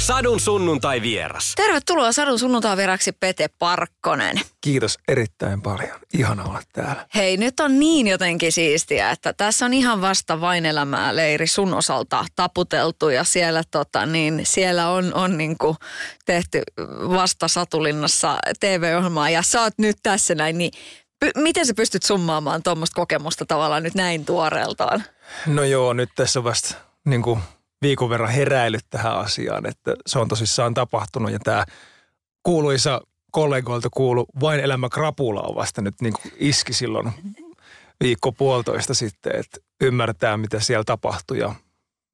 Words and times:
Sadun 0.00 0.40
sunnuntai 0.40 1.02
vieras. 1.02 1.52
Tervetuloa 1.56 2.12
Sadun 2.12 2.38
sunnuntai 2.38 2.76
vieraksi 2.76 3.12
Pete 3.12 3.48
Parkkonen. 3.58 4.40
Kiitos 4.60 4.98
erittäin 5.08 5.62
paljon. 5.62 5.98
Ihana 6.14 6.44
olla 6.44 6.62
täällä. 6.72 7.06
Hei, 7.14 7.36
nyt 7.36 7.60
on 7.60 7.80
niin 7.80 8.06
jotenkin 8.06 8.52
siistiä, 8.52 9.10
että 9.10 9.32
tässä 9.32 9.66
on 9.66 9.74
ihan 9.74 10.00
vasta 10.00 10.40
vain 10.40 10.66
elämää 10.66 11.16
leiri 11.16 11.46
sun 11.46 11.74
osalta 11.74 12.24
taputeltu 12.36 13.08
ja 13.08 13.24
siellä, 13.24 13.62
tota, 13.70 14.06
niin, 14.06 14.40
siellä 14.44 14.88
on, 14.88 15.14
on 15.14 15.38
niin 15.38 15.58
kuin 15.58 15.76
tehty 16.24 16.62
vasta 17.10 17.48
Satulinnassa 17.48 18.38
TV-ohjelmaa 18.60 19.30
ja 19.30 19.42
sä 19.42 19.62
oot 19.62 19.74
nyt 19.78 19.96
tässä 20.02 20.34
näin, 20.34 20.58
niin 20.58 20.70
py- 21.24 21.42
miten 21.42 21.66
sä 21.66 21.74
pystyt 21.74 22.02
summaamaan 22.02 22.62
tuommoista 22.62 22.94
kokemusta 22.94 23.46
tavallaan 23.46 23.82
nyt 23.82 23.94
näin 23.94 24.24
tuoreeltaan? 24.24 25.04
No 25.46 25.64
joo, 25.64 25.92
nyt 25.92 26.10
tässä 26.16 26.44
vasta 26.44 26.74
niin 27.04 27.22
kuin 27.22 27.40
viikon 27.82 28.10
verran 28.10 28.30
heräillyt 28.30 28.86
tähän 28.90 29.18
asiaan, 29.18 29.66
että 29.66 29.94
se 30.06 30.18
on 30.18 30.28
tosissaan 30.28 30.74
tapahtunut 30.74 31.32
ja 31.32 31.38
tämä 31.38 31.64
kuuluisa 32.42 33.00
kollegoilta 33.30 33.88
kuulu 33.90 34.26
vain 34.40 34.60
elämä 34.60 34.88
krapula 34.88 35.42
on 35.42 35.54
vasta 35.54 35.82
nyt 35.82 35.94
niin 36.00 36.14
iski 36.36 36.72
silloin 36.72 37.12
viikko 38.00 38.32
puolitoista 38.32 38.94
sitten, 38.94 39.36
että 39.36 39.58
ymmärtää 39.80 40.36
mitä 40.36 40.60
siellä 40.60 40.84
tapahtui 40.84 41.38
ja 41.38 41.54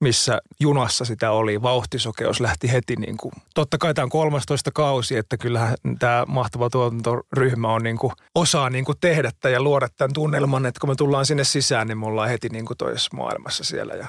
missä 0.01 0.41
junassa 0.61 1.05
sitä 1.05 1.31
oli. 1.31 1.63
Vauhtisokeus 1.63 2.41
lähti 2.41 2.73
heti 2.73 2.97
niin 2.97 3.17
kuin, 3.17 3.33
totta 3.55 3.79
kai 3.79 3.95
tämä 3.95 4.05
on 4.05 4.11
13 4.11 4.71
kausi, 4.75 5.17
että 5.17 5.37
kyllähän 5.37 5.77
tämä 5.99 6.25
mahtava 6.29 6.71
tuotantoryhmä 6.71 7.73
on 7.73 7.83
niin 7.83 7.99
kuin, 7.99 8.13
osaa 8.35 8.71
niin 8.71 8.85
kuin 8.85 8.99
tehdä 9.01 9.31
tämän 9.41 9.53
ja 9.53 9.63
luoda 9.63 9.89
tämän 9.97 10.13
tunnelman, 10.13 10.67
että 10.67 10.81
kun 10.81 10.91
me 10.91 10.95
tullaan 10.95 11.27
sinne 11.27 11.45
sisään, 11.45 11.87
niin 11.87 11.99
me 11.99 12.07
ollaan 12.07 12.29
heti 12.29 12.49
niin 12.49 12.67
kuin 12.67 12.77
toisessa 12.79 13.17
maailmassa 13.17 13.65
siellä 13.65 13.95
ja 13.95 14.07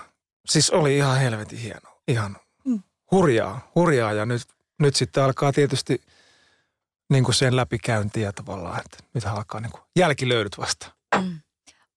Siis 0.49 0.69
oli 0.69 0.97
ihan 0.97 1.17
helvetin 1.17 1.59
hieno. 1.59 2.01
Ihan 2.07 2.37
hurjaa, 3.11 3.71
hurjaa 3.75 4.13
ja 4.13 4.25
nyt, 4.25 4.41
nyt 4.79 4.95
sitten 4.95 5.23
alkaa 5.23 5.51
tietysti 5.51 6.01
niin 7.09 7.23
kuin 7.23 7.35
sen 7.35 7.55
läpikäyntiä 7.55 8.31
tavallaan, 8.31 8.79
että 8.79 8.97
nyt 9.13 9.25
alkaa 9.25 9.61
niin 9.61 9.71
kuin 9.71 9.81
jälkilöydyt 9.95 10.57
vasta. 10.57 10.91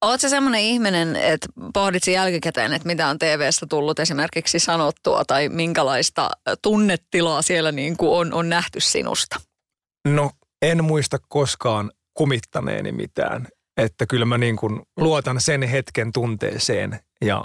Oletko 0.00 0.28
semmoinen 0.28 0.60
ihminen, 0.60 1.16
että 1.16 1.48
pohdit 1.74 2.06
jälkikäteen, 2.06 2.72
että 2.72 2.86
mitä 2.86 3.08
on 3.08 3.18
TV-stä 3.18 3.66
tullut 3.66 3.98
esimerkiksi 3.98 4.58
sanottua 4.58 5.24
tai 5.24 5.48
minkälaista 5.48 6.30
tunnetilaa 6.62 7.42
siellä 7.42 7.72
niin 7.72 7.96
kuin 7.96 8.10
on, 8.10 8.32
on 8.32 8.48
nähty 8.48 8.80
sinusta? 8.80 9.40
No 10.08 10.30
en 10.62 10.84
muista 10.84 11.18
koskaan 11.28 11.90
kumittaneeni 12.14 12.92
mitään, 12.92 13.48
että 13.76 14.06
kyllä 14.06 14.24
mä 14.24 14.38
niin 14.38 14.56
kuin 14.56 14.82
luotan 14.96 15.40
sen 15.40 15.62
hetken 15.62 16.12
tunteeseen 16.12 17.00
ja 17.24 17.44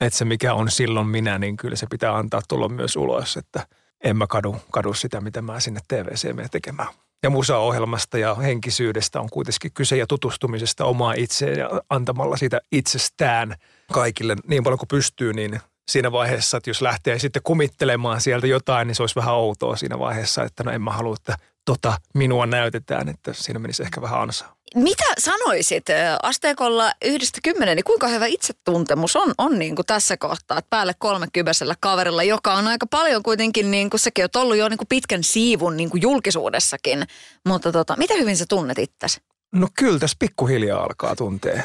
että 0.00 0.18
se 0.18 0.24
mikä 0.24 0.54
on 0.54 0.70
silloin 0.70 1.06
minä, 1.06 1.38
niin 1.38 1.56
kyllä 1.56 1.76
se 1.76 1.86
pitää 1.90 2.16
antaa 2.16 2.40
tulla 2.48 2.68
myös 2.68 2.96
ulos, 2.96 3.36
että 3.36 3.66
en 4.04 4.16
mä 4.16 4.26
kadu, 4.26 4.56
kadu 4.70 4.94
sitä, 4.94 5.20
mitä 5.20 5.42
mä 5.42 5.60
sinne 5.60 5.80
TVC 5.88 6.24
menen 6.34 6.50
tekemään. 6.50 6.88
Ja 7.22 7.30
musaohjelmasta 7.30 8.18
ja 8.18 8.34
henkisyydestä 8.34 9.20
on 9.20 9.30
kuitenkin 9.30 9.72
kyse 9.74 9.96
ja 9.96 10.06
tutustumisesta 10.06 10.84
omaa 10.84 11.14
itseen 11.16 11.58
ja 11.58 11.70
antamalla 11.90 12.36
sitä 12.36 12.60
itsestään 12.72 13.54
kaikille 13.92 14.36
niin 14.48 14.64
paljon 14.64 14.78
kuin 14.78 14.88
pystyy, 14.88 15.32
niin 15.32 15.60
siinä 15.90 16.12
vaiheessa, 16.12 16.56
että 16.56 16.70
jos 16.70 16.82
lähtee 16.82 17.18
sitten 17.18 17.42
kumittelemaan 17.42 18.20
sieltä 18.20 18.46
jotain, 18.46 18.86
niin 18.86 18.94
se 18.94 19.02
olisi 19.02 19.16
vähän 19.16 19.34
outoa 19.34 19.76
siinä 19.76 19.98
vaiheessa, 19.98 20.42
että 20.42 20.64
no 20.64 20.70
en 20.70 20.82
mä 20.82 20.92
halua, 20.92 21.14
että 21.20 21.36
tota 21.66 21.98
minua 22.14 22.46
näytetään, 22.46 23.08
että 23.08 23.32
siinä 23.32 23.58
menisi 23.58 23.82
ehkä 23.82 24.02
vähän 24.02 24.20
ansaa. 24.20 24.56
Mitä 24.74 25.04
sanoisit 25.18 25.86
asteikolla 26.22 26.92
yhdestä 27.04 27.40
kymmenen, 27.42 27.76
niin 27.76 27.84
kuinka 27.84 28.08
hyvä 28.08 28.26
itsetuntemus 28.26 29.16
on, 29.16 29.34
on 29.38 29.58
niin 29.58 29.76
kuin 29.76 29.86
tässä 29.86 30.16
kohtaa, 30.16 30.58
että 30.58 30.70
päälle 30.70 30.94
kolmekymmentäisellä 30.98 31.74
kaverilla, 31.80 32.22
joka 32.22 32.54
on 32.54 32.66
aika 32.66 32.86
paljon 32.86 33.22
kuitenkin, 33.22 33.70
niin 33.70 33.90
kuin 33.90 34.00
sekin 34.00 34.24
on 34.24 34.42
ollut 34.42 34.56
jo 34.56 34.68
niin 34.68 34.78
kuin 34.78 34.88
pitkän 34.88 35.24
siivun 35.24 35.76
niin 35.76 35.90
kuin 35.90 36.02
julkisuudessakin, 36.02 37.06
mutta 37.46 37.72
tota, 37.72 37.96
mitä 37.96 38.14
hyvin 38.14 38.36
sä 38.36 38.44
tunnet 38.48 38.78
itsesi? 38.78 39.20
No 39.54 39.68
kyllä 39.78 39.98
tässä 39.98 40.16
pikkuhiljaa 40.18 40.82
alkaa 40.82 41.16
tuntea. 41.16 41.62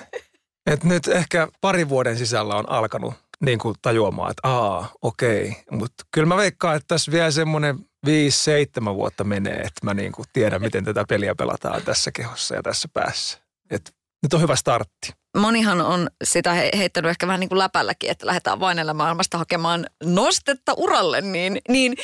Et 0.66 0.84
nyt 0.84 1.08
ehkä 1.08 1.48
pari 1.62 1.90
vuoden 1.90 2.18
sisällä 2.18 2.56
on 2.56 2.70
alkanut 2.70 3.14
niin 3.42 3.60
kuin 3.60 3.76
tajuamaan, 3.82 4.32
että 4.32 4.48
aa, 4.48 4.90
okei. 5.02 5.56
Mutta 5.72 6.04
kyllä 6.12 6.28
mä 6.28 6.38
veikkaan, 6.38 6.76
että 6.76 6.88
tässä 6.88 7.12
vielä 7.12 7.32
semmoinen 7.32 7.80
viisi, 8.06 8.44
seitsemän 8.44 8.96
vuotta 8.96 9.24
menee, 9.24 9.58
että 9.58 9.86
mä 9.86 9.94
niin 9.94 10.12
kuin 10.12 10.26
tiedän, 10.34 10.62
miten 10.62 10.86
tätä 10.86 11.04
peliä 11.10 11.36
pelataan 11.36 11.82
tässä 11.82 12.12
kehossa 12.12 12.56
ja 12.56 12.64
tässä 12.64 12.88
päässä. 12.94 13.40
Et 13.70 13.96
nyt 14.24 14.34
on 14.34 14.42
hyvä 14.42 14.56
startti. 14.56 15.14
Monihan 15.38 15.82
on 15.82 16.10
sitä 16.24 16.54
he- 16.54 16.72
heittänyt 16.78 17.10
ehkä 17.10 17.28
vähän 17.28 17.40
niin 17.40 17.50
kuin 17.50 17.60
läpälläkin, 17.60 18.12
että 18.12 18.26
lähdetään 18.26 18.60
vain 18.60 18.78
maailmasta 18.94 19.38
hakemaan 19.38 19.86
nostetta 20.04 20.74
uralle, 20.78 21.22
niin, 21.22 21.62
niin 21.70 21.96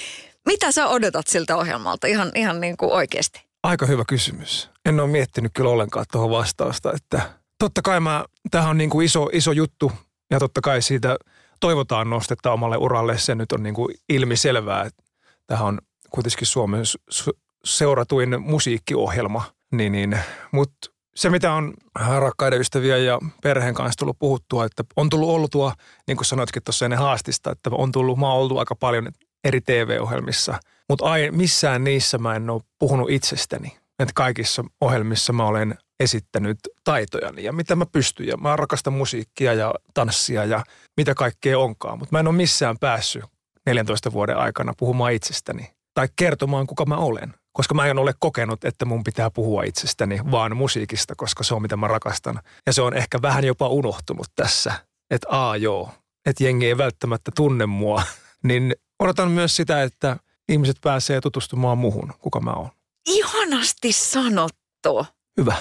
mitä 0.46 0.72
sä 0.72 0.88
odotat 0.88 1.28
siltä 1.28 1.58
ohjelmalta 1.58 2.08
ihan, 2.08 2.32
ihan 2.36 2.62
niin 2.62 2.78
kuin 2.78 2.92
oikeasti? 2.92 3.48
Aika 3.64 3.86
hyvä 3.86 4.04
kysymys. 4.08 4.70
En 4.86 5.00
ole 5.00 5.10
miettinyt 5.10 5.52
kyllä 5.54 5.70
ollenkaan 5.70 6.06
tuohon 6.12 6.30
vastausta, 6.30 6.94
että 6.94 7.22
totta 7.60 7.82
kai 7.82 8.00
mä, 8.00 8.26
tämähän 8.52 8.70
on 8.70 8.78
niin 8.78 8.90
kuin 8.90 9.06
iso, 9.06 9.30
iso 9.34 9.52
juttu 9.52 9.92
ja 10.32 10.40
totta 10.40 10.62
kai 10.62 10.82
siitä 10.82 11.18
toivotaan 11.60 12.10
nostetta 12.10 12.52
omalle 12.52 12.78
uralle. 12.78 13.18
Se 13.18 13.36
nyt 13.36 13.52
on 13.52 13.64
niin 13.64 13.76
kuin 13.76 13.96
ilmiselvää, 14.10 14.84
että 14.84 15.04
tämähän 15.48 15.68
on 15.68 15.80
kuitenkin 16.10 16.48
Suomen 16.48 16.84
su- 17.14 17.38
seuratuin 17.66 18.42
musiikkiohjelma. 18.42 19.44
Niin, 19.72 19.92
niin. 19.92 20.20
Mutta 20.52 20.90
se, 21.16 21.30
mitä 21.30 21.54
on 21.54 21.74
rakkaiden 22.20 22.60
ystäviä 22.60 22.98
ja 22.98 23.20
perheen 23.44 23.74
kanssa 23.74 23.98
tullut 24.00 24.20
puhuttua, 24.20 24.66
että 24.66 24.84
on 24.96 25.10
tullut 25.10 25.30
oltua, 25.30 25.74
niin 26.08 26.18
kuin 26.18 26.26
sanoitkin 26.26 26.64
tuossa 26.64 26.86
ennen 26.86 27.00
haastista, 27.00 27.52
että 27.52 27.70
on 27.74 27.92
tullut, 27.92 28.20
mä 28.20 28.28
oon 28.28 28.42
ollut 28.42 28.60
aika 28.60 28.76
paljon 28.76 29.12
eri 29.44 29.62
TV-ohjelmissa, 29.62 30.60
mutta 30.90 31.06
missään 31.32 31.84
niissä 31.84 32.18
mä 32.18 32.36
en 32.36 32.50
ole 32.50 32.62
puhunut 32.80 33.10
itsestäni. 33.10 33.78
Että 34.00 34.14
kaikissa 34.16 34.64
ohjelmissa 34.82 35.34
mä 35.34 35.46
olen 35.46 35.76
esittänyt 36.00 36.60
taitojani 36.84 37.44
ja 37.44 37.54
mitä 37.54 37.76
mä 37.76 37.86
pystyn. 37.86 38.28
Ja 38.28 38.38
mä 38.38 38.56
rakastan 38.56 38.94
musiikkia 38.94 39.54
ja 39.54 39.74
tanssia 39.94 40.46
ja 40.46 40.64
mitä 40.98 41.16
kaikkea 41.16 41.60
onkaan. 41.60 42.00
Mutta 42.00 42.16
mä 42.16 42.20
en 42.20 42.28
ole 42.28 42.36
missään 42.36 42.78
päässyt 42.80 43.24
14 43.66 44.12
vuoden 44.12 44.38
aikana 44.38 44.74
puhumaan 44.78 45.14
itsestäni 45.14 45.77
tai 45.98 46.10
kertomaan, 46.16 46.68
kuka 46.68 46.86
mä 46.86 46.98
olen. 46.98 47.34
Koska 47.52 47.74
mä 47.74 47.86
en 47.86 48.00
ole 48.00 48.14
kokenut, 48.20 48.66
että 48.66 48.86
mun 48.86 49.04
pitää 49.04 49.32
puhua 49.32 49.64
itsestäni, 49.64 50.20
vaan 50.32 50.58
musiikista, 50.58 51.16
koska 51.16 51.44
se 51.44 51.56
on 51.56 51.62
mitä 51.62 51.78
mä 51.78 51.88
rakastan. 51.88 52.40
Ja 52.66 52.74
se 52.74 52.82
on 52.82 52.94
ehkä 52.94 53.22
vähän 53.22 53.44
jopa 53.44 53.68
unohtunut 53.68 54.28
tässä, 54.36 54.74
että 55.12 55.28
aa 55.32 55.58
joo, 55.58 55.92
että 56.26 56.44
jengi 56.44 56.66
ei 56.66 56.78
välttämättä 56.78 57.32
tunne 57.36 57.66
mua. 57.66 58.04
Niin 58.44 58.76
odotan 59.00 59.32
myös 59.32 59.56
sitä, 59.56 59.84
että 59.84 60.18
ihmiset 60.50 60.78
pääsee 60.82 61.22
tutustumaan 61.22 61.78
muhun, 61.78 62.14
kuka 62.20 62.40
mä 62.40 62.52
oon. 62.52 62.70
Ihanasti 63.10 63.92
sanottu. 63.92 65.06
Hyvä. 65.38 65.56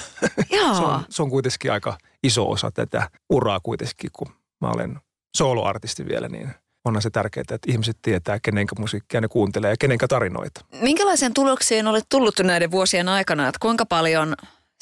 Joo. 0.51 0.75
Se 0.79 0.83
on, 0.83 1.05
se 1.09 1.23
on 1.23 1.31
kuitenkin 1.31 1.73
aika 1.73 1.99
iso 2.23 2.51
osa 2.51 2.71
tätä 2.71 3.11
uraa 3.31 3.61
kuitenkin, 3.63 4.11
kun 4.13 4.29
mä 4.61 4.69
olen 4.69 5.01
soloartisti 5.37 6.07
vielä, 6.07 6.29
niin 6.29 6.55
onhan 6.87 7.03
se 7.03 7.11
tärkeää, 7.11 7.45
että 7.51 7.59
ihmiset 7.67 7.97
tietää, 8.03 8.41
kenenkä 8.41 8.75
musiikkia 8.79 9.21
ne 9.21 9.29
kuuntelee 9.29 9.71
ja 9.71 9.77
kenenkä 9.81 10.09
tarinoita. 10.09 10.61
Minkälaiseen 10.81 11.35
tulokseen 11.35 11.87
olet 11.87 12.05
tullut 12.09 12.41
näiden 12.43 12.71
vuosien 12.71 13.09
aikana, 13.09 13.49
että 13.49 13.59
kuinka 13.61 13.87
paljon 13.87 14.35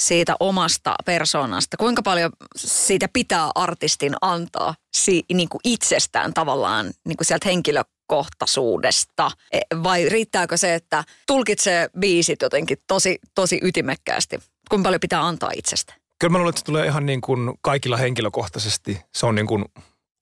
siitä 0.02 0.36
omasta 0.40 0.94
persoonasta, 1.04 1.76
kuinka 1.76 2.02
paljon 2.02 2.30
siitä 2.56 3.08
pitää 3.12 3.50
artistin 3.54 4.14
antaa 4.20 4.74
si, 4.96 5.24
niin 5.32 5.48
kuin 5.48 5.60
itsestään 5.64 6.34
tavallaan 6.34 6.86
niin 6.86 7.16
kuin 7.16 7.26
sieltä 7.26 7.48
henkilökohtaisuudesta? 7.48 9.30
E, 9.52 9.60
Vai 9.82 10.08
riittääkö 10.08 10.56
se, 10.56 10.74
että 10.74 11.04
tulkitsee 11.26 11.88
biisit 11.98 12.42
jotenkin 12.42 12.78
tosi, 12.86 13.18
tosi 13.34 13.60
ytimekkäästi? 13.62 14.38
Kuinka 14.70 14.86
paljon 14.86 15.00
pitää 15.00 15.26
antaa 15.26 15.50
itsestä? 15.56 15.94
Kyllä 16.18 16.32
mä 16.32 16.38
luulen, 16.38 16.50
että 16.50 16.58
se 16.58 16.64
tulee 16.64 16.86
ihan 16.86 17.06
niin 17.06 17.20
kuin 17.20 17.54
kaikilla 17.60 17.96
henkilökohtaisesti. 17.96 19.00
Se 19.14 19.26
on 19.26 19.34
niin 19.34 19.46
kuin 19.46 19.64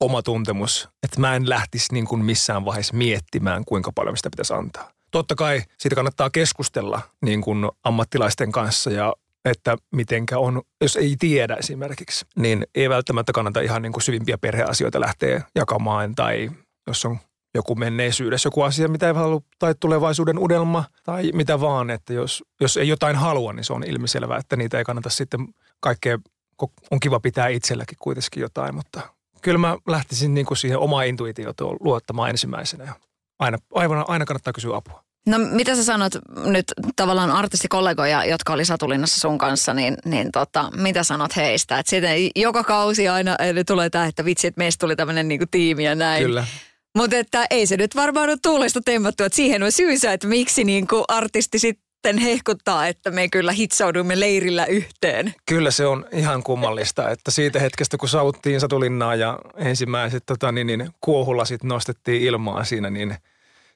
oma 0.05 0.21
tuntemus, 0.21 0.89
että 1.03 1.19
mä 1.19 1.35
en 1.35 1.49
lähtisi 1.49 1.93
niin 1.93 2.05
kuin 2.05 2.25
missään 2.25 2.65
vaiheessa 2.65 2.97
miettimään, 2.97 3.65
kuinka 3.65 3.91
paljon 3.95 4.17
sitä 4.17 4.29
pitäisi 4.29 4.53
antaa. 4.53 4.91
Totta 5.11 5.35
kai 5.35 5.61
siitä 5.77 5.95
kannattaa 5.95 6.29
keskustella 6.29 7.01
niin 7.21 7.41
kuin 7.41 7.69
ammattilaisten 7.83 8.51
kanssa 8.51 8.91
ja 8.91 9.13
että 9.45 9.77
mitenkä 9.91 10.39
on, 10.39 10.61
jos 10.81 10.95
ei 10.95 11.15
tiedä 11.19 11.55
esimerkiksi, 11.55 12.25
niin 12.35 12.67
ei 12.75 12.89
välttämättä 12.89 13.33
kannata 13.33 13.61
ihan 13.61 13.81
niin 13.81 13.91
kuin 13.91 14.03
syvimpiä 14.03 14.37
perheasioita 14.37 14.99
lähteä 14.99 15.41
jakamaan 15.55 16.15
tai 16.15 16.51
jos 16.87 17.05
on 17.05 17.17
joku 17.55 17.75
menneisyydessä 17.75 18.47
joku 18.47 18.61
asia, 18.61 18.87
mitä 18.87 19.07
ei 19.07 19.13
halua, 19.13 19.41
tai 19.59 19.75
tulevaisuuden 19.79 20.39
unelma, 20.39 20.83
tai 21.03 21.31
mitä 21.33 21.59
vaan, 21.59 21.89
että 21.89 22.13
jos, 22.13 22.43
jos 22.61 22.77
ei 22.77 22.87
jotain 22.87 23.15
halua, 23.15 23.53
niin 23.53 23.63
se 23.63 23.73
on 23.73 23.83
ilmiselvää, 23.83 24.37
että 24.37 24.55
niitä 24.55 24.77
ei 24.77 24.83
kannata 24.83 25.09
sitten 25.09 25.47
kaikkea 25.79 26.17
on 26.91 26.99
kiva 26.99 27.19
pitää 27.19 27.47
itselläkin 27.47 27.97
kuitenkin 28.01 28.41
jotain, 28.41 28.75
mutta 28.75 29.01
kyllä 29.43 29.57
mä 29.57 29.77
lähtisin 29.87 30.33
niin 30.33 30.45
kuin 30.45 30.57
siihen 30.57 30.79
omaan 30.79 31.07
intuitioon 31.07 31.77
luottamaan 31.79 32.29
ensimmäisenä. 32.29 32.93
Aina, 33.39 33.57
aina, 33.73 34.05
aina 34.07 34.25
kannattaa 34.25 34.53
kysyä 34.53 34.75
apua. 34.75 35.03
No 35.27 35.37
mitä 35.39 35.75
sä 35.75 35.83
sanot 35.83 36.13
nyt 36.45 36.65
tavallaan 36.95 37.31
artistikollegoja, 37.31 38.25
jotka 38.25 38.53
oli 38.53 38.65
Satulinnassa 38.65 39.19
sun 39.19 39.37
kanssa, 39.37 39.73
niin, 39.73 39.97
niin 40.05 40.31
tota, 40.31 40.71
mitä 40.75 41.03
sanot 41.03 41.35
heistä? 41.35 41.79
Että 41.79 41.89
sitten 41.89 42.29
joka 42.35 42.63
kausi 42.63 43.07
aina 43.07 43.35
eli 43.35 43.63
tulee 43.63 43.89
tämä, 43.89 44.05
että 44.05 44.25
vitsi, 44.25 44.47
että 44.47 44.59
meistä 44.59 44.79
tuli 44.79 44.95
tämmöinen 44.95 45.27
niinku 45.27 45.45
tiimi 45.51 45.83
ja 45.83 45.95
näin. 45.95 46.23
Kyllä. 46.23 46.45
Mutta 46.97 47.17
että 47.17 47.45
ei 47.49 47.67
se 47.67 47.77
nyt 47.77 47.95
varmaan 47.95 48.29
ole 48.29 48.37
tuulesta 48.41 48.81
temmattu, 48.85 49.23
että 49.23 49.35
siihen 49.35 49.63
on 49.63 49.71
syysä, 49.71 50.13
että 50.13 50.27
miksi 50.27 50.63
niinku 50.63 51.03
artisti 51.07 51.59
sitten 52.03 52.17
hehkuttaa, 52.17 52.87
että 52.87 53.11
me 53.11 53.29
kyllä 53.29 53.51
hitsaudumme 53.51 54.19
leirillä 54.19 54.65
yhteen. 54.65 55.33
Kyllä 55.45 55.71
se 55.71 55.85
on 55.85 56.05
ihan 56.11 56.43
kummallista, 56.43 57.09
että 57.09 57.31
siitä 57.31 57.59
hetkestä 57.59 57.97
kun 57.97 58.09
saavuttiin 58.09 58.59
Satulinnaa 58.59 59.15
ja 59.15 59.39
ensimmäiset 59.55 60.23
tota, 60.25 60.51
niin, 60.51 60.67
niin, 60.67 60.89
kuohulasit 61.01 61.63
nostettiin 61.63 62.21
ilmaan 62.21 62.65
siinä, 62.65 62.89
niin 62.89 63.15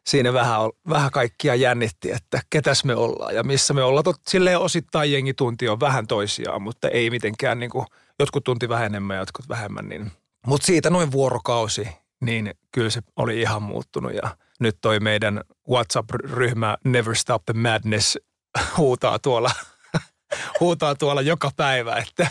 siinä 0.07 0.33
vähän, 0.33 0.62
vähän 0.89 1.12
kaikkia 1.12 1.56
jännitti, 1.56 2.12
että 2.12 2.41
ketäs 2.50 2.83
me 2.83 2.95
ollaan 2.95 3.35
ja 3.35 3.44
missä 3.44 3.74
me 3.74 3.83
ollaan. 3.83 4.03
Tot, 4.03 4.21
silleen 4.27 4.59
osittain 4.59 5.12
jengi 5.12 5.33
tunti 5.33 5.69
on 5.69 5.80
vähän 5.80 6.07
toisiaan, 6.07 6.62
mutta 6.62 6.89
ei 6.89 7.09
mitenkään 7.09 7.59
niin 7.59 7.71
kuin, 7.71 7.85
jotkut 8.19 8.44
tunti 8.44 8.69
vähän 8.69 8.85
enemmän 8.85 9.15
ja 9.15 9.21
jotkut 9.21 9.50
vähemmän. 9.50 9.89
Niin. 9.89 10.12
Mutta 10.47 10.65
siitä 10.65 10.89
noin 10.89 11.12
vuorokausi, 11.12 11.88
niin 12.21 12.53
kyllä 12.71 12.89
se 12.89 13.01
oli 13.15 13.41
ihan 13.41 13.62
muuttunut 13.62 14.13
ja 14.13 14.38
nyt 14.59 14.77
toi 14.81 15.00
meidän 15.00 15.42
WhatsApp-ryhmä 15.69 16.77
Never 16.83 17.15
Stop 17.15 17.45
the 17.45 17.54
Madness 17.54 18.18
huutaa 18.77 19.19
tuolla, 19.19 19.51
huutaa 20.59 20.95
tuolla 20.95 21.21
joka 21.21 21.51
päivä, 21.56 21.95
että 21.95 22.27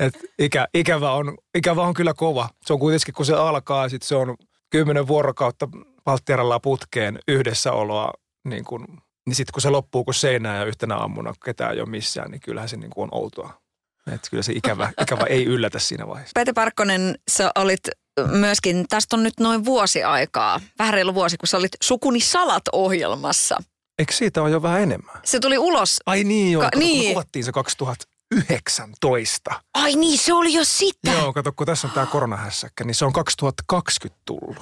et 0.00 0.14
ikä, 0.38 0.68
ikävä, 0.74 1.12
on, 1.12 1.38
ikävä 1.54 1.82
on 1.82 1.94
kyllä 1.94 2.14
kova. 2.14 2.48
Se 2.66 2.72
on 2.72 2.78
kuitenkin, 2.78 3.14
kun 3.14 3.26
se 3.26 3.34
alkaa, 3.34 3.88
sit 3.88 4.02
se 4.02 4.16
on 4.16 4.36
kymmenen 4.70 5.06
vuorokautta 5.06 5.68
Valttiaralla 6.06 6.60
putkeen 6.60 7.18
yhdessäoloa, 7.28 8.12
niin, 8.44 8.64
kun, 8.64 8.86
niin 9.26 9.34
sitten 9.34 9.52
kun 9.52 9.62
se 9.62 9.70
loppuu 9.70 10.04
kuin 10.04 10.14
seinään 10.14 10.58
ja 10.58 10.64
yhtenä 10.64 10.96
aamuna 10.96 11.34
ketään 11.44 11.74
ei 11.74 11.80
ole 11.80 11.88
missään, 11.88 12.30
niin 12.30 12.40
kyllähän 12.40 12.68
se 12.68 12.76
niin 12.76 12.90
on 12.96 13.08
outoa. 13.12 13.64
Että 14.12 14.30
kyllä 14.30 14.42
se 14.42 14.52
ikävä, 14.52 14.92
ikävä 15.00 15.24
ei 15.24 15.44
yllätä 15.44 15.78
siinä 15.78 16.06
vaiheessa. 16.06 16.32
Pete 16.34 16.52
Parkkonen, 16.52 17.14
sä 17.30 17.50
olit 17.54 17.88
myöskin, 18.30 18.84
tästä 18.88 19.16
on 19.16 19.22
nyt 19.22 19.40
noin 19.40 19.64
vuosi 19.64 20.02
aikaa, 20.02 20.60
vähän 20.78 20.94
reilu 20.94 21.14
vuosi, 21.14 21.36
kun 21.36 21.48
sä 21.48 21.56
olit 21.56 21.72
Sukuni 21.82 22.20
Salat-ohjelmassa. 22.20 23.56
Eikö 23.98 24.12
siitä 24.12 24.42
ole 24.42 24.50
jo 24.50 24.62
vähän 24.62 24.82
enemmän? 24.82 25.14
Se 25.24 25.40
tuli 25.40 25.58
ulos. 25.58 26.00
Ai 26.06 26.24
niin 26.24 26.52
joo, 26.52 26.60
Ka- 26.60 26.66
kato, 26.66 26.78
niin. 26.78 27.08
me 27.08 27.12
kuvattiin 27.12 27.44
se 27.44 27.52
2019. 27.52 29.60
Ai 29.74 29.96
niin, 29.96 30.18
se 30.18 30.32
oli 30.32 30.54
jo 30.54 30.64
sitä. 30.64 31.10
Joo, 31.10 31.32
kato, 31.32 31.52
kun 31.52 31.66
tässä 31.66 31.88
on 31.88 31.94
tämä 31.94 32.06
koronahässäkkä, 32.06 32.84
niin 32.84 32.94
se 32.94 33.04
on 33.04 33.12
2020 33.12 34.20
tullut. 34.24 34.56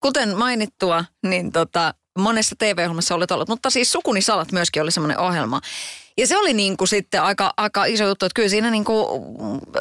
Kuten 0.00 0.36
mainittua, 0.36 1.04
niin 1.22 1.52
tota, 1.52 1.94
monessa 2.18 2.56
TV-ohjelmassa 2.58 3.14
olet 3.14 3.30
ollut, 3.30 3.48
mutta 3.48 3.70
siis 3.70 3.92
Sukuni 3.92 4.22
Salat 4.22 4.52
myöskin 4.52 4.82
oli 4.82 4.90
semmoinen 4.90 5.18
ohjelma. 5.18 5.60
Ja 6.18 6.26
se 6.26 6.36
oli 6.36 6.52
niin 6.52 6.76
kuin 6.76 6.88
sitten 6.88 7.22
aika, 7.22 7.54
aika 7.56 7.84
iso 7.84 8.06
juttu, 8.08 8.26
että 8.26 8.34
kyllä 8.34 8.48
siinä 8.48 8.70
niin 8.70 8.84
kuin, 8.84 9.06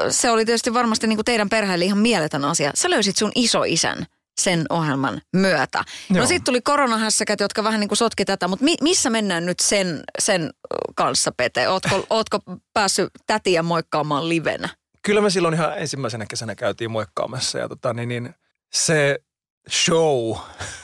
se 0.09 0.31
oli 0.31 0.45
tietysti 0.45 0.73
varmasti 0.73 1.07
niin 1.07 1.17
kuin 1.17 1.25
teidän 1.25 1.49
perheelle 1.49 1.85
ihan 1.85 1.97
mieletön 1.97 2.45
asia. 2.45 2.71
Sä 2.75 2.89
löysit 2.89 3.17
sun 3.17 3.31
isoisän 3.35 4.05
sen 4.41 4.65
ohjelman 4.69 5.21
myötä. 5.33 5.83
No 6.09 6.17
Joo. 6.17 6.25
sitten 6.25 6.45
tuli 6.45 6.61
koronahässäkät, 6.61 7.39
jotka 7.39 7.63
vähän 7.63 7.79
niin 7.79 7.87
kuin 7.87 7.97
sotki 7.97 8.25
tätä, 8.25 8.47
mutta 8.47 8.65
mi- 8.65 8.77
missä 8.81 9.09
mennään 9.09 9.45
nyt 9.45 9.59
sen, 9.59 10.03
sen 10.19 10.49
kanssa, 10.95 11.31
Pete? 11.37 11.69
Ootko, 11.69 12.05
ootko 12.09 12.39
päässyt 12.73 13.09
tätiä 13.27 13.63
moikkaamaan 13.63 14.29
livenä? 14.29 14.69
Kyllä 15.01 15.21
me 15.21 15.29
silloin 15.29 15.53
ihan 15.53 15.77
ensimmäisenä 15.77 16.25
kesänä 16.25 16.55
käytiin 16.55 16.91
moikkaamassa 16.91 17.59
ja 17.59 17.69
tota, 17.69 17.93
niin, 17.93 18.09
niin, 18.09 18.35
se 18.73 19.19
show, 19.69 20.37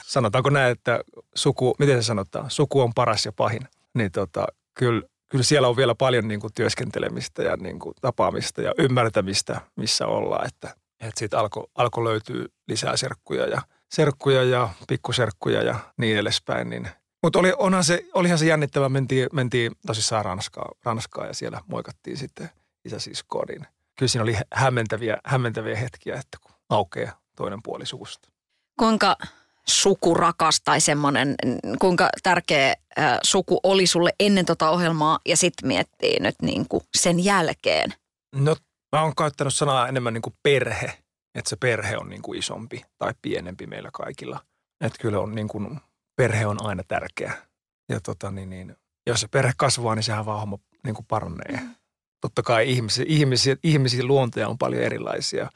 sanotaanko 0.06 0.50
näin, 0.50 0.72
että 0.72 1.00
suku, 1.34 1.74
miten 1.78 2.02
se 2.02 2.06
sanotaan, 2.06 2.50
suku 2.50 2.80
on 2.80 2.94
paras 2.94 3.26
ja 3.26 3.32
pahin, 3.32 3.68
niin 3.94 4.12
tota, 4.12 4.46
kyllä, 4.74 5.02
kyllä 5.28 5.44
siellä 5.44 5.68
on 5.68 5.76
vielä 5.76 5.94
paljon 5.94 6.28
niin 6.28 6.40
kuin 6.40 6.52
työskentelemistä 6.54 7.42
ja 7.42 7.56
niin 7.56 7.78
kuin 7.78 7.94
tapaamista 8.00 8.62
ja 8.62 8.74
ymmärtämistä, 8.78 9.60
missä 9.76 10.06
ollaan, 10.06 10.46
että, 10.46 10.74
että 11.00 11.18
siitä 11.18 11.38
alkoi 11.40 11.66
alko 11.74 12.04
löytyy 12.04 12.46
lisää 12.68 12.96
serkkuja 12.96 13.46
ja 13.46 13.62
serkkuja 13.92 14.44
ja 14.44 14.68
pikkuserkkuja 14.88 15.62
ja 15.62 15.74
niin 15.96 16.18
edespäin, 16.18 16.70
niin. 16.70 16.88
Mutta 17.22 17.38
oli, 17.38 17.52
onhan 17.58 17.84
se, 17.84 18.04
olihan 18.14 18.38
se 18.38 18.46
jännittävä, 18.46 18.88
mentiin, 18.88 19.28
mentiin 19.32 19.72
tosissaan 19.86 20.24
Ranskaa, 20.24 20.72
Ranskaa 20.84 21.26
ja 21.26 21.34
siellä 21.34 21.60
moikattiin 21.66 22.16
sitten 22.16 22.50
isäsiskoa, 22.84 23.44
niin 23.48 23.66
kyllä 23.98 24.10
siinä 24.10 24.22
oli 24.22 24.36
hämmentäviä, 24.54 25.18
hämmentäviä 25.24 25.76
hetkiä, 25.76 26.14
että 26.14 26.38
kun 26.42 26.56
aukeaa 26.68 27.20
toinen 27.36 27.62
puoli 27.62 27.86
suusta. 27.86 28.28
Kuinka 28.78 29.16
sukurakas 29.68 30.60
tai 30.64 30.80
semmoinen, 30.80 31.34
kuinka 31.78 32.08
tärkeä 32.22 32.74
suku 33.22 33.60
oli 33.62 33.86
sulle 33.86 34.10
ennen 34.20 34.46
tota 34.46 34.70
ohjelmaa 34.70 35.18
ja 35.26 35.36
sitten 35.36 35.68
miettii 35.68 36.20
nyt 36.20 36.34
niin 36.42 36.68
kuin 36.68 36.82
sen 36.96 37.24
jälkeen. 37.24 37.94
No 38.34 38.56
mä 38.96 39.02
oon 39.02 39.14
käyttänyt 39.16 39.54
sanaa 39.54 39.88
enemmän 39.88 40.14
niin 40.14 40.22
kuin 40.22 40.34
perhe, 40.42 40.98
että 41.34 41.50
se 41.50 41.56
perhe 41.56 41.96
on 41.96 42.08
niin 42.08 42.22
kuin 42.22 42.38
isompi 42.38 42.82
tai 42.98 43.14
pienempi 43.22 43.66
meillä 43.66 43.90
kaikilla. 43.92 44.40
Että 44.84 44.98
kyllä 45.00 45.20
on 45.20 45.34
niin 45.34 45.48
kuin, 45.48 45.80
perhe 46.16 46.46
on 46.46 46.66
aina 46.66 46.82
tärkeä. 46.88 47.32
Ja 47.88 48.00
tota 48.00 48.30
niin, 48.30 48.50
niin 48.50 48.76
jos 49.06 49.20
se 49.20 49.28
perhe 49.28 49.52
kasvaa, 49.56 49.94
niin 49.94 50.02
sehän 50.02 50.26
vaan 50.26 50.40
homma 50.40 50.58
niin 50.84 50.94
kuin 50.94 51.06
paranee. 51.06 51.60
Totta 52.20 52.42
kai 52.42 52.70
ihmisiä, 52.70 53.04
ihmisiä, 53.08 53.56
ihmisiä 53.62 54.04
luonteja 54.04 54.48
on 54.48 54.58
paljon 54.58 54.82
erilaisia, 54.82 55.50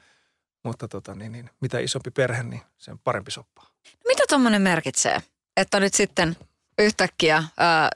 mutta 0.63 0.89
tota 0.89 1.15
niin, 1.15 1.33
niin 1.33 1.51
mitä 1.61 1.79
isompi 1.79 2.11
perhe, 2.11 2.43
niin 2.43 2.63
sen 2.79 2.99
parempi 2.99 3.31
soppaa. 3.31 3.67
Mitä 4.09 4.25
tuommoinen 4.29 4.63
merkitsee? 4.63 5.23
Että 5.57 5.81
nyt 5.81 5.95
sitten 5.95 6.37
yhtäkkiä 6.79 7.45
ää, 7.59 7.91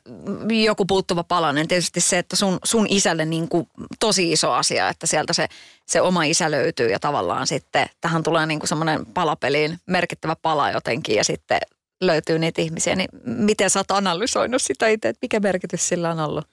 joku 0.64 0.84
puuttuva 0.84 1.24
palanen. 1.24 1.68
Tietysti 1.68 2.00
se, 2.00 2.18
että 2.18 2.36
sun, 2.36 2.58
sun 2.64 2.86
isälle 2.88 3.24
niin 3.24 3.48
kuin 3.48 3.68
tosi 4.00 4.32
iso 4.32 4.52
asia, 4.52 4.88
että 4.88 5.06
sieltä 5.06 5.32
se, 5.32 5.48
se 5.86 6.00
oma 6.00 6.24
isä 6.24 6.50
löytyy 6.50 6.90
ja 6.90 7.00
tavallaan 7.00 7.46
sitten 7.46 7.86
tähän 8.00 8.22
tulee 8.22 8.46
niin 8.46 8.58
kuin 8.60 8.68
semmoinen 8.68 9.06
palapeliin 9.06 9.78
merkittävä 9.86 10.36
pala 10.42 10.70
jotenkin 10.70 11.16
ja 11.16 11.24
sitten 11.24 11.58
löytyy 12.00 12.38
niitä 12.38 12.62
ihmisiä. 12.62 12.96
Niin 12.96 13.08
miten 13.24 13.70
sä 13.70 13.80
oot 13.80 13.90
analysoinut 13.90 14.62
sitä 14.62 14.88
itse, 14.88 15.08
että 15.08 15.18
mikä 15.22 15.40
merkitys 15.40 15.88
sillä 15.88 16.10
on 16.10 16.20
ollut? 16.20 16.48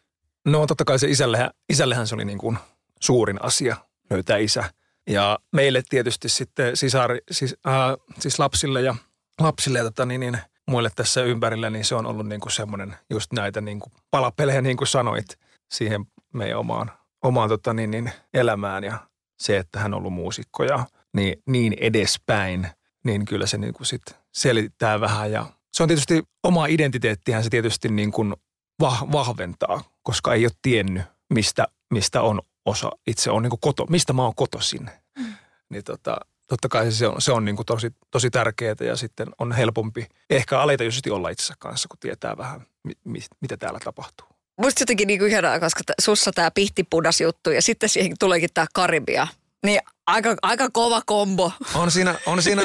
No 0.45 0.67
totta 0.67 0.85
kai 0.85 0.99
se 0.99 1.09
isällehän, 1.09 1.49
isällehän 1.69 2.07
se 2.07 2.15
oli 2.15 2.25
niin 2.25 2.37
kuin 2.37 2.57
suurin 2.99 3.43
asia 3.43 3.77
löytää 4.09 4.37
isä. 4.37 4.63
Ja 5.09 5.39
meille 5.51 5.83
tietysti 5.89 6.29
sitten 6.29 6.77
sisari, 6.77 7.19
siis, 7.31 7.55
äh, 7.67 7.73
siis 8.19 8.39
lapsille 8.39 8.81
ja 8.81 8.95
lapsille 9.39 9.77
ja 9.77 9.83
tota, 9.83 10.05
niin, 10.05 10.19
niin, 10.19 10.37
muille 10.67 10.89
tässä 10.95 11.23
ympärillä, 11.23 11.69
niin 11.69 11.85
se 11.85 11.95
on 11.95 12.05
ollut 12.05 12.27
niin 12.27 12.41
kuin 12.41 12.51
semmoinen 12.51 12.95
just 13.09 13.33
näitä 13.33 13.61
niin 13.61 13.79
kuin 13.79 13.93
palapelejä, 14.11 14.61
niin 14.61 14.77
kuin 14.77 14.87
sanoit, 14.87 15.39
siihen 15.73 16.05
meidän 16.33 16.59
omaan, 16.59 16.91
omaan 17.23 17.49
tota, 17.49 17.73
niin, 17.73 17.91
niin, 17.91 18.11
elämään 18.33 18.83
ja 18.83 18.97
se, 19.39 19.57
että 19.57 19.79
hän 19.79 19.93
on 19.93 19.97
ollut 19.97 20.13
muusikko 20.13 20.63
ja 20.63 20.85
niin, 21.13 21.41
niin 21.47 21.75
edespäin, 21.79 22.67
niin 23.03 23.25
kyllä 23.25 23.45
se 23.45 23.57
niin 23.57 23.73
kuin 23.73 23.87
sit 23.87 24.01
selittää 24.33 25.01
vähän 25.01 25.31
ja 25.31 25.45
se 25.73 25.83
on 25.83 25.89
tietysti 25.89 26.23
oma 26.43 26.65
identiteettihän 26.65 27.43
se 27.43 27.49
tietysti 27.49 27.89
niin 27.89 28.11
kuin 28.11 28.33
vah, 28.79 29.11
vahventaa, 29.11 29.83
koska 30.03 30.33
ei 30.33 30.45
ole 30.45 30.51
tiennyt, 30.61 31.03
mistä, 31.33 31.67
mistä 31.93 32.21
on 32.21 32.41
osa, 32.65 32.91
itse 33.07 33.31
on 33.31 33.43
niin 33.43 33.49
kuin 33.49 33.59
koto, 33.59 33.85
mistä 33.89 34.13
mä 34.13 34.23
oon 34.23 34.35
kotoisin. 34.35 34.89
Mm. 35.19 35.33
Niin 35.69 35.83
tota, 35.83 36.17
totta 36.47 36.69
kai 36.69 36.91
se 36.91 37.07
on, 37.07 37.21
se 37.21 37.31
on 37.31 37.45
niin 37.45 37.55
kuin 37.55 37.65
tosi, 37.65 37.91
tosi 38.11 38.29
tärkeää 38.29 38.75
ja 38.79 38.95
sitten 38.95 39.27
on 39.39 39.51
helpompi 39.51 40.07
ehkä 40.29 40.59
alitajuisesti 40.59 41.11
olla 41.11 41.29
itsensä 41.29 41.53
kanssa, 41.59 41.87
kun 41.87 41.99
tietää 41.99 42.37
vähän, 42.37 42.65
mi, 42.83 42.93
mi, 43.03 43.19
mitä 43.41 43.57
täällä 43.57 43.79
tapahtuu. 43.83 44.27
Musta 44.61 44.81
jotenkin 44.81 45.07
niinku 45.07 45.25
ihanaa, 45.25 45.59
koska 45.59 45.81
t- 45.85 46.01
sussa 46.01 46.31
tämä 46.31 46.51
pihtipudas 46.51 47.21
juttu 47.21 47.51
ja 47.51 47.61
sitten 47.61 47.89
siihen 47.89 48.15
tuleekin 48.19 48.49
tämä 48.53 48.67
Karibia. 48.73 49.27
Niin 49.65 49.81
aika, 50.07 50.35
aika 50.41 50.69
kova 50.69 51.01
kombo. 51.05 51.51
On 51.75 51.91
siinä, 51.91 52.15
on 52.25 52.41
siinä, 52.43 52.61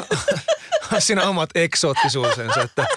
on 0.93 1.01
siinä 1.01 1.29
omat 1.29 1.49
eksoottisuusensa, 1.55 2.61
että 2.61 2.87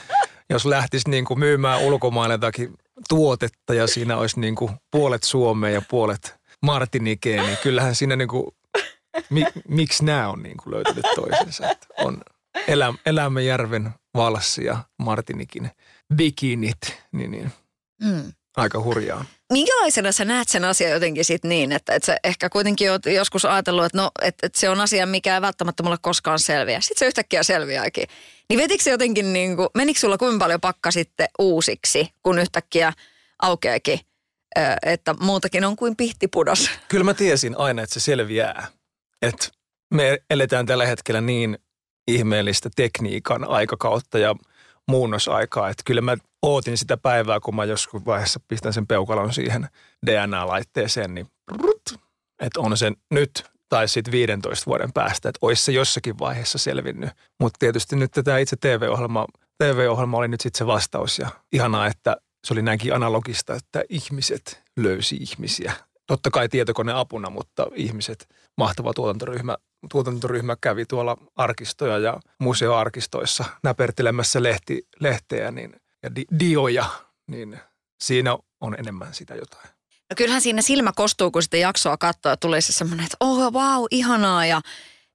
jos 0.50 0.66
lähtisi 0.66 1.11
niin 1.11 1.25
kuin 1.25 1.38
myymään 1.38 1.80
ulkomaille 1.80 2.35
jotakin 2.35 2.75
tuotetta 3.09 3.75
ja 3.75 3.87
siinä 3.87 4.16
olisi 4.16 4.40
niin 4.40 4.54
kuin 4.54 4.73
puolet 4.90 5.23
Suomea 5.23 5.71
ja 5.71 5.82
puolet 5.90 6.42
Martinikeen, 6.62 7.47
niin 7.47 7.59
kyllähän 7.62 7.95
siinä 7.95 8.16
niin 8.16 8.28
kuin, 8.28 8.47
mi, 9.31 9.45
miksi 9.69 10.04
nämä 10.04 10.28
on 10.28 10.42
niin 10.42 10.57
kuin 10.57 10.75
löytänyt 10.75 11.04
toisensa. 11.14 11.71
Että 11.71 11.87
on 11.99 12.23
Elä, 12.69 12.95
Elämäjärven 13.07 13.90
valssi 14.14 14.64
ja 14.64 14.78
Martinikin 14.99 15.71
bikinit, 16.14 16.81
niin, 17.12 17.31
niin 17.31 17.52
Mm. 18.02 18.33
aika 18.57 18.83
hurjaa. 18.83 19.25
Minkälaisena 19.52 20.12
sä 20.12 20.25
näet 20.25 20.49
sen 20.49 20.64
asian 20.64 20.90
jotenkin 20.90 21.25
sit 21.25 21.45
niin, 21.45 21.73
että, 21.73 21.95
että 21.95 22.07
sä 22.07 22.16
ehkä 22.25 22.50
kuitenkin 22.50 22.90
oot 22.90 23.07
joskus 23.07 23.45
ajatellut, 23.45 23.85
että, 23.85 23.99
no, 23.99 24.11
että, 24.23 24.47
että 24.47 24.61
se 24.61 24.69
on 24.69 24.81
asia, 24.81 25.07
mikä 25.07 25.35
ei 25.35 25.40
välttämättä 25.40 25.83
mulle 25.83 25.97
koskaan 26.02 26.38
selviä. 26.38 26.81
Sitten 26.81 26.99
se 26.99 27.07
yhtäkkiä 27.07 27.42
selviääkin. 27.42 28.04
Niin 28.49 28.59
vetikö 28.61 28.83
se 28.83 28.90
jotenkin, 28.90 29.33
niin 29.33 29.57
kuin, 29.57 29.69
menikö 29.75 30.00
sulla 30.00 30.19
kuinka 30.19 30.45
paljon 30.45 30.61
pakka 30.61 30.90
sitten 30.90 31.28
uusiksi, 31.38 32.09
kun 32.23 32.38
yhtäkkiä 32.38 32.92
aukeakin 33.42 34.00
että 34.82 35.14
muutakin 35.21 35.64
on 35.64 35.76
kuin 35.76 35.97
pihtipudos. 35.97 36.71
Kyllä 36.88 37.04
mä 37.04 37.14
tiesin 37.14 37.54
aina, 37.59 37.82
että 37.82 37.94
se 37.94 38.00
selviää. 38.00 38.66
Että 39.23 39.49
me 39.94 40.18
eletään 40.30 40.66
tällä 40.66 40.87
hetkellä 40.87 41.21
niin 41.21 41.59
ihmeellistä 42.09 42.71
tekniikan 42.76 43.44
aikakautta 43.44 44.18
ja 44.18 44.37
muunnosaikaa, 44.88 45.68
että 45.68 45.82
kyllä 45.87 46.00
mä 46.00 46.16
ootin 46.42 46.78
sitä 46.78 46.97
päivää, 46.97 47.40
kun 47.40 47.56
mä 47.56 47.64
joskus 47.64 48.06
vaiheessa 48.06 48.40
pistän 48.49 48.73
sen 48.73 48.87
peukalon 48.87 49.32
siihen 49.32 49.68
DNA-laitteeseen, 50.06 51.14
niin 51.14 51.26
että 52.40 52.61
on 52.61 52.76
se 52.76 52.92
nyt 53.11 53.44
tai 53.68 53.88
sitten 53.88 54.12
15 54.12 54.66
vuoden 54.66 54.92
päästä, 54.92 55.28
että 55.28 55.38
olisi 55.42 55.64
se 55.64 55.73
jossakin 55.73 56.18
vaiheessa 56.18 56.59
selvinnyt. 56.59 57.11
Mutta 57.40 57.56
tietysti 57.59 57.97
nyt 57.97 58.11
tämä 58.25 58.38
itse 58.38 58.56
TV-ohjelma, 58.56 59.26
TV-ohjelma 59.59 60.18
oli 60.18 60.28
nyt 60.28 60.40
sitten 60.40 60.59
se 60.59 60.66
vastaus 60.66 61.18
ja 61.18 61.28
ihanaa, 61.52 61.87
että 61.87 62.16
se 62.47 62.55
oli 62.55 62.63
näinkin 62.63 62.95
analogista, 62.95 63.55
että 63.55 63.85
ihmiset 63.89 64.63
löysi 64.77 65.17
ihmisiä. 65.17 65.73
Totta 66.07 66.31
kai 66.31 66.49
tietokone 66.49 66.93
apuna, 66.93 67.31
mutta 67.31 67.67
ihmiset, 67.75 68.29
mahtava 68.57 68.95
tuotantoryhmä, 68.95 69.57
tuotantoryhmä 69.91 70.57
kävi 70.61 70.85
tuolla 70.87 71.17
arkistoja 71.37 71.99
ja 71.99 72.21
museoarkistoissa 72.39 73.45
näpertelemässä 73.63 74.43
lehti, 74.43 74.87
lehteä 75.01 75.51
niin, 75.51 75.77
ja 76.03 76.15
di, 76.15 76.25
dioja, 76.39 76.85
niin 77.27 77.61
siinä 78.03 78.39
on 78.61 78.77
enemmän 78.79 79.15
sitä 79.15 79.35
jotain. 79.35 79.69
No 80.11 80.15
kyllähän 80.17 80.43
siinä 80.43 80.63
silmä 80.63 80.93
kostuu, 80.97 81.31
kun 81.31 81.43
sitä 81.43 81.57
jaksoa 81.57 81.97
katsoo, 81.97 82.37
tulee 82.37 82.61
se 82.61 82.73
semmoinen, 82.73 83.05
että 83.05 83.17
oh 83.21 83.53
wow, 83.53 83.85
ihanaa. 83.91 84.47
Ja 84.47 84.61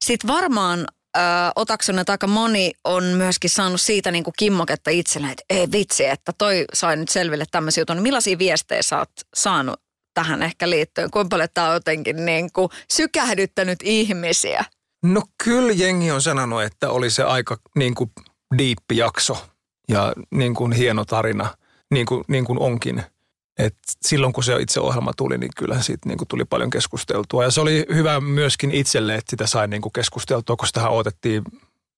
sitten 0.06 0.28
varmaan 0.28 0.88
ö, 1.18 1.52
otaksun, 1.56 2.00
että 2.00 2.12
aika 2.12 2.28
moni 2.28 2.72
on 2.84 3.04
myöskin 3.04 3.50
saanut 3.50 3.82
siitä 3.82 4.12
niin 4.12 4.24
kuin 4.24 4.34
kimmoketta 4.38 4.90
itselleen, 4.90 5.32
että 5.32 5.44
ei 5.50 5.72
vitsi, 5.72 6.06
että 6.06 6.34
toi 6.38 6.66
sai 6.74 6.98
nyt 6.98 7.10
selville 7.10 7.46
tämmöisiä 7.52 7.82
jutun. 7.82 8.02
Millaisia 8.02 8.38
viestejä 8.38 8.82
sä 8.82 9.00
oot 9.00 9.12
saanut 9.36 9.82
tähän 10.14 10.44
ehkä 10.44 10.70
liittyen? 10.70 11.12
Kuinka 11.12 11.30
paljon 11.30 11.50
tämä 11.54 11.68
on 11.68 11.74
jotenkin 11.74 12.26
niin 12.26 12.50
kuin 12.54 12.70
sykähdyttänyt 12.94 13.80
ihmisiä? 13.84 14.66
No 15.04 15.22
kyllä 15.44 15.74
jengi 15.74 16.12
on 16.12 16.22
sanonut, 16.22 16.64
että 16.64 16.90
oli 16.90 17.10
se 17.10 17.24
aika 17.24 17.58
niin 17.76 17.96
kuin 17.96 18.12
diippi 18.58 18.98
jakso 18.98 19.46
ja 19.90 20.14
niin 20.32 20.56
kuin 20.56 20.72
hieno 20.72 21.06
tarina, 21.06 21.58
niin 21.92 22.06
kuin, 22.06 22.24
niin 22.28 22.46
kuin 22.46 22.60
onkin– 22.60 23.04
et 23.58 23.76
silloin 24.02 24.34
kun 24.34 24.44
se 24.44 24.62
itse 24.62 24.80
ohjelma 24.80 25.12
tuli, 25.18 25.38
niin 25.38 25.52
kyllä 25.58 25.82
siitä 25.82 26.10
niin 26.10 26.18
kuin 26.18 26.28
tuli 26.28 26.46
paljon 26.46 26.70
keskusteltua. 26.70 27.44
Ja 27.44 27.52
se 27.52 27.62
oli 27.62 27.86
hyvä 27.94 28.20
myöskin 28.20 28.72
itselle, 28.72 29.16
että 29.16 29.30
sitä 29.30 29.48
sai 29.48 29.68
niin 29.68 29.82
kuin 29.82 29.94
keskusteltua, 29.94 30.56
koska 30.56 30.80
sitä 30.80 30.90
odotettiin 30.90 31.44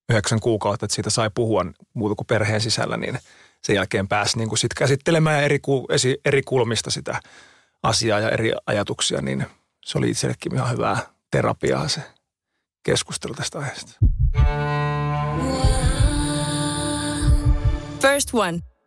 yhdeksän 0.09 0.39
kuukautta, 0.39 0.85
että 0.85 0.95
siitä 0.95 1.09
sai 1.09 1.29
puhua 1.35 1.65
muuta 1.93 2.15
kuin 2.15 2.27
perheen 2.27 2.61
sisällä, 2.61 2.97
niin 2.97 3.19
sen 3.63 3.75
jälkeen 3.75 4.07
pääsi 4.07 4.37
niin 4.37 4.49
kuin 4.49 4.59
sit 4.59 4.73
käsittelemään 4.73 5.43
eri, 5.43 5.59
eri 6.25 6.41
kulmista 6.41 6.91
sitä 6.91 7.21
asiaa 7.83 8.19
ja 8.19 8.29
eri 8.29 8.51
ajatuksia, 8.65 9.21
niin 9.21 9.45
se 9.85 9.97
oli 9.97 10.09
itsellekin 10.09 10.55
ihan 10.55 10.71
hyvää 10.71 10.97
terapiaa 11.31 11.87
se 11.87 12.01
keskustelu 12.83 13.33
tästä 13.33 13.59
aiheesta. 13.59 13.91
First 18.01 18.29
One 18.33 18.59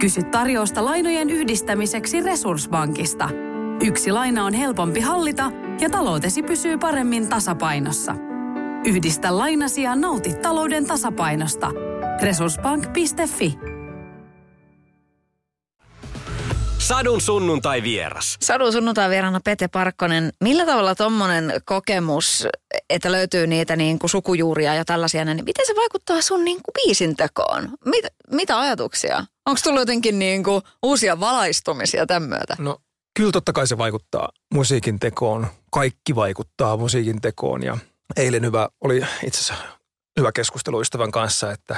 Kysy 0.00 0.22
tarjousta 0.22 0.84
lainojen 0.84 1.30
yhdistämiseksi 1.30 2.20
Resurssbankista. 2.22 3.28
Yksi 3.86 4.12
laina 4.12 4.44
on 4.44 4.54
helpompi 4.54 5.00
hallita 5.00 5.50
ja 5.80 5.90
taloutesi 5.90 6.42
pysyy 6.42 6.78
paremmin 6.78 7.28
tasapainossa. 7.28 8.14
Yhdistä 8.86 9.38
lainasi 9.38 9.82
ja 9.82 9.96
nauti 9.96 10.34
talouden 10.34 10.86
tasapainosta. 10.86 11.70
Resurssbank.fi 12.22 13.58
Sadun 16.78 17.20
sunnuntai 17.20 17.82
vieras. 17.82 18.36
Sadun 18.42 18.72
sunnuntai 18.72 19.10
vierana 19.10 19.40
Pete 19.44 19.68
Parkkonen. 19.68 20.30
Millä 20.40 20.66
tavalla 20.66 20.94
tuommoinen 20.94 21.52
kokemus, 21.64 22.48
että 22.90 23.12
löytyy 23.12 23.46
niitä 23.46 23.76
niin 23.76 23.98
kuin 23.98 24.10
sukujuuria 24.10 24.74
ja 24.74 24.84
tällaisia, 24.84 25.24
niin 25.24 25.44
miten 25.44 25.66
se 25.66 25.74
vaikuttaa 25.76 26.20
sun 26.22 26.44
niin 26.44 26.58
kuin 26.62 26.74
biisin 26.74 27.16
tekoon? 27.16 27.68
Mit, 27.84 28.04
mitä 28.30 28.60
ajatuksia? 28.60 29.24
Onko 29.46 29.60
tullut 29.64 29.80
jotenkin 29.80 30.18
niin 30.18 30.44
kuin 30.44 30.62
uusia 30.82 31.20
valaistumisia 31.20 32.06
tämän 32.06 32.28
myötä? 32.28 32.56
No 32.58 32.78
kyllä 33.16 33.32
totta 33.32 33.52
kai 33.52 33.66
se 33.66 33.78
vaikuttaa 33.78 34.28
musiikin 34.54 35.00
tekoon. 35.00 35.46
Kaikki 35.70 36.14
vaikuttaa 36.14 36.76
musiikin 36.76 37.20
tekoon 37.20 37.62
ja 37.62 37.78
eilen 38.16 38.44
hyvä, 38.44 38.68
oli 38.80 38.96
itse 39.26 39.40
asiassa 39.40 39.54
hyvä 40.18 40.32
keskustelu 40.32 40.80
ystävän 40.80 41.10
kanssa, 41.10 41.52
että 41.52 41.74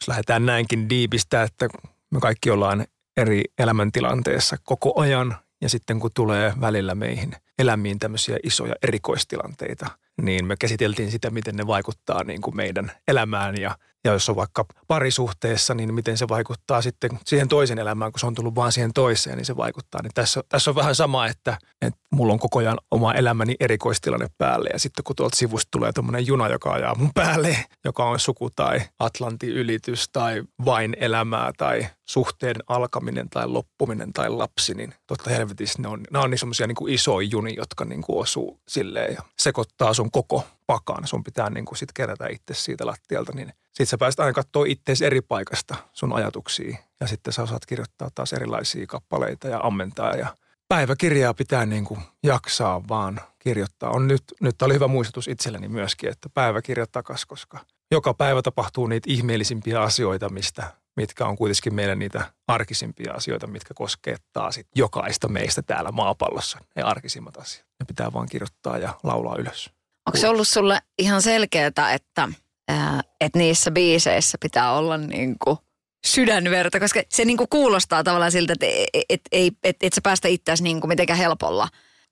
jos 0.00 0.08
lähdetään 0.08 0.46
näinkin 0.46 0.88
diipistä, 0.88 1.42
että 1.42 1.68
me 2.10 2.20
kaikki 2.20 2.50
ollaan 2.50 2.86
eri 3.16 3.44
elämäntilanteessa 3.58 4.56
koko 4.62 5.00
ajan 5.00 5.36
ja 5.60 5.68
sitten 5.68 6.00
kun 6.00 6.10
tulee 6.14 6.52
välillä 6.60 6.94
meihin 6.94 7.36
elämiin 7.58 7.98
tämmöisiä 7.98 8.38
isoja 8.42 8.74
erikoistilanteita, 8.82 9.86
niin 10.22 10.46
me 10.46 10.56
käsiteltiin 10.56 11.10
sitä, 11.10 11.30
miten 11.30 11.56
ne 11.56 11.66
vaikuttaa 11.66 12.24
niin 12.24 12.40
kuin 12.40 12.56
meidän 12.56 12.92
elämään 13.08 13.60
ja 13.60 13.78
ja 14.04 14.12
jos 14.12 14.28
on 14.28 14.36
vaikka 14.36 14.64
parisuhteessa, 14.86 15.74
niin 15.74 15.94
miten 15.94 16.18
se 16.18 16.28
vaikuttaa 16.28 16.82
sitten 16.82 17.10
siihen 17.26 17.48
toisen 17.48 17.78
elämään, 17.78 18.12
kun 18.12 18.20
se 18.20 18.26
on 18.26 18.34
tullut 18.34 18.54
vaan 18.54 18.72
siihen 18.72 18.92
toiseen, 18.92 19.36
niin 19.36 19.44
se 19.44 19.56
vaikuttaa. 19.56 20.02
Niin 20.02 20.10
tässä, 20.14 20.42
tässä 20.48 20.70
on 20.70 20.74
vähän 20.74 20.94
sama, 20.94 21.26
että, 21.26 21.58
että 21.82 22.00
mulla 22.10 22.32
on 22.32 22.38
koko 22.38 22.58
ajan 22.58 22.78
oma 22.90 23.14
elämäni 23.14 23.54
erikoistilanne 23.60 24.26
päälle. 24.38 24.68
Ja 24.72 24.78
sitten 24.78 25.04
kun 25.04 25.16
tuolta 25.16 25.36
sivusta 25.36 25.68
tulee 25.70 25.92
tuommoinen 25.92 26.26
juna, 26.26 26.48
joka 26.48 26.72
ajaa 26.72 26.94
mun 26.94 27.10
päälle, 27.14 27.56
joka 27.84 28.04
on 28.04 28.20
suku 28.20 28.50
tai 28.50 28.80
Atlantin 28.98 29.50
ylitys 29.50 30.08
tai 30.12 30.42
vain 30.64 30.96
elämää 31.00 31.52
tai 31.56 31.86
suhteen 32.04 32.56
alkaminen 32.66 33.28
tai 33.30 33.46
loppuminen 33.46 34.12
tai 34.12 34.30
lapsi, 34.30 34.74
niin 34.74 34.94
totta 35.06 35.30
helvetissä 35.30 35.82
ne 35.82 35.88
on, 35.88 36.00
ne 36.10 36.18
on 36.18 36.30
niin 36.30 36.38
semmoisia 36.38 36.66
niin 36.66 36.88
isoja 36.88 37.28
juni, 37.48 37.56
jotka 37.56 37.84
niin 37.84 38.02
kuin 38.02 38.18
osuu 38.18 38.60
silleen 38.68 39.14
ja 39.14 39.22
sekoittaa 39.38 39.94
sun 39.94 40.10
koko 40.10 40.44
pakan. 40.66 41.06
Sun 41.06 41.24
pitää 41.24 41.50
niin 41.50 41.64
kuin 41.64 41.78
sit 41.78 41.92
kerätä 41.92 42.26
itse 42.26 42.54
siitä 42.54 42.86
lattialta, 42.86 43.32
niin 43.34 43.52
sitten 43.66 43.86
sä 43.86 43.98
pääset 43.98 44.20
aina 44.20 44.32
katsoa 44.32 44.64
itseäsi 44.68 45.06
eri 45.06 45.20
paikasta 45.20 45.74
sun 45.92 46.12
ajatuksia. 46.12 46.78
Ja 47.00 47.06
sitten 47.06 47.32
sä 47.32 47.42
osaat 47.42 47.66
kirjoittaa 47.66 48.08
taas 48.14 48.32
erilaisia 48.32 48.86
kappaleita 48.86 49.48
ja 49.48 49.60
ammentaa. 49.62 50.14
Ja 50.14 50.26
päiväkirjaa 50.68 51.34
pitää 51.34 51.66
niin 51.66 51.84
kuin 51.84 52.00
jaksaa 52.22 52.88
vaan 52.88 53.20
kirjoittaa. 53.38 53.90
On 53.90 54.08
nyt, 54.08 54.22
nyt 54.40 54.62
oli 54.62 54.74
hyvä 54.74 54.88
muistutus 54.88 55.28
itselleni 55.28 55.68
myöskin, 55.68 56.10
että 56.10 56.28
päiväkirja 56.34 56.86
takas, 56.92 57.26
koska 57.26 57.58
joka 57.90 58.14
päivä 58.14 58.42
tapahtuu 58.42 58.86
niitä 58.86 59.10
ihmeellisimpiä 59.10 59.82
asioita, 59.82 60.28
mistä, 60.28 60.72
mitkä 60.98 61.26
on 61.26 61.36
kuitenkin 61.36 61.74
meidän 61.74 61.98
niitä 61.98 62.32
arkisimpia 62.48 63.12
asioita, 63.12 63.46
mitkä 63.46 63.74
koskettaa 63.74 64.52
sit 64.52 64.66
jokaista 64.74 65.28
meistä 65.28 65.62
täällä 65.62 65.92
maapallossa. 65.92 66.58
Ne 66.76 66.82
arkisimmat 66.82 67.36
asiat. 67.36 67.66
Ne 67.80 67.84
pitää 67.86 68.12
vaan 68.12 68.28
kirjoittaa 68.28 68.78
ja 68.78 68.94
laulaa 69.02 69.36
ylös. 69.36 69.70
Onko 70.06 70.18
se 70.18 70.28
ollut 70.28 70.48
sulle 70.48 70.78
ihan 70.98 71.22
selkeää, 71.22 71.66
että, 71.94 72.28
että 73.20 73.38
niissä 73.38 73.70
biiseissä 73.70 74.38
pitää 74.40 74.72
olla 74.72 74.96
niin 74.96 75.36
kuin 75.44 75.58
sydänverta, 76.06 76.80
koska 76.80 77.00
se 77.08 77.24
niin 77.24 77.36
kuin 77.36 77.48
kuulostaa 77.48 78.04
tavallaan 78.04 78.32
siltä, 78.32 78.52
että 78.52 78.66
et, 78.66 79.04
et, 79.08 79.20
et, 79.32 79.54
et, 79.64 79.76
et 79.82 79.92
sä 79.92 80.00
päästä 80.02 80.28
itseäsi 80.28 80.62
niin 80.62 80.80
kuin 80.80 80.88
mitenkään 80.88 81.18
helpolla. 81.18 81.68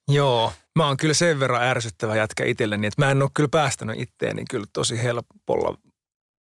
Joo, 0.08 0.52
mä 0.76 0.86
oon 0.86 0.96
kyllä 0.96 1.14
sen 1.14 1.40
verran 1.40 1.62
ärsyttävä 1.62 2.16
jätkä 2.16 2.44
itselleni, 2.44 2.86
että 2.86 3.04
mä 3.04 3.10
en 3.10 3.22
ole 3.22 3.30
kyllä 3.34 3.48
päästänyt 3.48 4.00
itteeni 4.00 4.44
kyllä 4.50 4.66
tosi 4.72 5.02
helpolla 5.02 5.78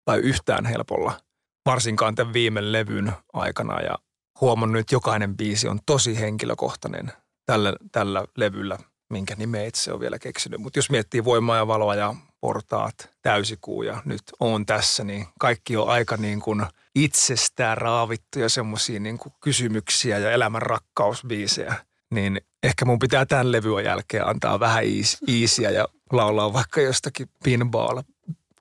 tai 0.05 0.19
yhtään 0.19 0.65
helpolla, 0.65 1.19
varsinkaan 1.65 2.15
tämän 2.15 2.33
viime 2.33 2.71
levyn 2.71 3.13
aikana 3.33 3.81
ja 3.81 3.97
huomannut, 4.41 4.79
että 4.79 4.95
jokainen 4.95 5.37
biisi 5.37 5.67
on 5.67 5.79
tosi 5.85 6.19
henkilökohtainen 6.19 7.11
tällä, 7.45 7.73
tällä 7.91 8.25
levyllä 8.37 8.77
minkä 9.09 9.35
nimeä 9.37 9.63
itse 9.63 9.93
on 9.93 9.99
vielä 9.99 10.19
keksinyt. 10.19 10.61
Mutta 10.61 10.79
jos 10.79 10.89
miettii 10.89 11.25
voimaa 11.25 11.57
ja 11.57 11.67
valoa 11.67 11.95
ja 11.95 12.15
portaat, 12.41 13.09
täysikuu 13.21 13.83
ja 13.83 14.01
nyt 14.05 14.23
on 14.39 14.65
tässä, 14.65 15.03
niin 15.03 15.27
kaikki 15.39 15.77
on 15.77 15.89
aika 15.89 16.17
niin 16.17 16.41
kuin 16.41 16.65
itsestään 16.95 17.77
raavittuja 17.77 18.49
semmoisia 18.49 18.99
niin 18.99 19.17
kuin 19.17 19.33
kysymyksiä 19.41 20.17
ja 20.17 20.31
elämän 20.31 20.61
rakkausbiisejä. 20.61 21.75
Niin 22.11 22.41
ehkä 22.63 22.85
mun 22.85 22.99
pitää 22.99 23.25
tämän 23.25 23.51
levyn 23.51 23.85
jälkeen 23.85 24.27
antaa 24.27 24.59
vähän 24.59 24.83
iisiä 25.27 25.69
ja 25.69 25.87
laulaa 26.11 26.53
vaikka 26.53 26.81
jostakin 26.81 27.27
pinball 27.43 28.01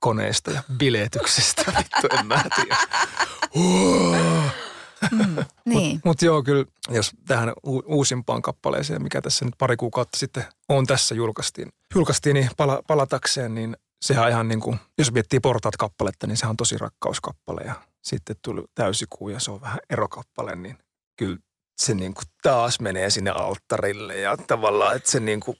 koneesta 0.05 0.51
ja 0.51 0.63
biletyksestä. 0.79 1.63
Vittu, 1.79 2.17
en 2.19 2.27
mä 2.27 2.45
tiedä. 2.57 2.77
Niin. 5.65 5.91
Mutta 5.95 6.01
mut 6.05 6.23
joo, 6.23 6.43
kyllä 6.43 6.65
jos 6.91 7.11
tähän 7.27 7.53
u- 7.67 7.83
uusimpaan 7.87 8.43
kappaleeseen, 8.43 9.03
mikä 9.03 9.21
tässä 9.21 9.45
nyt 9.45 9.55
pari 9.59 9.77
kuukautta 9.77 10.19
sitten 10.19 10.45
on 10.69 10.87
tässä 10.87 11.15
julkaistiin, 11.15 11.69
julkaistiin 11.95 12.35
niin 12.35 12.51
pala, 12.57 12.83
palatakseen, 12.87 13.55
niin 13.55 13.77
sehän 14.03 14.25
on 14.25 14.31
ihan 14.31 14.49
niin 14.49 14.61
kuin, 14.61 14.79
jos 14.99 15.13
miettii 15.13 15.41
portaat 15.41 15.77
kappaletta, 15.77 16.27
niin 16.27 16.37
sehän 16.37 16.51
on 16.51 16.57
tosi 16.57 16.79
rakkauskappale 16.79 17.61
ja 17.61 17.75
sitten 18.03 18.37
tuli 18.43 18.65
täysikuu 18.75 19.29
ja 19.29 19.41
se 19.41 19.51
on 19.51 19.61
vähän 19.61 19.79
erokappale, 19.91 20.57
niin 20.57 20.79
kyllä 21.19 21.39
se 21.77 21.95
niin 21.95 22.15
kuin 22.15 22.25
taas 22.43 22.81
menee 22.81 23.11
sinne 23.11 23.31
alttarille 23.31 24.17
ja 24.21 24.37
tavallaan, 24.37 24.97
että 24.97 25.11
se 25.11 25.21
niin 25.21 25.41
kuin, 25.41 25.57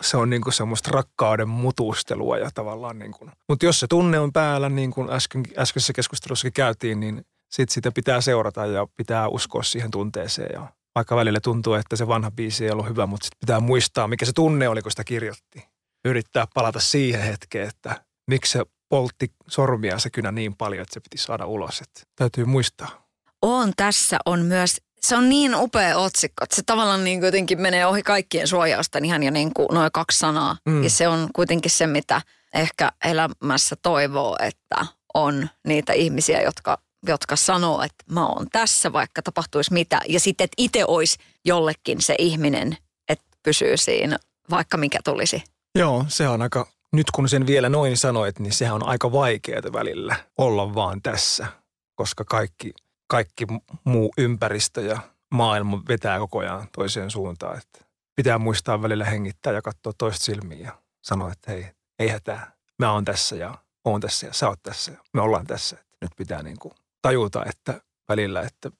se 0.00 0.16
on 0.16 0.30
niin 0.30 0.42
kuin 0.42 0.52
semmoista 0.52 0.90
rakkauden 0.92 1.48
mutustelua 1.48 2.38
ja 2.38 2.50
tavallaan 2.54 2.98
niin 2.98 3.12
kuin, 3.12 3.30
mutta 3.48 3.66
jos 3.66 3.80
se 3.80 3.86
tunne 3.86 4.18
on 4.18 4.32
päällä, 4.32 4.68
niin 4.68 4.90
kuin 4.90 5.10
äsken, 5.10 5.42
äskeisessä 5.58 5.92
keskustelussakin 5.92 6.52
käytiin, 6.52 7.00
niin 7.00 7.26
sitten 7.50 7.74
sitä 7.74 7.92
pitää 7.92 8.20
seurata 8.20 8.66
ja 8.66 8.86
pitää 8.96 9.28
uskoa 9.28 9.62
siihen 9.62 9.90
tunteeseen 9.90 10.50
ja 10.52 10.66
vaikka 10.94 11.16
välillä 11.16 11.40
tuntuu, 11.40 11.74
että 11.74 11.96
se 11.96 12.08
vanha 12.08 12.30
biisi 12.30 12.64
ei 12.64 12.70
ollut 12.70 12.88
hyvä, 12.88 13.06
mutta 13.06 13.24
sitten 13.24 13.40
pitää 13.40 13.60
muistaa, 13.60 14.08
mikä 14.08 14.26
se 14.26 14.32
tunne 14.32 14.68
oli, 14.68 14.82
kun 14.82 14.92
sitä 14.92 15.04
kirjoitti. 15.04 15.68
Yrittää 16.04 16.46
palata 16.54 16.80
siihen 16.80 17.22
hetkeen, 17.22 17.68
että 17.68 18.04
miksi 18.26 18.52
se 18.52 18.64
poltti 18.88 19.32
sormia 19.48 19.98
se 19.98 20.10
kynä 20.10 20.32
niin 20.32 20.56
paljon, 20.56 20.82
että 20.82 20.94
se 20.94 21.00
piti 21.00 21.18
saada 21.18 21.46
ulos. 21.46 21.80
Että 21.80 22.00
täytyy 22.16 22.44
muistaa. 22.44 23.08
On 23.42 23.72
tässä 23.76 24.18
on 24.26 24.40
myös, 24.40 24.80
se 25.06 25.16
on 25.16 25.28
niin 25.28 25.54
upea 25.54 25.98
otsikko, 25.98 26.44
että 26.44 26.56
se 26.56 26.62
tavallaan 26.66 27.04
niin 27.04 27.22
jotenkin 27.22 27.60
menee 27.60 27.86
ohi 27.86 28.02
kaikkien 28.02 28.48
suojausta 28.48 28.98
ihan 29.02 29.22
jo 29.22 29.30
niin 29.30 29.54
kuin 29.54 29.68
noin 29.72 29.92
kaksi 29.92 30.18
sanaa. 30.18 30.56
Mm. 30.66 30.84
Ja 30.84 30.90
se 30.90 31.08
on 31.08 31.28
kuitenkin 31.34 31.70
se, 31.70 31.86
mitä 31.86 32.22
ehkä 32.54 32.92
elämässä 33.04 33.76
toivoo, 33.82 34.36
että 34.40 34.86
on 35.14 35.48
niitä 35.66 35.92
ihmisiä, 35.92 36.42
jotka, 36.42 36.78
jotka 37.06 37.36
sanoo, 37.36 37.82
että 37.82 38.04
mä 38.10 38.26
oon 38.26 38.46
tässä, 38.52 38.92
vaikka 38.92 39.22
tapahtuisi 39.22 39.72
mitä. 39.72 40.00
Ja 40.08 40.20
sitten, 40.20 40.44
että 40.44 40.54
itse 40.58 40.84
olisi 40.88 41.18
jollekin 41.44 42.00
se 42.00 42.14
ihminen, 42.18 42.76
että 43.08 43.24
pysyy 43.42 43.76
siinä, 43.76 44.18
vaikka 44.50 44.76
mikä 44.76 44.98
tulisi. 45.04 45.44
Joo, 45.78 46.04
se 46.08 46.28
on 46.28 46.42
aika, 46.42 46.68
nyt 46.92 47.10
kun 47.10 47.28
sen 47.28 47.46
vielä 47.46 47.68
noin 47.68 47.96
sanoit, 47.96 48.38
niin 48.38 48.52
sehän 48.52 48.74
on 48.74 48.86
aika 48.86 49.12
vaikeaa 49.12 49.72
välillä 49.72 50.16
olla 50.38 50.74
vaan 50.74 51.02
tässä, 51.02 51.46
koska 51.94 52.24
kaikki, 52.24 52.72
kaikki 53.12 53.46
muu 53.84 54.12
ympäristö 54.18 54.80
ja 54.80 54.98
maailma 55.30 55.82
vetää 55.88 56.18
koko 56.18 56.38
ajan 56.38 56.68
toiseen 56.76 57.10
suuntaan. 57.10 57.58
Että 57.58 57.84
pitää 58.16 58.38
muistaa 58.38 58.82
välillä 58.82 59.04
hengittää 59.04 59.52
ja 59.52 59.62
katsoa 59.62 59.92
toista 59.98 60.24
silmiin 60.24 60.60
ja 60.60 60.78
sanoa, 61.02 61.32
että 61.32 61.50
hei, 61.50 61.66
ei 61.98 62.08
hätää. 62.08 62.52
Mä 62.78 62.92
oon 62.92 63.04
tässä 63.04 63.36
ja 63.36 63.58
oon 63.84 64.00
tässä 64.00 64.26
ja 64.26 64.32
sä 64.32 64.48
oot 64.48 64.62
tässä 64.62 64.92
ja 64.92 64.98
me 65.12 65.20
ollaan 65.20 65.46
tässä. 65.46 65.76
Että 65.76 65.96
nyt 66.02 66.10
pitää 66.16 66.42
niin 66.42 66.58
kuin 66.58 66.74
tajuta, 67.02 67.44
että 67.44 67.80
välillä, 68.08 68.40
että 68.40 68.70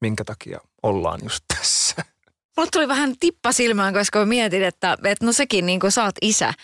minkä 0.00 0.24
takia 0.24 0.60
ollaan 0.82 1.20
just 1.22 1.44
tässä. 1.56 2.04
Mulle 2.56 2.70
tuli 2.72 2.88
vähän 2.88 3.14
tippa 3.20 3.52
silmään, 3.52 3.94
koska 3.94 4.18
mä 4.18 4.24
mietin, 4.24 4.64
että, 4.64 4.98
että 5.04 5.26
no 5.26 5.32
sekin 5.32 5.66
niin 5.66 5.80
kuin 5.80 5.92
sä 5.92 6.04
oot 6.04 6.16
isä. 6.22 6.54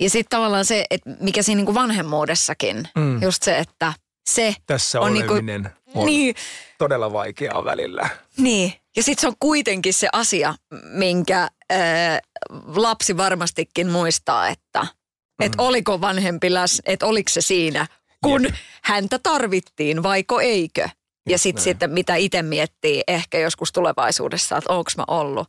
Ja 0.00 0.10
sitten 0.10 0.36
tavallaan 0.36 0.64
se, 0.64 0.84
että 0.90 1.10
mikä 1.20 1.42
siinä 1.42 1.56
niin 1.56 1.66
kuin 1.66 1.74
vanhemmuudessakin, 1.74 2.88
mm. 2.96 3.22
just 3.22 3.42
se, 3.42 3.58
että 3.58 3.92
se 4.26 4.54
Tässä 4.66 5.00
on 5.00 5.12
oleminen 5.12 5.62
niin 5.62 5.72
kuin, 5.92 6.02
on 6.02 6.06
niin, 6.06 6.34
todella 6.78 7.12
vaikeaa 7.12 7.64
välillä. 7.64 8.08
niin. 8.36 8.72
Ja 8.96 9.02
sitten 9.02 9.20
se 9.20 9.26
on 9.26 9.34
kuitenkin 9.40 9.94
se 9.94 10.08
asia, 10.12 10.54
minkä 10.84 11.48
ää, 11.70 12.20
lapsi 12.66 13.16
varmastikin 13.16 13.88
muistaa, 13.88 14.48
että 14.48 14.80
mm. 14.80 15.46
et 15.46 15.52
oliko 15.58 16.00
vanhempi 16.00 16.54
läs, 16.54 16.82
että 16.86 17.06
oliko 17.06 17.28
se 17.28 17.40
siinä, 17.40 17.86
kun 18.24 18.44
Jep. 18.44 18.54
häntä 18.82 19.18
tarvittiin, 19.18 20.02
vaiko 20.02 20.40
eikö. 20.40 20.88
Ja 21.28 21.38
sitten 21.38 21.64
sitten 21.64 21.90
mitä 21.90 22.16
itse 22.16 22.42
miettii 22.42 23.02
ehkä 23.08 23.38
joskus 23.38 23.72
tulevaisuudessa, 23.72 24.56
että 24.56 24.72
onko 24.72 24.90
mä 24.96 25.04
ollut. 25.08 25.48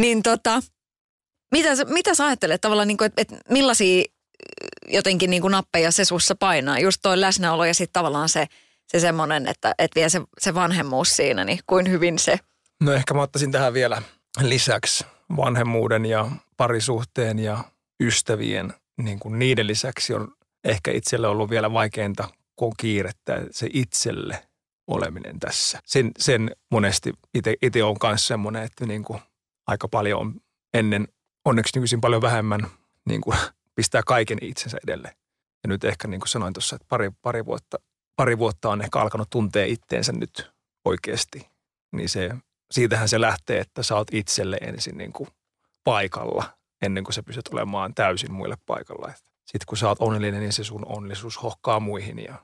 Niin 0.00 0.22
tota, 0.22 0.62
mitä, 1.52 1.84
mitä 1.84 2.14
sä 2.14 2.26
ajattelet 2.26 2.60
tavallaan, 2.60 2.88
niin 2.88 2.98
kuin, 2.98 3.06
että, 3.06 3.22
että 3.22 3.36
millaisia 3.48 4.04
jotenkin 4.88 5.30
niin 5.30 5.42
kuin 5.42 5.52
nappeja 5.52 5.90
se 5.90 6.04
sussa 6.04 6.34
painaa? 6.34 6.78
Just 6.78 6.98
toi 7.02 7.20
läsnäolo 7.20 7.64
ja 7.64 7.74
sitten 7.74 7.92
tavallaan 7.92 8.28
se, 8.28 8.46
se 8.86 9.00
semmoinen, 9.00 9.48
että, 9.48 9.74
että 9.78 9.94
vielä 9.94 10.08
se, 10.08 10.20
se 10.38 10.54
vanhemmuus 10.54 11.16
siinä, 11.16 11.44
niin 11.44 11.60
kuin 11.66 11.90
hyvin 11.90 12.18
se 12.18 12.38
No 12.80 12.92
ehkä 12.92 13.14
mä 13.14 13.22
ottaisin 13.22 13.52
tähän 13.52 13.74
vielä 13.74 14.02
lisäksi 14.40 15.04
vanhemmuuden 15.36 16.06
ja 16.06 16.30
parisuhteen 16.56 17.38
ja 17.38 17.64
ystävien, 18.02 18.74
niin 19.02 19.18
kuin 19.18 19.38
niiden 19.38 19.66
lisäksi 19.66 20.14
on 20.14 20.32
ehkä 20.64 20.90
itselle 20.90 21.28
ollut 21.28 21.50
vielä 21.50 21.72
vaikeinta, 21.72 22.28
kun 22.56 22.72
kiirettä 22.76 23.46
se 23.50 23.68
itselle 23.72 24.42
oleminen 24.86 25.40
tässä. 25.40 25.80
Sen, 25.84 26.10
sen 26.18 26.50
monesti 26.70 27.12
itse 27.62 27.84
on 27.84 27.96
myös 28.02 28.26
semmoinen, 28.26 28.62
että 28.62 28.86
niin 28.86 29.04
kuin 29.04 29.20
aika 29.66 29.88
paljon 29.88 30.20
on 30.20 30.34
ennen, 30.74 31.08
onneksi 31.44 31.76
nykyisin 31.76 32.00
paljon 32.00 32.22
vähemmän 32.22 32.60
niin 33.08 33.20
kuin 33.20 33.36
pistää 33.80 34.02
kaiken 34.06 34.38
itsensä 34.42 34.78
edelle. 34.84 35.16
Ja 35.62 35.68
nyt 35.68 35.84
ehkä 35.84 36.08
niin 36.08 36.20
kuin 36.20 36.28
sanoin 36.28 36.52
tuossa, 36.52 36.76
että 36.76 36.86
pari, 36.88 37.10
pari, 37.22 37.44
vuotta, 37.44 37.78
pari 38.16 38.38
vuotta 38.38 38.68
on 38.68 38.82
ehkä 38.82 38.98
alkanut 38.98 39.30
tuntea 39.30 39.64
itteensä 39.64 40.12
nyt 40.12 40.50
oikeasti. 40.84 41.46
Niin 41.92 42.08
se, 42.08 42.30
siitähän 42.70 43.08
se 43.08 43.20
lähtee, 43.20 43.60
että 43.60 43.82
sä 43.82 43.96
oot 43.96 44.14
itselle 44.14 44.58
ensin 44.60 44.98
niin 44.98 45.12
kuin 45.12 45.28
paikalla 45.84 46.44
ennen 46.82 47.04
kuin 47.04 47.14
sä 47.14 47.22
pystyt 47.22 47.48
olemaan 47.48 47.94
täysin 47.94 48.32
muille 48.32 48.56
paikalla. 48.66 49.12
Sitten 49.46 49.66
kun 49.66 49.78
sä 49.78 49.88
oot 49.88 50.00
onnellinen, 50.00 50.40
niin 50.40 50.52
se 50.52 50.64
sun 50.64 50.86
onnellisuus 50.86 51.42
hohkaa 51.42 51.80
muihin. 51.80 52.18
Ja, 52.18 52.34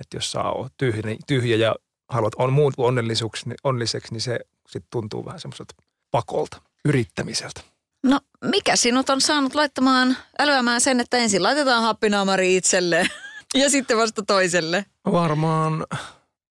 että 0.00 0.16
jos 0.16 0.32
sä 0.32 0.42
oot 0.42 0.72
tyhjä, 0.76 1.02
tyhjä 1.26 1.56
ja 1.56 1.74
haluat 2.08 2.34
on 2.34 2.52
muut 2.52 2.74
niin, 2.78 3.56
onnelliseksi, 3.64 4.12
niin 4.12 4.20
se 4.20 4.40
sitten 4.68 4.90
tuntuu 4.90 5.24
vähän 5.24 5.40
semmoiselta 5.40 5.74
pakolta, 6.10 6.62
yrittämiseltä. 6.84 7.60
No, 8.06 8.20
mikä 8.44 8.76
sinut 8.76 9.10
on 9.10 9.20
saanut 9.20 9.54
laittamaan, 9.54 10.16
älyämään 10.38 10.80
sen, 10.80 11.00
että 11.00 11.16
ensin 11.16 11.42
laitetaan 11.42 11.82
happinaamari 11.82 12.56
itselle 12.56 13.06
ja 13.54 13.70
sitten 13.70 13.98
vasta 13.98 14.22
toiselle? 14.22 14.84
Varmaan 15.12 15.86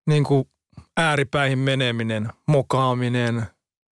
niin 0.07 0.23
kuin 0.23 0.49
ääripäihin 0.97 1.59
meneminen, 1.59 2.29
mokaaminen, 2.47 3.45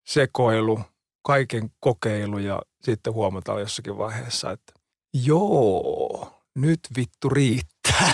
sekoilu, 0.06 0.80
kaiken 1.26 1.70
kokeilu 1.80 2.38
ja 2.38 2.62
sitten 2.82 3.12
huomataan 3.12 3.60
jossakin 3.60 3.98
vaiheessa, 3.98 4.50
että 4.50 4.72
joo, 5.14 6.42
nyt 6.54 6.80
vittu 6.96 7.28
riittää. 7.28 8.12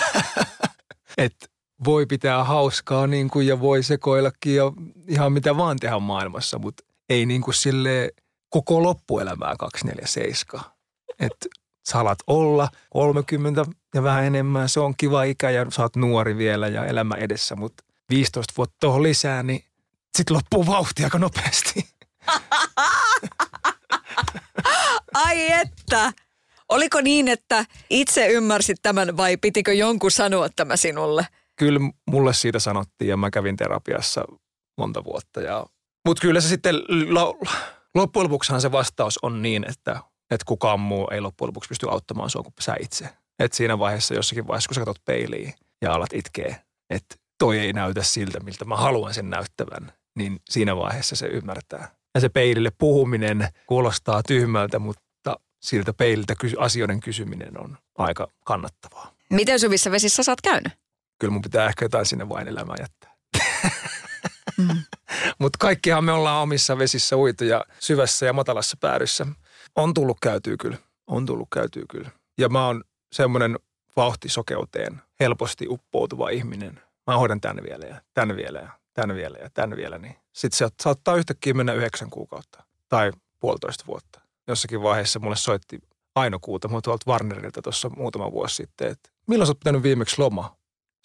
että 1.17 1.45
voi 1.85 2.05
pitää 2.05 2.43
hauskaa 2.43 3.07
niin 3.07 3.29
kuin, 3.29 3.47
ja 3.47 3.59
voi 3.59 3.83
sekoillakin 3.83 4.55
ja 4.55 4.71
ihan 5.07 5.33
mitä 5.33 5.57
vaan 5.57 5.77
tehdä 5.77 5.99
maailmassa, 5.99 6.59
mutta 6.59 6.83
ei 7.09 7.25
niin 7.25 7.41
kuin 7.41 7.53
sille 7.53 8.11
koko 8.49 8.83
loppuelämää 8.83 9.55
247. 9.59 10.65
Että 11.19 11.47
sä 11.89 11.99
alat 11.99 12.19
olla 12.27 12.69
30 12.89 13.65
ja 13.95 14.03
vähän 14.03 14.23
enemmän, 14.23 14.69
se 14.69 14.79
on 14.79 14.93
kiva 14.97 15.23
ikä 15.23 15.49
ja 15.49 15.65
sä 15.69 15.81
oot 15.81 15.95
nuori 15.95 16.37
vielä 16.37 16.67
ja 16.67 16.85
elämä 16.85 17.15
edessä, 17.15 17.55
mutta 17.55 17.83
15 18.09 18.53
vuotta 18.57 18.75
tuohon 18.79 19.03
lisää, 19.03 19.43
niin 19.43 19.63
sitten 20.17 20.35
loppuu 20.35 20.65
vauhti 20.65 21.03
aika 21.03 21.19
nopeasti. 21.19 21.85
Ai 25.13 25.51
että! 25.51 26.13
Oliko 26.69 27.01
niin, 27.01 27.27
että 27.27 27.65
itse 27.89 28.27
ymmärsit 28.27 28.77
tämän 28.81 29.17
vai 29.17 29.37
pitikö 29.37 29.73
jonkun 29.73 30.11
sanoa 30.11 30.49
tämä 30.49 30.77
sinulle? 30.77 31.27
Kyllä 31.55 31.79
mulle 32.11 32.33
siitä 32.33 32.59
sanottiin 32.59 33.09
ja 33.09 33.17
mä 33.17 33.29
kävin 33.29 33.57
terapiassa 33.57 34.25
monta 34.77 35.03
vuotta. 35.03 35.41
Ja... 35.41 35.65
Mutta 36.05 36.21
kyllä 36.21 36.41
se 36.41 36.47
sitten. 36.47 36.75
Loppujen 37.95 38.23
lopuksihan 38.23 38.61
se 38.61 38.71
vastaus 38.71 39.19
on 39.21 39.41
niin, 39.41 39.65
että, 39.69 39.91
että 40.31 40.45
kukaan 40.45 40.79
muu 40.79 41.07
ei 41.11 41.21
loppujen 41.21 41.47
lopuksi 41.47 41.67
pysty 41.67 41.89
auttamaan 41.89 42.29
sua 42.29 42.43
kuin 42.43 42.53
sä 42.61 42.75
itse. 42.79 43.09
Että 43.39 43.57
siinä 43.57 43.79
vaiheessa, 43.79 44.13
jossakin 44.13 44.47
vaiheessa, 44.47 44.67
kun 44.67 44.75
sä 44.75 44.81
katsot 44.81 45.05
peiliin 45.05 45.53
ja 45.81 45.93
alat 45.93 46.13
itkeä, 46.13 46.55
että 46.89 47.15
toi 47.37 47.59
ei 47.59 47.73
näytä 47.73 48.03
siltä, 48.03 48.39
miltä 48.39 48.65
mä 48.65 48.75
haluan 48.75 49.13
sen 49.13 49.29
näyttävän, 49.29 49.93
niin 50.15 50.39
siinä 50.49 50.75
vaiheessa 50.75 51.15
se 51.15 51.27
ymmärtää. 51.27 51.95
Ja 52.15 52.21
se 52.21 52.29
peilille 52.29 52.71
puhuminen 52.77 53.47
kuulostaa 53.67 54.23
tyhmältä, 54.23 54.79
mutta 54.79 55.39
siltä 55.61 55.93
peililtä 55.93 56.35
asioiden 56.57 56.99
kysyminen 56.99 57.61
on 57.61 57.77
aika 57.97 58.27
kannattavaa. 58.45 59.11
Miten 59.29 59.59
syvissä 59.59 59.91
vesissä 59.91 60.23
sä 60.23 60.31
oot 60.31 60.41
käynyt? 60.41 60.73
Kyllä 61.19 61.31
mun 61.31 61.41
pitää 61.41 61.67
ehkä 61.67 61.85
jotain 61.85 62.05
sinne 62.05 62.29
vain 62.29 62.47
elämään 62.47 62.77
jättää. 62.81 63.08
Mm. 64.59 64.83
Mutta 65.39 65.57
kaikkihan 65.59 66.03
me 66.03 66.11
ollaan 66.11 66.43
omissa 66.43 66.77
vesissä 66.77 67.17
uitu 67.17 67.43
ja 67.43 67.65
syvässä 67.79 68.25
ja 68.25 68.33
matalassa 68.33 68.77
päädyssä. 68.79 69.27
On 69.75 69.93
tullut 69.93 70.17
käytyy 70.21 70.57
kyllä. 70.57 70.77
On 71.07 71.25
tullut 71.25 71.47
käytyy 71.53 71.83
kyllä. 71.89 72.09
Ja 72.37 72.49
mä 72.49 72.65
oon 72.65 72.83
semmoinen 73.11 73.59
vauhtisokeuteen 73.95 75.01
helposti 75.19 75.67
uppoutuva 75.69 76.29
ihminen. 76.29 76.81
Mä 77.07 77.17
hoidan 77.17 77.41
tänne 77.41 77.63
vielä 77.63 77.85
ja 77.85 78.01
tänne 78.13 78.35
vielä 78.35 78.59
ja 78.59 78.69
tänne 78.93 79.15
vielä 79.15 79.37
ja 79.37 79.49
tänne 79.53 79.75
vielä. 79.75 79.97
Niin 79.97 80.15
sitten 80.33 80.57
se 80.57 80.67
saattaa 80.81 81.15
yhtäkkiä 81.15 81.53
mennä 81.53 81.73
yhdeksän 81.73 82.09
kuukautta 82.09 82.63
tai 82.89 83.11
puolitoista 83.39 83.83
vuotta. 83.87 84.21
Jossakin 84.47 84.83
vaiheessa 84.83 85.19
mulle 85.19 85.35
soitti 85.35 85.79
Aino 86.15 86.39
Kuutamo 86.41 86.81
tuolta 86.81 87.11
Warnerilta 87.11 87.61
tuossa 87.61 87.89
muutama 87.89 88.31
vuosi 88.31 88.55
sitten, 88.55 88.91
että 88.91 89.09
milloin 89.27 89.47
sä 89.47 89.51
oot 89.51 89.59
pitänyt 89.59 89.83
viimeksi 89.83 90.15
loma? 90.19 90.55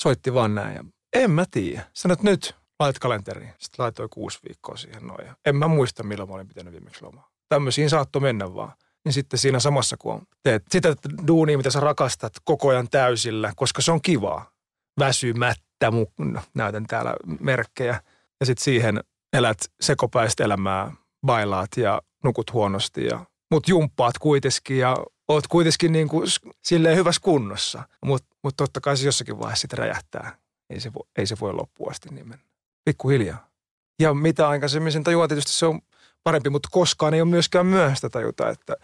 Soitti 0.02 0.34
vaan 0.34 0.54
näin 0.54 0.74
ja 0.74 0.84
en 1.12 1.30
mä 1.30 1.44
tiedä. 1.50 1.90
Sanoit 1.92 2.22
nyt, 2.22 2.54
lait 2.80 2.98
kalenteriin. 2.98 3.50
Sitten 3.58 3.82
laitoin 3.82 4.10
kuusi 4.10 4.38
viikkoa 4.48 4.76
siihen 4.76 5.06
noin. 5.06 5.26
En 5.46 5.56
mä 5.56 5.68
muista, 5.68 6.02
milloin 6.02 6.28
mä 6.28 6.34
olin 6.34 6.48
pitänyt 6.48 6.72
viimeksi 6.72 7.04
lomaa. 7.04 7.28
Tämmöisiin 7.48 7.90
saattoi 7.90 8.22
mennä 8.22 8.54
vaan. 8.54 8.72
Niin 9.04 9.12
sitten 9.12 9.38
siinä 9.38 9.60
samassa, 9.60 9.96
kun 9.96 10.26
teet 10.42 10.62
sitä 10.70 10.94
duunia, 11.26 11.56
mitä 11.56 11.70
sä 11.70 11.80
rakastat 11.80 12.32
koko 12.44 12.68
ajan 12.68 12.88
täysillä, 12.90 13.52
koska 13.56 13.82
se 13.82 13.92
on 13.92 14.02
kivaa. 14.02 14.50
Väsymättä, 15.00 15.90
mu- 15.90 16.24
no, 16.32 16.40
näytän 16.54 16.86
täällä 16.86 17.14
merkkejä. 17.40 18.00
Ja 18.40 18.46
sitten 18.46 18.64
siihen 18.64 19.00
elät 19.32 19.58
sekopäistä 19.80 20.44
elämää, 20.44 20.92
bailaat 21.26 21.76
ja 21.76 22.02
nukut 22.24 22.52
huonosti. 22.52 23.06
Ja, 23.06 23.24
mut 23.50 23.68
jumppaat 23.68 24.18
kuitenkin 24.18 24.78
ja 24.78 24.96
oot 25.28 25.46
kuitenkin 25.46 25.92
niin 25.92 26.08
kuin 26.08 26.26
silleen 26.62 26.96
hyvässä 26.96 27.20
kunnossa. 27.24 27.82
Mutta 28.04 28.36
mut 28.44 28.56
totta 28.56 28.80
kai 28.80 28.96
se 28.96 29.06
jossakin 29.06 29.38
vaiheessa 29.38 29.60
sitten 29.60 29.78
räjähtää. 29.78 30.38
Ei 30.70 30.80
se, 30.80 30.92
voi, 30.92 31.08
ei 31.18 31.26
se 31.26 31.36
voi 31.40 31.52
loppuun 31.52 31.90
asti 31.90 32.08
niin 32.08 32.28
mennä. 32.28 32.44
Pikkuhiljaa. 32.84 33.48
Ja 34.00 34.14
mitä 34.14 34.48
aikaisemmin 34.48 34.92
sen 34.92 35.04
tajuaa, 35.04 35.28
tietysti 35.28 35.52
se 35.52 35.66
on 35.66 35.80
parempi, 36.24 36.50
mutta 36.50 36.68
koskaan 36.72 37.14
ei 37.14 37.20
ole 37.20 37.30
myöskään 37.30 37.66
myöhäistä 37.66 38.08
tajuta, 38.08 38.48
että 38.48 38.76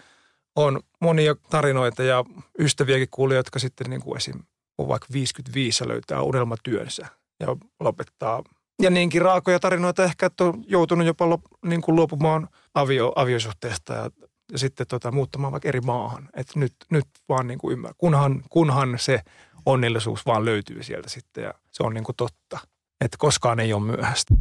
on 0.57 0.81
monia 1.01 1.35
tarinoita 1.51 2.03
ja 2.03 2.25
ystäviäkin 2.59 3.09
kuulia, 3.11 3.37
jotka 3.37 3.59
sitten 3.59 3.91
niin 3.91 4.03
kuin 4.03 4.17
esim. 4.17 4.43
on 4.79 4.89
vaikka 4.89 5.07
55 5.13 5.85
ja 5.85 5.89
löytää 5.89 6.23
unelmatyönsä 6.23 7.07
ja 7.41 7.57
lopettaa. 7.81 8.43
Ja 8.83 8.91
niinkin 8.91 9.23
raakoja 9.23 9.61
tarinoita 9.61 10.05
ehkä, 10.05 10.27
että 10.27 10.45
on 10.45 10.65
joutunut 10.67 11.07
jopa 11.07 11.29
lop, 11.29 11.41
niin 11.65 11.83
kuin 11.83 11.97
luopumaan 11.97 12.49
avio, 12.75 13.13
aviosuhteesta 13.17 13.95
ja, 13.95 14.11
ja 14.53 14.59
sitten 14.59 14.87
tota, 14.87 15.13
muuttamaan 15.13 15.53
vaikka 15.53 15.69
eri 15.69 15.81
maahan. 15.81 16.29
Että 16.37 16.59
nyt, 16.59 16.75
nyt 16.91 17.07
vaan 17.29 17.47
niin 17.47 17.59
kuin 17.59 17.73
ymmärrän, 17.73 17.95
kunhan, 17.99 18.43
kunhan 18.51 18.95
se 18.99 19.21
onnellisuus 19.67 20.27
vaan 20.27 20.45
löytyy 20.45 20.83
sieltä 20.83 21.09
sitten 21.09 21.45
ja 21.45 21.55
se 21.73 21.83
on 21.83 21.95
niin 21.95 22.05
kuin 22.05 22.17
totta. 22.17 22.59
Että 23.01 23.17
koskaan 23.19 23.61
ei 23.61 23.73
ole 23.73 23.83
myöhäistä. 23.83 24.35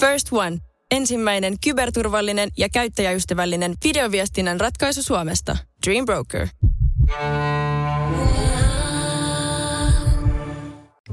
First 0.00 0.28
One. 0.32 0.58
Ensimmäinen 0.90 1.54
kyberturvallinen 1.64 2.48
ja 2.58 2.68
käyttäjäystävällinen 2.68 3.74
videoviestinnän 3.84 4.60
ratkaisu 4.60 5.02
Suomesta. 5.02 5.56
Dream 5.86 6.04
Broker. 6.04 6.48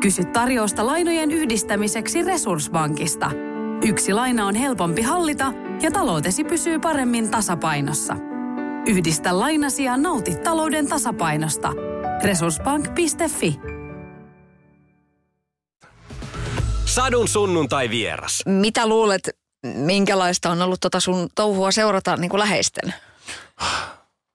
Kysy 0.00 0.24
tarjousta 0.24 0.86
lainojen 0.86 1.30
yhdistämiseksi 1.30 2.22
Resurssbankista. 2.22 3.30
Yksi 3.86 4.12
laina 4.12 4.46
on 4.46 4.54
helpompi 4.54 5.02
hallita 5.02 5.52
ja 5.82 5.90
taloutesi 5.90 6.44
pysyy 6.44 6.78
paremmin 6.78 7.30
tasapainossa. 7.30 8.16
Yhdistä 8.86 9.38
lainasi 9.38 9.84
ja 9.84 9.96
nauti 9.96 10.34
talouden 10.34 10.88
tasapainosta. 10.88 11.72
Resurssbank.fi 12.22 13.60
Sadun 16.84 17.28
sunnuntai 17.28 17.90
vieras. 17.90 18.42
Mitä 18.46 18.86
luulet, 18.86 19.30
minkälaista 19.66 20.50
on 20.50 20.62
ollut 20.62 20.80
tota 20.80 21.00
sun 21.00 21.28
touhua 21.34 21.70
seurata 21.70 22.16
niin 22.16 22.30
kuin 22.30 22.40
läheisten? 22.40 22.94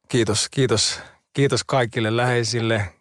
Kiitos, 0.07 0.49
kiitos, 0.49 0.99
kiitos 1.33 1.63
kaikille 1.63 2.17
läheisille. 2.17 2.94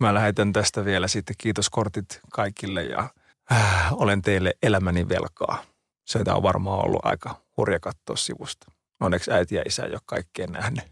Mä 0.00 0.14
lähetän 0.14 0.52
tästä 0.52 0.84
vielä 0.84 1.08
sitten 1.08 1.36
kiitoskortit 1.38 2.20
kaikille 2.32 2.82
ja 2.82 3.08
äh, 3.52 3.92
olen 3.92 4.22
teille 4.22 4.54
elämäni 4.62 5.08
velkaa. 5.08 5.62
Se 6.06 6.18
on 6.34 6.42
varmaan 6.42 6.84
ollut 6.84 7.00
aika 7.04 7.40
hurja 7.56 7.80
katsoa 7.80 8.16
sivusta. 8.16 8.66
Onneksi 9.00 9.32
äiti 9.32 9.54
ja 9.54 9.62
isä 9.66 9.82
ei 9.82 9.92
ole 9.92 10.00
kaikkea 10.06 10.46
nähnyt. 10.46 10.84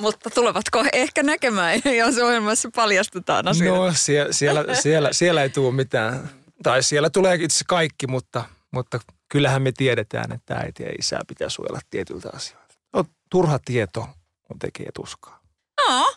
Mutta 0.00 0.30
tulevatko 0.30 0.84
ehkä 0.92 1.22
näkemään, 1.22 1.80
jos 1.98 2.18
ohjelmassa 2.18 2.68
paljastetaan 2.76 3.48
asioita? 3.48 3.84
No 3.84 3.92
sie, 3.94 4.26
siellä, 4.30 4.74
siellä, 4.74 5.08
siellä 5.12 5.42
ei 5.42 5.50
tule 5.50 5.74
mitään. 5.74 6.30
Tai 6.62 6.82
siellä 6.82 7.10
tulee 7.10 7.34
itse 7.34 7.64
kaikki, 7.68 8.06
mutta, 8.06 8.44
mutta 8.70 9.00
kyllähän 9.28 9.62
me 9.62 9.72
tiedetään, 9.72 10.32
että 10.32 10.54
äiti 10.54 10.82
ja 10.82 10.92
isää 10.98 11.20
pitää 11.28 11.48
suojella 11.48 11.80
tietyltä 11.90 12.30
asioilta. 12.34 12.74
No, 12.92 13.04
turha 13.30 13.58
tieto 13.64 14.08
on 14.50 14.58
tekee 14.58 14.88
tuskaa. 14.94 15.40
No, 15.88 16.12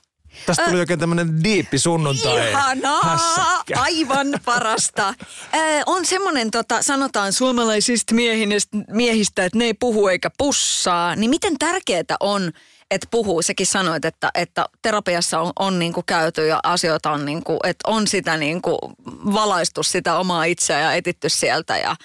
Tästä 0.46 0.65
tuli 0.65 0.80
oikein 0.80 1.00
tämmöinen 1.00 1.43
diippi 1.43 1.80
sunnuntai. 1.80 2.50
Ihanaa, 2.50 3.02
hässäkkä. 3.02 3.74
aivan 3.82 4.28
parasta. 4.46 5.13
Ö, 5.56 5.58
on 5.86 6.06
semmoinen, 6.06 6.52
tota, 6.52 6.82
sanotaan 6.82 7.34
suomalaisista 7.34 8.15
miehistä, 8.15 8.78
miehistä, 8.91 9.46
että 9.46 9.58
ne 9.58 9.65
ei 9.65 9.74
puhu 9.74 10.08
eikä 10.08 10.30
pussaa. 10.38 11.15
Niin 11.15 11.30
miten 11.30 11.58
tärkeää 11.60 12.04
on, 12.19 12.52
että 12.91 13.08
puhuu? 13.12 13.41
Sekin 13.41 13.67
sanoit, 13.67 14.06
että, 14.06 14.30
että 14.36 14.65
terapiassa 14.82 15.39
on, 15.39 15.52
on 15.60 15.80
niinku 15.80 16.04
käyty 16.04 16.48
ja 16.48 16.60
asioita 16.63 17.12
on, 17.12 17.26
niinku, 17.26 17.60
että 17.63 17.91
on 17.91 18.08
sitä 18.08 18.38
niinku 18.38 18.78
valaistu 19.34 19.84
sitä 19.84 20.17
omaa 20.17 20.43
itseä 20.43 20.80
ja 20.80 20.93
etitty 20.93 21.30
sieltä 21.30 21.78
ja, 21.78 21.96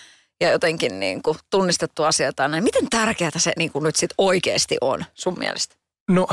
ja 0.41 0.51
jotenkin 0.51 1.01
niinku 1.01 1.37
tunnistettu 1.51 2.03
asioita. 2.03 2.43
ja 2.43 2.49
Näin. 2.49 2.64
Miten 2.64 2.88
tärkeää 2.91 3.31
se 3.37 3.53
niinku 3.57 3.81
nyt 3.81 3.97
sit 3.97 4.11
oikeasti 4.19 4.77
on 4.81 5.05
sun 5.14 5.38
mielestä? 5.38 5.77
No, 6.11 6.27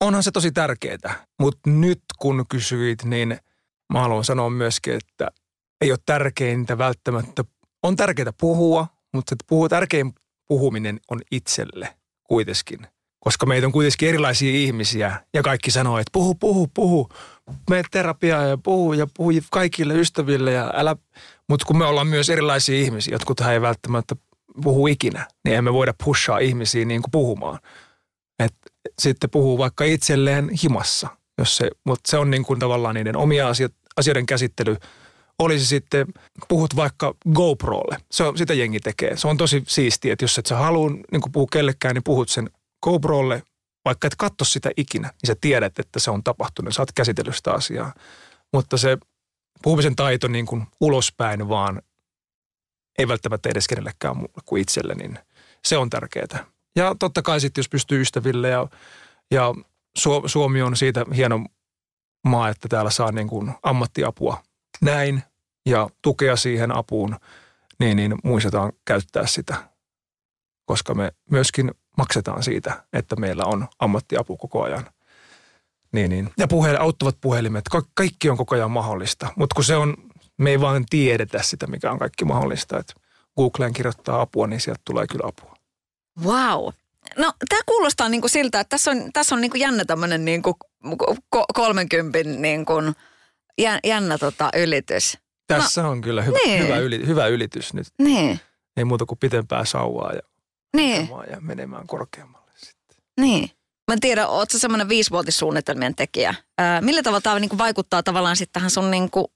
onhan 0.00 0.22
se 0.22 0.30
tosi 0.30 0.52
tärkeää. 0.52 1.24
Mutta 1.40 1.70
nyt 1.70 2.02
kun 2.18 2.44
kysyit, 2.48 3.04
niin 3.04 3.38
mä 3.92 4.00
haluan 4.00 4.24
sanoa 4.24 4.50
myöskin, 4.50 4.94
että 4.94 5.30
ei 5.80 5.90
ole 5.90 5.98
tärkeintä 6.06 6.78
välttämättä. 6.78 7.44
On 7.82 7.96
tärkeää 7.96 8.32
puhua, 8.40 8.86
mutta 9.14 9.30
se 9.30 9.36
puhuu, 9.48 9.68
tärkein 9.68 10.12
puhuminen 10.48 11.00
on 11.10 11.20
itselle 11.30 11.96
kuitenkin. 12.24 12.86
Koska 13.20 13.46
meitä 13.46 13.66
on 13.66 13.72
kuitenkin 13.72 14.08
erilaisia 14.08 14.52
ihmisiä 14.52 15.20
ja 15.34 15.42
kaikki 15.42 15.70
sanoo, 15.70 15.98
että 15.98 16.10
puhu, 16.12 16.34
puhu, 16.34 16.68
puhu. 16.74 17.08
Mene 17.70 17.82
terapiaan 17.90 18.48
ja 18.48 18.58
puhu 18.58 18.92
ja 18.92 19.06
puhu 19.16 19.30
kaikille 19.50 19.94
ystäville 19.94 20.52
ja 20.52 20.72
älä... 20.74 20.96
Mutta 21.48 21.66
kun 21.66 21.78
me 21.78 21.84
ollaan 21.84 22.06
myös 22.06 22.30
erilaisia 22.30 22.78
ihmisiä, 22.78 23.14
jotkut 23.14 23.40
ei 23.40 23.60
välttämättä 23.60 24.16
puhu 24.62 24.86
ikinä, 24.86 25.26
niin 25.44 25.56
emme 25.56 25.72
voida 25.72 25.94
pushaa 26.04 26.38
ihmisiä 26.38 26.84
niin 26.84 27.02
kuin 27.02 27.10
puhumaan. 27.10 27.58
Et 28.38 28.54
sitten 28.98 29.30
puhuu 29.30 29.58
vaikka 29.58 29.84
itselleen 29.84 30.50
himassa, 30.62 31.08
jos 31.38 31.56
se, 31.56 31.70
mutta 31.84 32.10
se 32.10 32.18
on 32.18 32.30
niin 32.30 32.44
kuin 32.44 32.58
tavallaan 32.58 32.94
niiden 32.94 33.16
omia 33.16 33.48
asioiden 33.96 34.26
käsittely. 34.26 34.76
Olisi 35.38 35.66
sitten, 35.66 36.06
puhut 36.48 36.76
vaikka 36.76 37.14
GoProlle, 37.34 37.96
se 38.10 38.24
on, 38.24 38.38
sitä 38.38 38.54
jengi 38.54 38.80
tekee. 38.80 39.16
Se 39.16 39.28
on 39.28 39.36
tosi 39.36 39.62
siistiä, 39.66 40.12
että 40.12 40.24
jos 40.24 40.38
et 40.38 40.46
sä 40.46 40.56
halua 40.56 40.90
niin 40.90 41.20
kuin 41.20 41.32
puhua 41.32 41.48
kellekään, 41.52 41.94
niin 41.94 42.04
puhut 42.04 42.28
sen 42.28 42.50
GoProlle, 42.82 43.42
vaikka 43.84 44.06
et 44.06 44.14
katso 44.16 44.44
sitä 44.44 44.70
ikinä, 44.76 45.08
niin 45.08 45.26
sä 45.26 45.36
tiedät, 45.40 45.78
että 45.78 46.00
se 46.00 46.10
on 46.10 46.24
tapahtunut, 46.24 46.74
sä 46.74 46.82
oot 46.82 46.92
käsitellyt 46.92 47.36
sitä 47.36 47.52
asiaa. 47.52 47.94
Mutta 48.52 48.76
se 48.76 48.98
puhumisen 49.62 49.96
taito 49.96 50.28
niin 50.28 50.46
kuin 50.46 50.66
ulospäin 50.80 51.48
vaan, 51.48 51.82
ei 52.98 53.08
välttämättä 53.08 53.48
edes 53.48 53.68
kenellekään 53.68 54.16
muulle 54.16 54.42
kuin 54.44 54.62
itselle, 54.62 54.94
niin 54.94 55.18
se 55.64 55.76
on 55.76 55.90
tärkeää. 55.90 56.55
Ja 56.76 56.94
totta 56.98 57.22
kai 57.22 57.40
sitten, 57.40 57.60
jos 57.60 57.68
pystyy 57.68 58.00
ystäville 58.00 58.48
ja, 58.48 58.68
ja 59.30 59.54
Su- 59.98 60.22
Suomi 60.26 60.62
on 60.62 60.76
siitä 60.76 61.04
hieno 61.16 61.44
maa, 62.24 62.48
että 62.48 62.68
täällä 62.68 62.90
saa 62.90 63.12
niin 63.12 63.28
kuin 63.28 63.52
ammattiapua 63.62 64.42
näin 64.80 65.22
ja 65.66 65.90
tukea 66.02 66.36
siihen 66.36 66.76
apuun, 66.76 67.16
niin, 67.78 67.96
niin 67.96 68.14
muistetaan 68.24 68.72
käyttää 68.84 69.26
sitä, 69.26 69.54
koska 70.66 70.94
me 70.94 71.12
myöskin 71.30 71.70
maksetaan 71.96 72.42
siitä, 72.42 72.84
että 72.92 73.16
meillä 73.16 73.44
on 73.44 73.68
ammattiapu 73.78 74.36
koko 74.36 74.62
ajan. 74.62 74.86
Niin, 75.92 76.10
niin. 76.10 76.30
Ja 76.38 76.48
puhel, 76.48 76.76
auttavat 76.80 77.16
puhelimet, 77.20 77.64
ka- 77.70 77.82
kaikki 77.94 78.30
on 78.30 78.36
koko 78.36 78.54
ajan 78.54 78.70
mahdollista, 78.70 79.28
mutta 79.36 79.54
kun 79.54 79.64
se 79.64 79.76
on, 79.76 79.96
me 80.38 80.50
ei 80.50 80.60
vaan 80.60 80.84
tiedetä 80.90 81.42
sitä, 81.42 81.66
mikä 81.66 81.92
on 81.92 81.98
kaikki 81.98 82.24
mahdollista, 82.24 82.78
että 82.78 82.94
Googleen 83.36 83.72
kirjoittaa 83.72 84.20
apua, 84.20 84.46
niin 84.46 84.60
sieltä 84.60 84.80
tulee 84.84 85.06
kyllä 85.06 85.28
apua. 85.28 85.55
Wow. 86.24 86.68
No 87.16 87.32
tämä 87.48 87.60
kuulostaa 87.66 88.08
niinku 88.08 88.28
siltä, 88.28 88.60
että 88.60 88.68
tässä 88.68 88.90
on, 88.90 89.10
tässä 89.12 89.34
on 89.34 89.40
niinku 89.40 89.56
jännä 89.56 89.84
tämmöinen 89.84 90.24
niinku 90.24 90.58
ko- 91.36 91.44
30 91.54 92.18
niinku 92.24 92.72
jä- 93.60 93.80
jännä 93.84 94.18
tota 94.18 94.50
ylitys. 94.56 95.18
Tässä 95.46 95.88
on 95.88 96.00
kyllä 96.00 96.22
hyvä, 96.22 96.38
niin. 96.44 96.62
hyvä, 96.62 96.78
yli, 96.78 97.06
hyvä 97.06 97.26
ylitys 97.26 97.74
nyt. 97.74 97.86
Niin, 97.98 98.40
Ei 98.76 98.84
muuta 98.84 99.06
kuin 99.06 99.18
pitempää 99.18 99.64
sauvaa 99.64 100.12
ja, 100.12 100.20
niin, 100.76 101.08
ja 101.30 101.40
menemään 101.40 101.86
korkeammalle 101.86 102.50
sitten. 102.56 102.96
niin. 103.20 103.50
Mä 103.88 103.92
en 103.92 104.00
tiedä, 104.00 104.26
ootko 104.26 104.52
sä 104.52 104.58
semmoinen 104.58 104.88
viisivuotissuunnitelmien 104.88 105.94
tekijä? 105.94 106.34
Ää, 106.58 106.80
millä 106.80 107.02
tavalla 107.02 107.20
tämä 107.20 107.38
niinku 107.38 107.58
vaikuttaa 107.58 108.02
tavallaan 108.02 108.36
sitten 108.36 108.52
tähän 108.52 108.70
sun 108.70 108.90
niinku, 108.90 109.32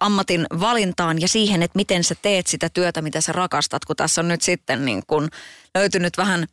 ammatin 0.00 0.46
valintaan 0.60 1.20
ja 1.20 1.28
siihen, 1.28 1.62
että 1.62 1.76
miten 1.76 2.04
sä 2.04 2.14
teet 2.22 2.46
sitä 2.46 2.68
työtä, 2.68 3.02
mitä 3.02 3.20
sä 3.20 3.32
rakastat, 3.32 3.84
kun 3.84 3.96
tässä 3.96 4.20
on 4.20 4.28
nyt 4.28 4.42
sitten 4.42 4.84
niin 4.84 5.02
kun 5.06 5.28
löytynyt 5.74 6.18
vähän, 6.18 6.46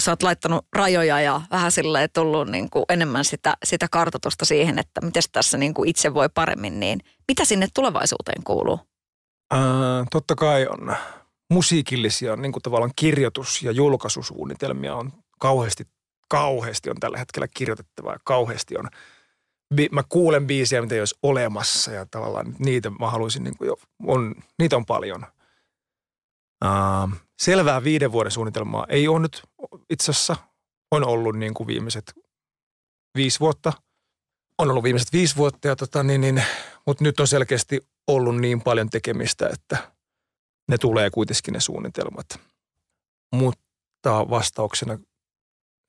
sä 0.00 0.12
oot 0.12 0.22
laittanut 0.22 0.66
rajoja 0.76 1.20
ja 1.20 1.40
vähän 1.50 1.72
silleen 1.72 2.08
tullut 2.12 2.48
niin 2.48 2.70
kuin 2.70 2.84
enemmän 2.88 3.24
sitä, 3.24 3.56
sitä 3.64 3.86
kartoitusta 3.90 4.44
siihen, 4.44 4.78
että 4.78 5.00
miten 5.00 5.22
tässä 5.32 5.58
niin 5.58 5.74
kuin 5.74 5.88
itse 5.88 6.14
voi 6.14 6.28
paremmin, 6.28 6.80
niin 6.80 7.00
mitä 7.28 7.44
sinne 7.44 7.68
tulevaisuuteen 7.74 8.44
kuuluu? 8.44 8.80
Ää, 9.50 9.60
totta 10.10 10.34
kai 10.34 10.66
on 10.66 10.96
musiikillisia 11.50 12.36
niin 12.36 12.52
kuin 12.52 12.62
tavallaan 12.62 12.92
kirjoitus- 12.96 13.62
ja 13.62 13.72
julkaisusuunnitelmia 13.72 14.94
on 14.94 15.12
kauheasti, 15.38 15.84
kauheasti 16.28 16.90
on 16.90 16.96
tällä 17.00 17.18
hetkellä 17.18 17.48
kirjoitettavaa 17.54 18.12
ja 18.12 18.18
kauheasti 18.24 18.78
on. 18.78 18.88
Bi- 19.74 19.88
mä 19.92 20.02
kuulen 20.08 20.46
biisejä, 20.46 20.82
mitä 20.82 20.94
ei 20.94 21.00
olisi 21.00 21.18
olemassa 21.22 21.90
ja 21.92 22.06
tavallaan 22.06 22.56
niitä 22.58 22.90
mä 22.90 23.10
haluaisin, 23.10 23.44
niin 23.44 23.56
kuin 23.58 23.66
jo, 23.66 23.76
on, 24.06 24.34
niitä 24.58 24.76
on 24.76 24.86
paljon. 24.86 25.26
Ää, 26.64 27.08
selvää 27.42 27.84
viiden 27.84 28.12
vuoden 28.12 28.32
suunnitelmaa 28.32 28.86
ei 28.88 29.08
ole 29.08 29.20
nyt 29.20 29.42
itse 29.90 30.10
asiassa. 30.10 30.36
On 30.90 31.04
ollut 31.04 31.36
niin 31.36 31.54
kuin 31.54 31.66
viimeiset 31.66 32.14
viisi 33.14 33.40
vuotta. 33.40 33.72
On 34.58 34.70
ollut 34.70 34.84
viimeiset 34.84 35.12
viisi 35.12 35.36
vuotta, 35.36 35.68
ja 35.68 35.76
tota, 35.76 36.02
niin, 36.02 36.20
niin, 36.20 36.44
mutta 36.86 37.04
nyt 37.04 37.20
on 37.20 37.26
selkeästi 37.26 37.80
ollut 38.06 38.36
niin 38.40 38.62
paljon 38.62 38.90
tekemistä, 38.90 39.48
että 39.48 39.92
ne 40.68 40.78
tulee 40.78 41.10
kuitenkin 41.10 41.52
ne 41.52 41.60
suunnitelmat. 41.60 42.26
Mutta 43.34 44.26
vastauksena 44.30 44.98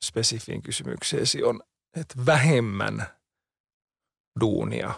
spesifiin 0.06 0.62
kysymykseesi 0.62 1.44
on, 1.44 1.62
että 1.96 2.26
vähemmän 2.26 3.08
duunia, 4.40 4.94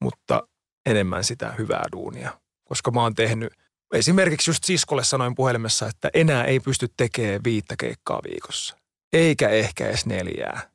mutta 0.00 0.48
enemmän 0.86 1.24
sitä 1.24 1.52
hyvää 1.52 1.84
duunia. 1.92 2.40
Koska 2.64 2.90
mä 2.90 3.02
oon 3.02 3.14
tehnyt, 3.14 3.52
esimerkiksi 3.94 4.50
just 4.50 4.64
siskolle 4.64 5.04
sanoin 5.04 5.34
puhelimessa, 5.34 5.86
että 5.86 6.10
enää 6.14 6.44
ei 6.44 6.60
pysty 6.60 6.88
tekemään 6.96 7.40
viittä 7.44 7.74
keikkaa 7.78 8.20
viikossa. 8.30 8.76
Eikä 9.12 9.48
ehkä 9.48 9.88
edes 9.88 10.06
neljää. 10.06 10.70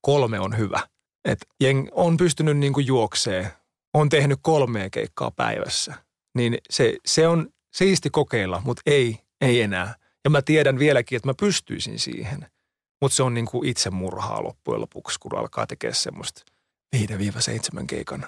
Kolme 0.00 0.40
on 0.40 0.58
hyvä. 0.58 0.80
Et 1.24 1.38
jeng 1.60 1.88
on 1.92 2.16
pystynyt 2.16 2.58
niinku 2.58 2.80
juoksee, 2.80 3.52
on 3.94 4.08
tehnyt 4.08 4.38
kolmea 4.42 4.90
keikkaa 4.90 5.30
päivässä. 5.30 5.94
Niin 6.34 6.58
se, 6.70 6.96
se 7.06 7.28
on 7.28 7.48
siisti 7.74 8.10
kokeilla, 8.10 8.62
mutta 8.64 8.82
ei, 8.86 9.18
ei 9.40 9.60
enää. 9.60 9.94
Ja 10.24 10.30
mä 10.30 10.42
tiedän 10.42 10.78
vieläkin, 10.78 11.16
että 11.16 11.28
mä 11.28 11.34
pystyisin 11.40 11.98
siihen. 11.98 12.46
Mutta 13.00 13.16
se 13.16 13.22
on 13.22 13.34
niin 13.34 13.46
kuin 13.46 13.68
itsemurhaa 13.68 14.42
loppujen 14.42 14.80
lopuksi, 14.80 15.18
kun 15.20 15.38
alkaa 15.38 15.66
tekemään 15.66 15.94
semmoista 15.94 16.42
5-7 16.96 17.00
keikan 17.86 18.26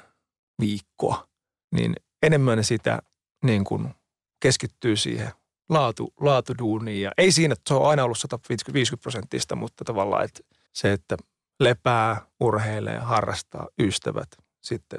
viikkoa. 0.60 1.28
Niin 1.74 1.94
enemmän 2.22 2.64
sitä 2.64 3.02
niin 3.44 3.64
kuin 3.64 3.94
keskittyy 4.40 4.96
siihen 4.96 5.32
laatu, 5.68 6.14
laatuduuniin. 6.20 7.02
Ja 7.02 7.12
ei 7.18 7.32
siinä, 7.32 7.52
että 7.52 7.68
se 7.68 7.74
on 7.74 7.90
aina 7.90 8.04
ollut 8.04 8.18
150 8.18 9.02
prosenttista, 9.02 9.56
mutta 9.56 9.84
tavallaan 9.84 10.24
että 10.24 10.40
se, 10.72 10.92
että 10.92 11.16
lepää, 11.60 12.26
urheilee, 12.40 12.98
harrastaa, 12.98 13.68
ystävät, 13.82 14.28
sitten 14.62 14.98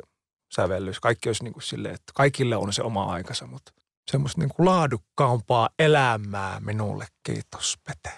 sävellys. 0.55 0.99
Kaikki 0.99 1.29
olisi 1.29 1.43
niin 1.43 1.53
kuin 1.53 1.63
silleen, 1.63 1.95
että 1.95 2.11
kaikille 2.15 2.55
on 2.55 2.73
se 2.73 2.81
oma 2.81 3.03
aikansa, 3.03 3.47
mutta 3.47 3.71
semmoista 4.11 4.41
niin 4.41 4.49
kuin 4.55 4.65
laadukkaampaa 4.65 5.69
elämää 5.79 6.59
minulle. 6.59 7.07
Kiitos, 7.23 7.77
Pete. 7.87 8.17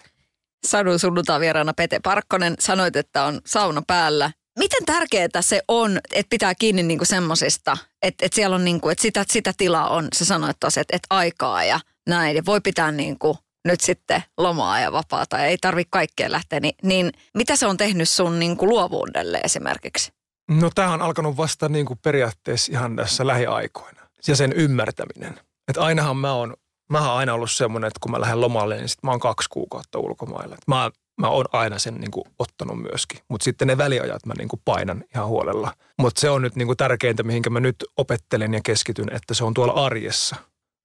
Sadun 0.68 1.00
sunnuntaa 1.00 1.40
vieraana 1.40 1.74
Pete 1.74 2.00
Parkkonen. 2.04 2.56
Sanoit, 2.60 2.96
että 2.96 3.24
on 3.24 3.42
sauna 3.46 3.82
päällä. 3.88 4.32
Miten 4.60 4.86
tärkeää 4.86 5.42
se 5.42 5.62
on, 5.68 6.00
että 6.14 6.30
pitää 6.30 6.56
kiinni 6.56 6.84
niinku 6.84 7.06
semmoisista, 7.06 7.78
että, 8.02 8.26
että 8.26 8.36
siellä 8.36 8.56
on 8.56 8.66
niinku, 8.66 8.90
että 8.90 9.02
sitä, 9.02 9.26
sitä 9.30 9.54
tilaa 9.58 9.90
on, 9.90 10.08
sä 10.16 10.26
sanoit 10.26 10.58
tosiaan, 10.60 10.82
että, 10.82 10.96
että 10.96 11.08
aikaa 11.10 11.64
ja 11.64 11.80
näin. 12.08 12.36
Ja 12.36 12.46
voi 12.46 12.62
pitää 12.62 12.92
niinku 12.92 13.38
nyt 13.66 13.82
sitten 13.82 14.24
lomaa 14.38 14.80
ja 14.80 14.92
vapaata 14.92 15.38
ja 15.38 15.46
ei 15.46 15.58
tarvi 15.58 15.84
kaikkea 15.90 16.32
lähteä. 16.32 16.60
Niin, 16.60 16.76
niin 16.84 17.12
mitä 17.34 17.56
se 17.56 17.68
on 17.68 17.78
tehnyt 17.78 18.10
sun 18.10 18.40
niinku 18.40 18.68
luovuudelle 18.68 19.42
esimerkiksi? 19.44 20.12
No 20.52 20.70
tämä 20.76 20.94
on 20.94 21.02
alkanut 21.02 21.38
vasta 21.38 21.70
niin 21.70 21.86
kuin 21.86 22.00
periaatteessa 22.04 22.72
ihan 22.72 22.96
tässä 22.96 23.28
lähiaikoina. 23.28 24.02
Ja 24.28 24.36
sen 24.36 24.54
ymmärtäminen. 24.54 25.40
Että 25.68 25.82
ainahan 25.82 26.18
mä 26.18 26.34
oon, 26.34 26.54
mä 26.90 27.00
oon 27.00 27.18
aina 27.18 27.34
ollut 27.34 27.52
semmoinen, 27.52 27.88
että 27.88 28.00
kun 28.02 28.12
mä 28.12 28.22
lähden 28.22 28.42
lomalle, 28.42 28.78
niin 28.78 28.90
sit 28.90 29.04
mä 29.04 29.12
oon 29.12 29.20
kaksi 29.20 29.50
kuukautta 29.50 30.00
ulkomailla. 30.00 30.56
Et 30.56 30.68
mä, 30.68 30.92
mä 31.22 31.28
oon 31.28 31.46
aina 31.52 31.80
sen 31.80 31.96
niin 31.96 32.12
kuin 32.12 32.24
ottanut 32.40 32.82
myöskin. 32.82 33.20
Mutta 33.28 33.44
sitten 33.44 33.68
ne 33.68 33.78
väliajat 33.78 34.26
mä 34.26 34.34
niin 34.38 34.48
kuin 34.48 34.62
painan 34.66 35.04
ihan 35.16 35.28
huolella. 35.28 35.74
Mutta 36.00 36.22
se 36.22 36.30
on 36.30 36.42
nyt 36.42 36.56
niin 36.56 36.66
kuin 36.66 36.78
tärkeintä, 36.78 37.24
mihinkä 37.24 37.50
mä 37.50 37.60
nyt 37.60 37.76
opettelen 37.98 38.54
ja 38.54 38.62
keskityn, 38.64 39.16
että 39.16 39.34
se 39.34 39.44
on 39.44 39.54
tuolla 39.54 39.74
arjessa. 39.74 40.36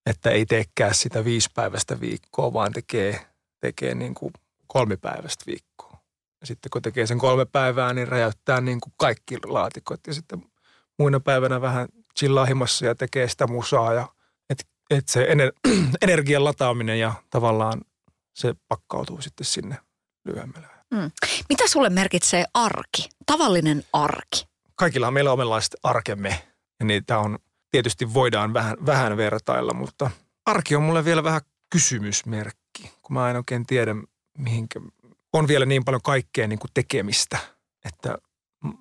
Että 0.06 0.30
ei 0.30 0.46
teekään 0.46 0.94
sitä 0.94 1.24
viisipäiväistä 1.24 2.00
viikkoa, 2.00 2.52
vaan 2.52 2.72
tekee, 2.72 3.26
tekee 3.60 3.94
niin 3.94 4.14
kuin 4.14 4.32
kolmipäiväistä 4.66 5.44
viikkoa. 5.46 5.98
Ja 6.40 6.46
sitten 6.46 6.70
kun 6.70 6.82
tekee 6.82 7.06
sen 7.06 7.18
kolme 7.18 7.44
päivää, 7.44 7.94
niin 7.94 8.08
räjäyttää 8.08 8.60
niin 8.60 8.80
kuin 8.80 8.92
kaikki 8.96 9.36
laatikot. 9.44 10.00
Ja 10.06 10.14
sitten 10.14 10.42
muina 10.98 11.20
päivänä 11.20 11.60
vähän 11.60 11.88
chillaa 12.18 12.44
himassa 12.46 12.86
ja 12.86 12.94
tekee 12.94 13.28
sitä 13.28 13.46
musaa. 13.46 13.94
Ja, 13.94 14.08
että 14.50 14.64
et 14.90 15.08
se 15.08 15.26
ener, 15.28 15.52
energian 16.02 16.44
lataaminen 16.44 17.00
ja 17.00 17.12
tavallaan 17.30 17.80
se 18.34 18.54
pakkautuu 18.68 19.20
sitten 19.20 19.46
sinne 19.46 19.76
lyhyemmälle. 20.28 20.68
Mm. 20.90 21.10
Mitä 21.48 21.68
sulle 21.68 21.90
merkitsee 21.90 22.44
arki? 22.54 23.08
Tavallinen 23.26 23.84
arki? 23.92 24.48
Kaikilla 24.74 25.10
meillä 25.10 25.30
on 25.30 25.34
omanlaiset 25.34 25.76
arkemme 25.82 26.42
ja 26.80 26.86
niitä 26.86 27.18
on, 27.18 27.38
tietysti 27.70 28.14
voidaan 28.14 28.54
vähän, 28.54 28.76
vähän 28.86 29.16
vertailla, 29.16 29.74
mutta 29.74 30.10
arki 30.46 30.76
on 30.76 30.82
mulle 30.82 31.04
vielä 31.04 31.24
vähän 31.24 31.40
kysymysmerkki, 31.70 32.92
kun 33.02 33.14
mä 33.14 33.30
en 33.30 33.36
oikein 33.36 33.66
tiedä, 33.66 33.94
mihinkä 34.38 34.80
on 35.32 35.48
vielä 35.48 35.66
niin 35.66 35.84
paljon 35.84 36.02
kaikkea 36.02 36.48
niin 36.48 36.58
kuin 36.58 36.70
tekemistä, 36.74 37.38
että 37.84 38.18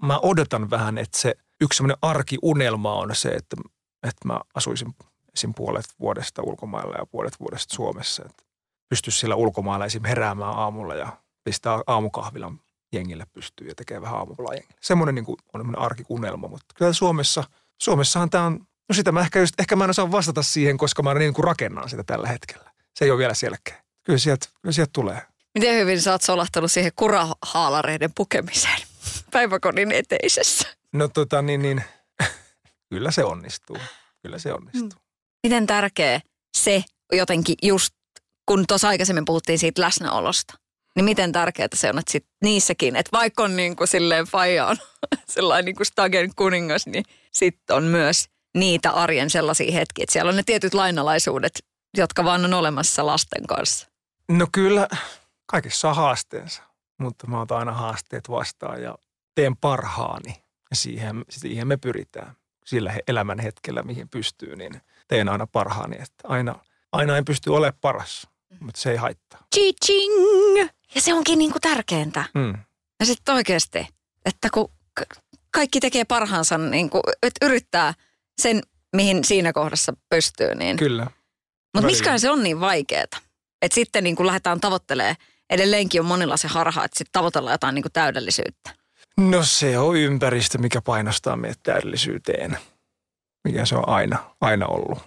mä 0.01 0.19
odotan 0.19 0.69
vähän, 0.69 0.97
että 0.97 1.19
se 1.19 1.35
yksi 1.61 1.77
semmoinen 1.77 1.97
arkiunelma 2.01 2.93
on 2.93 3.15
se, 3.15 3.29
että, 3.29 3.57
että 4.03 4.27
mä 4.27 4.39
asuisin 4.53 4.95
esim. 5.33 5.53
puolet 5.53 5.85
vuodesta 5.99 6.41
ulkomailla 6.41 6.95
ja 6.95 7.05
puolet 7.05 7.39
vuodesta 7.39 7.75
Suomessa. 7.75 8.23
Että 8.25 8.43
pystyisi 8.89 9.19
siellä 9.19 9.35
ulkomailla 9.35 9.85
esim. 9.85 10.03
heräämään 10.03 10.55
aamulla 10.55 10.95
ja 10.95 11.17
pistää 11.47 11.81
aamukahvilan 11.87 12.59
jengille 12.93 13.25
pystyy 13.33 13.67
ja 13.67 13.75
tekee 13.75 14.01
vähän 14.01 14.17
aamupalaa 14.17 14.53
jengille. 14.53 14.79
Semmoinen 14.81 15.15
niin 15.15 15.25
kuin 15.25 15.37
on 15.53 15.59
semmoinen 15.59 15.81
arkiunelma, 15.81 16.47
mutta 16.47 16.65
kyllä 16.75 16.93
Suomessa, 16.93 17.43
Suomessahan 17.81 18.29
tämä 18.29 18.43
on, 18.43 18.67
no 18.89 18.95
sitä 18.95 19.11
mä 19.11 19.21
ehkä, 19.21 19.39
just, 19.39 19.59
ehkä 19.59 19.75
mä 19.75 19.83
en 19.83 19.89
osaa 19.89 20.11
vastata 20.11 20.43
siihen, 20.43 20.77
koska 20.77 21.03
mä 21.03 21.13
niin 21.13 21.33
kuin 21.33 21.43
rakennan 21.43 21.89
sitä 21.89 22.03
tällä 22.03 22.27
hetkellä. 22.27 22.71
Se 22.95 23.05
ei 23.05 23.11
ole 23.11 23.19
vielä 23.19 23.33
selkeä. 23.33 23.83
Kyllä 24.03 24.19
sieltä, 24.19 24.47
kyllä 24.61 24.73
sieltä 24.73 24.89
tulee. 24.93 25.21
Miten 25.59 25.75
hyvin 25.75 26.01
sä 26.01 26.11
oot 26.11 26.21
solahtanut 26.21 26.71
siihen 26.71 26.91
kurahaalareiden 26.95 28.11
pukemiseen 28.15 28.81
päiväkodin 29.31 29.91
eteisessä? 29.91 30.67
No 30.93 31.07
tota 31.07 31.41
niin, 31.41 31.61
niin 31.61 31.83
kyllä 32.89 33.11
se 33.11 33.23
onnistuu. 33.23 33.77
Kyllä 34.21 34.39
se 34.39 34.53
onnistuu. 34.53 34.89
Mm. 34.89 35.07
Miten 35.43 35.67
tärkeä 35.67 36.21
se 36.57 36.83
jotenkin 37.13 37.55
just, 37.63 37.93
kun 38.45 38.65
tuossa 38.67 38.87
aikaisemmin 38.87 39.25
puhuttiin 39.25 39.59
siitä 39.59 39.81
läsnäolosta, 39.81 40.53
niin 40.97 41.05
miten 41.05 41.31
tärkeää 41.31 41.67
se 41.73 41.89
on, 41.89 41.99
että 41.99 42.11
sit 42.11 42.25
niissäkin, 42.43 42.95
että 42.95 43.09
vaikka 43.11 43.43
on 43.43 43.55
niin 43.55 43.75
kuin 43.75 43.87
silleen 43.87 44.25
faija 44.25 44.67
on 44.67 44.77
sellainen 45.35 45.65
niin 45.65 45.75
kuin 45.75 45.87
Stagen 45.87 46.31
kuningas, 46.35 46.87
niin 46.87 47.03
sitten 47.31 47.75
on 47.75 47.83
myös 47.83 48.29
niitä 48.55 48.91
arjen 48.91 49.29
sellaisia 49.29 49.71
hetkiä, 49.71 50.03
että 50.03 50.13
siellä 50.13 50.29
on 50.29 50.35
ne 50.35 50.43
tietyt 50.43 50.73
lainalaisuudet, 50.73 51.65
jotka 51.97 52.23
vaan 52.23 52.45
on 52.45 52.53
olemassa 52.53 53.05
lasten 53.05 53.47
kanssa. 53.47 53.87
No 54.31 54.47
kyllä, 54.51 54.87
kaikessa 55.45 55.89
on 55.89 55.95
haasteensa, 55.95 56.63
mutta 56.97 57.27
mä 57.27 57.41
otan 57.41 57.59
aina 57.59 57.71
haasteet 57.71 58.29
vastaan 58.29 58.81
ja 58.81 58.97
teen 59.35 59.57
parhaani. 59.57 60.43
Siihen, 60.73 61.25
siihen 61.29 61.67
me 61.67 61.77
pyritään. 61.77 62.35
Sillä 62.65 62.93
elämän 63.07 63.39
hetkellä, 63.39 63.83
mihin 63.83 64.09
pystyy, 64.09 64.55
niin 64.55 64.81
teen 65.07 65.29
aina 65.29 65.47
parhaani. 65.47 65.95
Että 65.95 66.27
aina, 66.27 66.55
aina 66.91 67.17
en 67.17 67.25
pysty 67.25 67.49
olemaan 67.49 67.79
paras, 67.81 68.27
mutta 68.59 68.81
se 68.81 68.91
ei 68.91 68.97
haittaa. 68.97 69.39
Ching! 69.85 70.13
Ja 70.95 71.01
se 71.01 71.13
onkin 71.13 71.39
niin 71.39 71.51
kuin 71.51 71.61
tärkeintä. 71.61 72.23
Mm. 72.33 72.53
Ja 72.99 73.05
sitten 73.05 73.35
oikeasti, 73.35 73.87
että 74.25 74.49
kun 74.53 74.71
kaikki 75.51 75.79
tekee 75.79 76.05
parhaansa, 76.05 76.57
niin 76.57 76.89
kuin, 76.89 77.03
että 77.23 77.45
yrittää 77.45 77.93
sen, 78.41 78.61
mihin 78.95 79.23
siinä 79.23 79.53
kohdassa 79.53 79.93
pystyy. 80.09 80.55
Niin. 80.55 80.77
Kyllä. 80.77 81.07
Mutta 81.73 81.87
miskään 81.87 82.19
se 82.19 82.31
on 82.31 82.43
niin 82.43 82.59
vaikeaa. 82.59 83.03
Että 83.61 83.75
sitten 83.75 84.03
niin 84.03 84.15
kuin 84.15 84.27
lähdetään 84.27 84.61
tavoittelemaan, 84.61 85.15
edelleenkin 85.49 86.01
on 86.01 86.07
monilla 86.07 86.37
se 86.37 86.47
harha, 86.47 86.85
että 86.85 86.97
sitten 86.97 87.11
tavoitellaan 87.11 87.53
jotain 87.53 87.75
niin 87.75 87.83
kuin 87.83 87.93
täydellisyyttä. 87.93 88.75
No 89.17 89.43
se 89.43 89.79
on 89.79 89.97
ympäristö, 89.97 90.57
mikä 90.57 90.81
painostaa 90.81 91.35
meidät 91.35 91.59
täydellisyyteen. 91.63 92.57
Mikä 93.47 93.65
se 93.65 93.75
on 93.75 93.89
aina, 93.89 94.35
aina 94.41 94.65
ollut. 94.65 94.99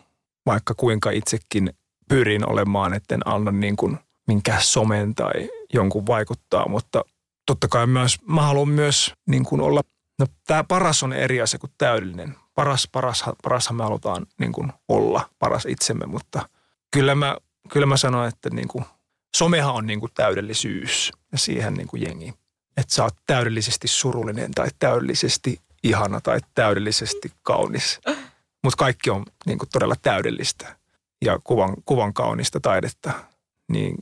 Vaikka 0.46 0.74
kuinka 0.74 1.11
itsekin 1.11 1.72
pyrin 2.11 2.51
olemaan, 2.51 2.94
etten 2.94 3.20
anna 3.25 3.51
niin 3.51 3.77
kuin 3.77 3.99
minkään 4.29 4.62
somen 4.62 5.14
tai 5.14 5.51
jonkun 5.73 6.07
vaikuttaa, 6.07 6.68
mutta 6.68 7.05
totta 7.46 7.68
kai 7.68 7.87
myös, 7.87 8.18
mä 8.27 8.42
haluan 8.42 8.68
myös 8.68 9.14
niin 9.29 9.44
kuin 9.44 9.61
olla, 9.61 9.81
no 10.18 10.27
tämä 10.46 10.64
paras 10.64 11.03
on 11.03 11.12
eri 11.12 11.40
asia 11.40 11.59
kuin 11.59 11.73
täydellinen. 11.79 12.35
Paras, 12.55 12.88
paras, 12.92 13.25
parashan 13.42 13.77
me 13.77 13.83
halutaan 13.83 14.27
niin 14.40 14.53
kuin 14.53 14.73
olla, 14.88 15.31
paras 15.38 15.66
itsemme, 15.66 16.07
mutta 16.07 16.49
kyllä 16.90 17.14
mä, 17.14 17.37
kyllä 17.73 17.87
mä 17.87 17.96
sanon, 17.96 18.29
että 18.29 18.51
niin 18.51 18.68
kuin, 18.68 18.85
somehan 19.37 19.75
on 19.75 19.87
niin 19.87 20.01
kuin 20.01 20.12
täydellisyys 20.14 21.12
ja 21.33 21.38
siihen 21.38 21.75
niin 21.75 21.88
kuin 21.88 22.03
jengi. 22.03 22.35
Että 22.77 22.94
sä 22.94 23.05
oot 23.05 23.16
täydellisesti 23.27 23.88
surullinen 23.88 24.51
tai 24.51 24.68
täydellisesti 24.79 25.61
ihana 25.83 26.20
tai 26.20 26.38
täydellisesti 26.55 27.33
kaunis. 27.42 28.01
Mutta 28.64 28.77
kaikki 28.77 29.11
on 29.11 29.25
niin 29.46 29.59
kuin 29.59 29.68
todella 29.73 29.94
täydellistä 30.03 30.80
ja 31.24 31.38
kuvan, 31.44 31.74
kuvan 31.85 32.14
kaunista 32.14 32.61
taidetta. 32.61 33.12
Niin 33.72 33.94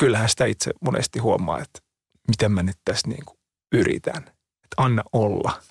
kyllähän 0.00 0.28
sitä 0.28 0.44
itse 0.44 0.70
monesti 0.84 1.18
huomaa, 1.18 1.60
että 1.60 1.80
miten 2.28 2.52
mä 2.52 2.62
nyt 2.62 2.76
tässä 2.84 3.08
niin 3.08 3.24
kuin 3.24 3.38
yritän. 3.72 4.22
Että 4.64 4.76
anna 4.76 5.02
olla. 5.12 5.62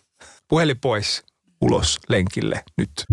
Puhelin 0.48 0.80
pois, 0.80 1.24
ulos 1.62 2.00
lenkille 2.10 2.64
nyt. 2.78 3.06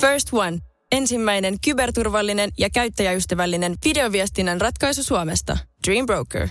First 0.00 0.28
One. 0.32 0.58
Ensimmäinen 0.92 1.56
kyberturvallinen 1.64 2.50
ja 2.58 2.70
käyttäjäystävällinen 2.70 3.74
videoviestinnän 3.84 4.60
ratkaisu 4.60 5.02
Suomesta. 5.02 5.58
Dream 5.86 6.06
Broker. 6.06 6.48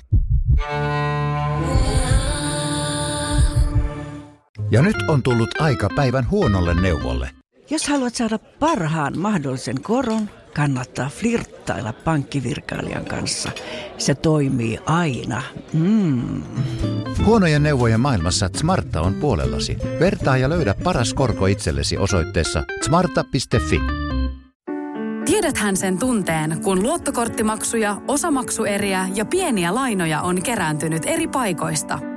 Ja 4.72 4.82
nyt 4.82 4.96
on 5.08 5.24
tullut 5.24 5.62
aika 5.62 5.90
päivän 5.96 6.30
huonolle 6.30 6.82
neuvolle. 6.82 7.30
Jos 7.70 7.88
haluat 7.88 8.16
saada 8.16 8.40
parhaan 8.60 9.20
mahdollisen 9.20 9.82
koron, 9.82 10.30
kannattaa 10.56 11.10
flirttailla 11.10 11.94
pankkivirkailijan 11.94 13.06
kanssa. 13.06 13.52
Se 13.98 14.16
toimii 14.16 14.80
aina. 14.86 15.44
Mm. 15.74 16.44
Huonojen 17.26 17.64
neuvojen 17.64 18.00
maailmassa 18.00 18.50
Smarta 18.56 19.02
on 19.02 19.14
puolellasi. 19.14 19.78
Vertaa 20.00 20.38
ja 20.38 20.50
löydä 20.50 20.76
paras 20.84 21.14
korko 21.14 21.46
itsellesi 21.46 21.98
osoitteessa 21.98 22.64
smarta.fi. 22.86 23.80
Tiedäthän 25.26 25.78
sen 25.78 26.00
tunteen, 26.00 26.62
kun 26.64 26.84
luottokorttimaksuja, 26.84 28.02
osamaksueriä 28.08 29.10
ja 29.16 29.26
pieniä 29.26 29.76
lainoja 29.76 30.22
on 30.22 30.44
kerääntynyt 30.44 31.04
eri 31.06 31.28
paikoista. 31.28 32.17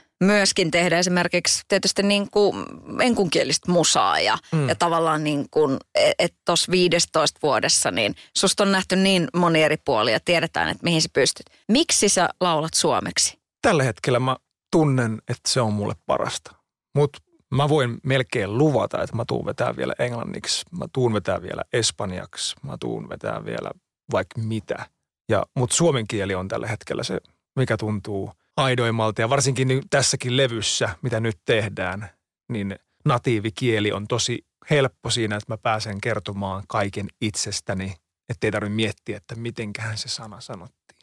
myöskin 0.21 0.71
tehdä 0.71 0.99
esimerkiksi 0.99 1.63
tietysti 1.67 2.03
niin 2.03 2.31
kuin 2.31 2.65
enkunkielistä 3.01 3.71
musaa 3.71 4.19
ja, 4.19 4.37
mm. 4.51 4.69
ja 4.69 4.75
tavallaan 4.75 5.23
niin 5.23 5.45
kuin, 5.51 5.77
että 6.19 6.37
tuossa 6.45 6.71
15 6.71 7.39
vuodessa 7.43 7.91
niin 7.91 8.15
susta 8.37 8.63
on 8.63 8.71
nähty 8.71 8.95
niin 8.95 9.27
moni 9.35 9.63
eri 9.63 9.77
puolia 9.85 10.13
ja 10.13 10.19
tiedetään, 10.25 10.69
että 10.69 10.83
mihin 10.83 11.01
sä 11.01 11.09
pystyt. 11.13 11.45
Miksi 11.67 12.09
sä 12.09 12.29
laulat 12.39 12.73
suomeksi? 12.73 13.39
Tällä 13.61 13.83
hetkellä 13.83 14.19
mä 14.19 14.35
tunnen, 14.71 15.21
että 15.29 15.49
se 15.49 15.61
on 15.61 15.73
mulle 15.73 15.95
parasta. 16.05 16.51
Mutta 16.95 17.19
mä 17.51 17.69
voin 17.69 17.97
melkein 18.03 18.57
luvata, 18.57 19.03
että 19.03 19.15
mä 19.15 19.23
tuun 19.27 19.45
vetää 19.45 19.75
vielä 19.77 19.93
englanniksi, 19.99 20.65
mä 20.71 20.85
tuun 20.93 21.13
vetää 21.13 21.41
vielä 21.41 21.63
espanjaksi, 21.73 22.55
mä 22.63 22.77
tuun 22.79 23.09
vetää 23.09 23.45
vielä 23.45 23.71
vaikka 24.11 24.41
mitä. 24.41 24.85
Ja, 25.29 25.45
mutta 25.55 25.75
suomen 25.75 26.07
kieli 26.07 26.35
on 26.35 26.47
tällä 26.47 26.67
hetkellä 26.67 27.03
se, 27.03 27.17
mikä 27.55 27.77
tuntuu 27.77 28.31
aidoimmalta 28.57 29.21
ja 29.21 29.29
varsinkin 29.29 29.67
nyt 29.67 29.83
tässäkin 29.89 30.37
levyssä, 30.37 30.89
mitä 31.01 31.19
nyt 31.19 31.37
tehdään, 31.45 32.09
niin 32.49 32.75
natiivikieli 33.05 33.91
on 33.91 34.07
tosi 34.07 34.45
helppo 34.69 35.09
siinä, 35.09 35.35
että 35.35 35.53
mä 35.53 35.57
pääsen 35.57 36.01
kertomaan 36.01 36.63
kaiken 36.67 37.07
itsestäni, 37.21 37.95
ettei 38.29 38.51
tarvitse 38.51 38.75
miettiä, 38.75 39.17
että 39.17 39.35
mitenköhän 39.35 39.97
se 39.97 40.07
sana 40.07 40.41
sanottiin. 40.41 40.99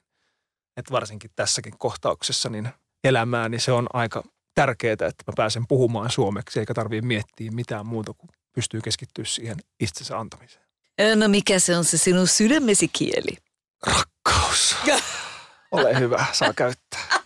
Että 0.76 0.92
varsinkin 0.92 1.30
tässäkin 1.36 1.78
kohtauksessa 1.78 2.48
niin 2.48 2.68
elämää, 3.04 3.48
niin 3.48 3.60
se 3.60 3.72
on 3.72 3.86
aika 3.92 4.24
tärkeää, 4.54 4.92
että 4.92 5.24
mä 5.26 5.32
pääsen 5.36 5.66
puhumaan 5.66 6.10
suomeksi, 6.10 6.60
eikä 6.60 6.74
tarvitse 6.74 7.06
miettiä 7.06 7.50
mitään 7.50 7.86
muuta 7.86 8.12
kuin 8.12 8.30
pystyy 8.54 8.80
keskittyä 8.80 9.24
siihen 9.24 9.56
itsensä 9.80 10.18
antamiseen. 10.18 10.64
No 11.14 11.28
mikä 11.28 11.58
se 11.58 11.76
on 11.76 11.84
se 11.84 11.98
sinun 11.98 12.26
sydämesi 12.26 12.88
kieli? 12.88 13.36
Rakkaus. 13.86 14.76
Ole 15.70 15.98
hyvä, 15.98 16.26
saa 16.32 16.52
käyttää. 16.52 17.17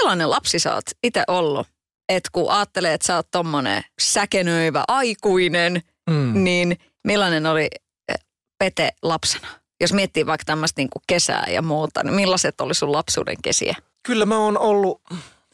Minkälainen 0.00 0.30
lapsi 0.30 0.58
sä 0.58 0.74
oot 0.74 0.84
itse 1.02 1.24
ollut? 1.28 1.66
Että 2.08 2.30
kun 2.32 2.50
ajattelee, 2.50 2.94
että 2.94 3.06
sä 3.06 3.16
oot 3.16 3.30
tommonen 3.30 3.82
säkenöivä 4.02 4.84
aikuinen, 4.88 5.82
mm. 6.10 6.44
niin 6.44 6.76
millainen 7.04 7.46
oli 7.46 7.68
eh, 8.08 8.18
Pete 8.58 8.90
lapsena? 9.02 9.48
Jos 9.80 9.92
miettii 9.92 10.26
vaikka 10.26 10.44
tämmöistä 10.44 10.80
niinku 10.80 11.02
kesää 11.06 11.46
ja 11.48 11.62
muuta, 11.62 12.02
niin 12.02 12.14
millaiset 12.14 12.60
oli 12.60 12.74
sun 12.74 12.92
lapsuuden 12.92 13.36
kesiä? 13.42 13.74
Kyllä 14.02 14.26
mä 14.26 14.38
oon 14.38 14.58
ollut 14.58 15.02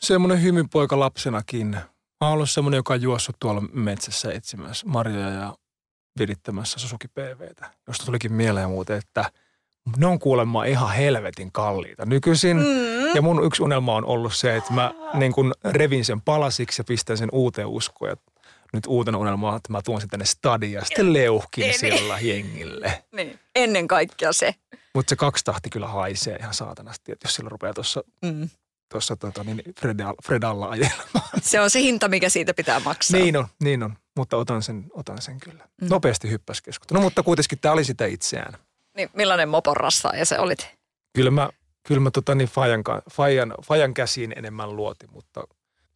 semmoinen 0.00 0.42
hymypoika 0.42 1.00
lapsenakin. 1.00 1.66
Mä 1.66 1.82
oon 2.20 2.32
ollut 2.32 2.50
semmoinen, 2.50 2.78
joka 2.78 2.94
on 2.94 3.02
juossut 3.02 3.37
tuolla 3.40 3.61
metsässä 3.72 4.32
etsimässä 4.32 4.87
marjoja 4.87 5.30
ja 5.30 5.54
virittämässä 6.18 6.78
Susuki 6.78 7.09
PVtä, 7.09 7.70
josta 7.87 8.06
tulikin 8.06 8.32
mieleen 8.32 8.70
muuten, 8.70 8.98
että 8.98 9.30
ne 9.96 10.07
on 10.07 10.18
kuulemma 10.18 10.64
ihan 10.64 10.92
helvetin 10.94 11.53
kalliita 11.53 12.07
nykyisin. 12.07 12.57
Mm. 12.57 13.14
Ja 13.14 13.22
mun 13.22 13.44
yksi 13.44 13.62
unelma 13.62 13.94
on 13.94 14.05
ollut 14.05 14.35
se, 14.35 14.57
että 14.57 14.72
mä 14.72 14.94
niin 15.14 15.33
kun 15.33 15.55
revin 15.64 16.05
sen 16.05 16.20
palasiksi 16.20 16.81
ja 16.81 16.85
pistän 16.85 17.18
sen 17.18 17.29
uuteen 17.33 17.66
uskoon. 17.66 18.11
Ja 18.11 18.16
nyt 18.72 18.85
uutena 18.87 19.18
unelma 19.18 19.51
on, 19.51 19.57
että 19.57 19.72
mä 19.72 19.83
tuon 19.83 20.01
sen 20.01 20.11
tänne 20.11 20.25
stadiin 20.27 20.72
ja 20.72 20.85
sitten 20.85 21.12
leuhkin 21.12 21.62
Niin. 21.62 21.79
siellä 21.79 22.18
jengille. 22.20 23.03
Niin. 23.12 23.38
Ennen 23.55 23.88
kaikkea 23.88 24.33
se. 24.33 24.55
Mutta 24.94 25.11
se 25.11 25.16
kaksi 25.16 25.44
tahti 25.44 25.70
kyllä 25.70 25.88
haisee 25.88 26.37
ihan 26.37 26.55
saatanasti, 26.55 27.12
että 27.12 27.27
jos 27.27 27.35
sillä 27.35 27.49
rupeaa 27.49 27.75
tuossa 27.75 28.05
Mm. 28.22 28.49
tuossa 28.92 29.16
tota, 29.16 29.44
niin 29.44 29.62
Fredalla, 29.81 30.14
Fredalla 30.25 30.68
ajelemaan. 30.68 31.29
Se 31.42 31.61
on 31.61 31.70
se 31.70 31.81
hinta, 31.81 32.09
mikä 32.09 32.29
siitä 32.29 32.55
pitää 32.55 32.81
maksaa. 32.81 33.20
Niin 33.20 33.37
on, 33.37 33.46
niin 33.62 33.83
on. 33.83 33.96
Mutta 34.16 34.37
otan 34.37 34.62
sen, 34.62 34.87
otan 34.94 35.22
sen 35.22 35.40
kyllä. 35.40 35.64
Mm. 35.83 35.88
Nopeasti 35.90 36.31
hyppäs 36.31 36.61
keskustelu. 36.62 36.99
No 37.01 37.05
mutta 37.05 37.22
kuitenkin 37.22 37.59
tämä 37.61 37.72
oli 37.72 37.85
sitä 37.85 38.07
itseään. 38.07 38.55
Niin, 38.96 39.11
millainen 39.12 39.48
mopon 39.48 39.76
rassaaja 39.76 40.24
se 40.24 40.38
olit? 40.38 40.68
Kyllä 41.14 41.30
mä, 41.30 41.50
kyllä 41.87 42.00
mä 42.00 42.11
tota 42.11 42.35
niin 42.35 42.48
Fajan, 42.48 42.82
Fajan, 43.12 43.54
Fajan 43.64 43.94
käsiin 43.94 44.32
enemmän 44.37 44.76
luotin, 44.76 45.12
mutta 45.12 45.44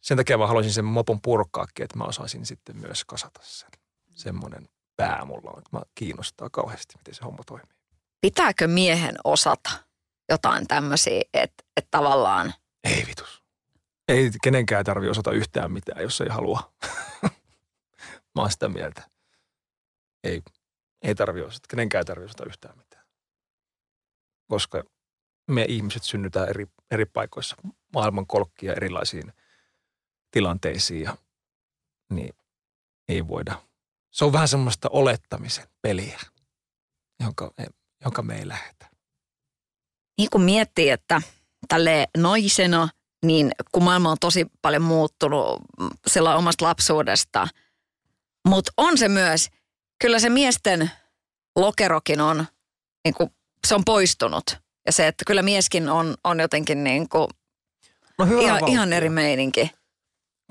sen 0.01 0.17
takia 0.17 0.37
mä 0.37 0.47
haluaisin 0.47 0.73
sen 0.73 0.85
mopon 0.85 1.21
purkaakin, 1.21 1.83
että 1.83 1.97
mä 1.97 2.03
osaisin 2.03 2.45
sitten 2.45 2.77
myös 2.77 3.05
kasata 3.05 3.39
sen. 3.43 3.69
Semmoinen 4.09 4.69
pää 4.95 5.25
mulla 5.25 5.51
on, 5.51 5.57
että 5.57 5.77
mä 5.77 5.81
kiinnostaa 5.95 6.49
kauheasti, 6.51 6.93
miten 6.97 7.15
se 7.15 7.23
homma 7.23 7.43
toimii. 7.45 7.75
Pitääkö 8.21 8.67
miehen 8.67 9.15
osata 9.23 9.71
jotain 10.29 10.67
tämmöisiä, 10.67 11.21
että, 11.33 11.63
että 11.77 11.87
tavallaan 11.91 12.53
Ei 12.83 13.05
vitus. 13.07 13.43
Ei 14.07 14.31
kenenkään 14.43 14.85
tarvi 14.85 15.09
osata 15.09 15.31
yhtään 15.31 15.71
mitään, 15.71 16.01
jos 16.01 16.21
ei 16.21 16.29
halua. 16.29 16.73
mä 18.35 18.41
oon 18.41 18.51
sitä 18.51 18.69
mieltä. 18.69 19.01
Ei, 20.23 20.41
ei 21.01 21.15
tarvi 21.15 21.41
osata. 21.41 21.67
Kenenkään 21.69 21.99
ei 21.99 22.05
tarvi 22.05 22.25
osata 22.25 22.45
yhtään 22.45 22.77
mitään. 22.77 22.90
Koska 24.51 24.83
me 25.47 25.65
ihmiset 25.67 26.03
synnytään 26.03 26.49
eri, 26.49 26.67
eri 26.91 27.05
paikoissa 27.05 27.55
maailman 27.93 28.27
kolkkia 28.27 28.73
erilaisiin 28.73 29.33
tilanteisiin 30.31 31.01
ja 31.01 31.17
niin 32.13 32.33
ei 33.09 33.27
voida. 33.27 33.61
Se 34.13 34.25
on 34.25 34.33
vähän 34.33 34.47
semmoista 34.47 34.89
olettamisen 34.91 35.67
peliä, 35.81 36.19
jonka, 37.23 37.51
jonka 38.03 38.21
me 38.21 38.35
ei 38.35 38.47
lähdetä. 38.47 38.89
niin 40.17 40.29
kun 40.29 40.41
miettii, 40.41 40.89
että 40.89 41.21
tälle 41.67 42.07
naisena, 42.17 42.89
niin 43.25 43.51
kun 43.71 43.83
maailma 43.83 44.11
on 44.11 44.17
tosi 44.19 44.45
paljon 44.61 44.81
muuttunut 44.81 45.61
sillä 46.07 46.35
omasta 46.35 46.65
lapsuudesta, 46.65 47.47
mutta 48.47 48.71
on 48.77 48.97
se 48.97 49.09
myös, 49.09 49.49
kyllä 50.01 50.19
se 50.19 50.29
miesten 50.29 50.91
lokerokin 51.55 52.21
on, 52.21 52.45
niin 53.05 53.13
kuin, 53.13 53.29
se 53.67 53.75
on 53.75 53.85
poistunut. 53.85 54.57
Ja 54.85 54.91
se, 54.91 55.07
että 55.07 55.23
kyllä 55.27 55.41
mieskin 55.41 55.89
on, 55.89 56.15
on 56.23 56.39
jotenkin 56.39 56.83
niin 56.83 57.09
kuin, 57.09 57.27
No 58.17 58.25
hyvää 58.25 58.43
ihan, 58.43 58.59
vauhtia. 58.59 58.73
ihan 58.73 58.93
eri 58.93 59.09
meininki. 59.09 59.71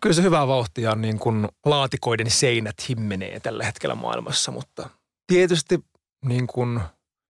Kyllä 0.03 0.15
se 0.15 0.23
hyvää 0.23 0.47
vauhtia 0.47 0.93
on 0.93 1.03
niin 1.03 1.19
kuin 1.19 1.49
laatikoiden 1.67 2.31
seinät 2.31 2.77
himmenee 2.89 3.41
tällä 3.41 3.65
hetkellä 3.65 3.95
maailmassa, 3.95 4.51
mutta 4.53 4.91
tietysti 5.27 5.85
niin 6.25 6.47
kuin 6.47 6.81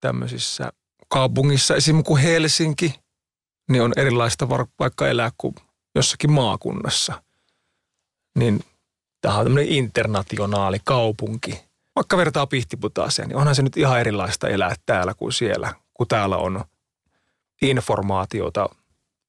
tämmöisissä 0.01 0.73
kaupungissa, 1.09 1.77
esimerkiksi 1.77 2.09
kuin 2.09 2.23
Helsinki, 2.23 2.95
niin 3.71 3.83
on 3.83 3.93
erilaista 3.97 4.49
vaikka 4.79 5.09
elää 5.09 5.31
kuin 5.39 5.55
jossakin 5.95 6.31
maakunnassa. 6.31 7.23
Niin 8.39 8.65
Tämä 9.21 9.39
on 9.39 9.45
tämmöinen 9.47 9.73
internationaali 9.73 10.79
kaupunki. 10.85 11.65
Vaikka 11.97 12.17
vertaa 12.17 12.47
Pihtiputaaseen, 12.47 13.29
niin 13.29 13.37
onhan 13.37 13.55
se 13.55 13.63
nyt 13.63 13.77
ihan 13.77 14.01
erilaista 14.01 14.49
elää 14.49 14.75
täällä 14.87 15.15
kuin 15.15 15.33
siellä, 15.33 15.75
kun 15.95 16.09
täällä 16.09 16.37
on 16.37 16.65
informaatiota 17.63 18.69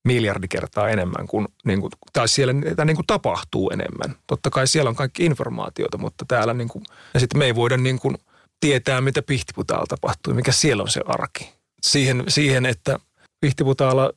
miljardi 0.07 0.47
kertaa 0.47 0.89
enemmän 0.89 1.27
kuin, 1.27 1.47
niin 1.65 1.81
kuin 1.81 1.91
tai 2.13 2.27
siellä 2.27 2.53
tämä 2.75 2.85
niin 2.85 2.95
kuin 2.95 3.07
tapahtuu 3.07 3.69
enemmän. 3.69 4.15
Totta 4.27 4.49
kai 4.49 4.67
siellä 4.67 4.89
on 4.89 4.95
kaikki 4.95 5.25
informaatiota, 5.25 5.97
mutta 5.97 6.25
täällä 6.27 6.53
niin 6.53 6.67
kuin, 6.67 6.83
ja 7.13 7.19
sitten 7.19 7.39
me 7.39 7.45
ei 7.45 7.55
voida 7.55 7.77
niin 7.77 7.99
kuin 7.99 8.17
tietää, 8.59 9.01
mitä 9.01 9.21
Pihtiputaalla 9.21 9.85
tapahtuu, 9.89 10.33
mikä 10.33 10.51
siellä 10.51 10.83
on 10.83 10.89
se 10.89 11.01
arki. 11.05 11.53
Siihen, 11.81 12.23
siihen 12.27 12.65
että 12.65 12.99
Pihtiputaalla 13.41 14.11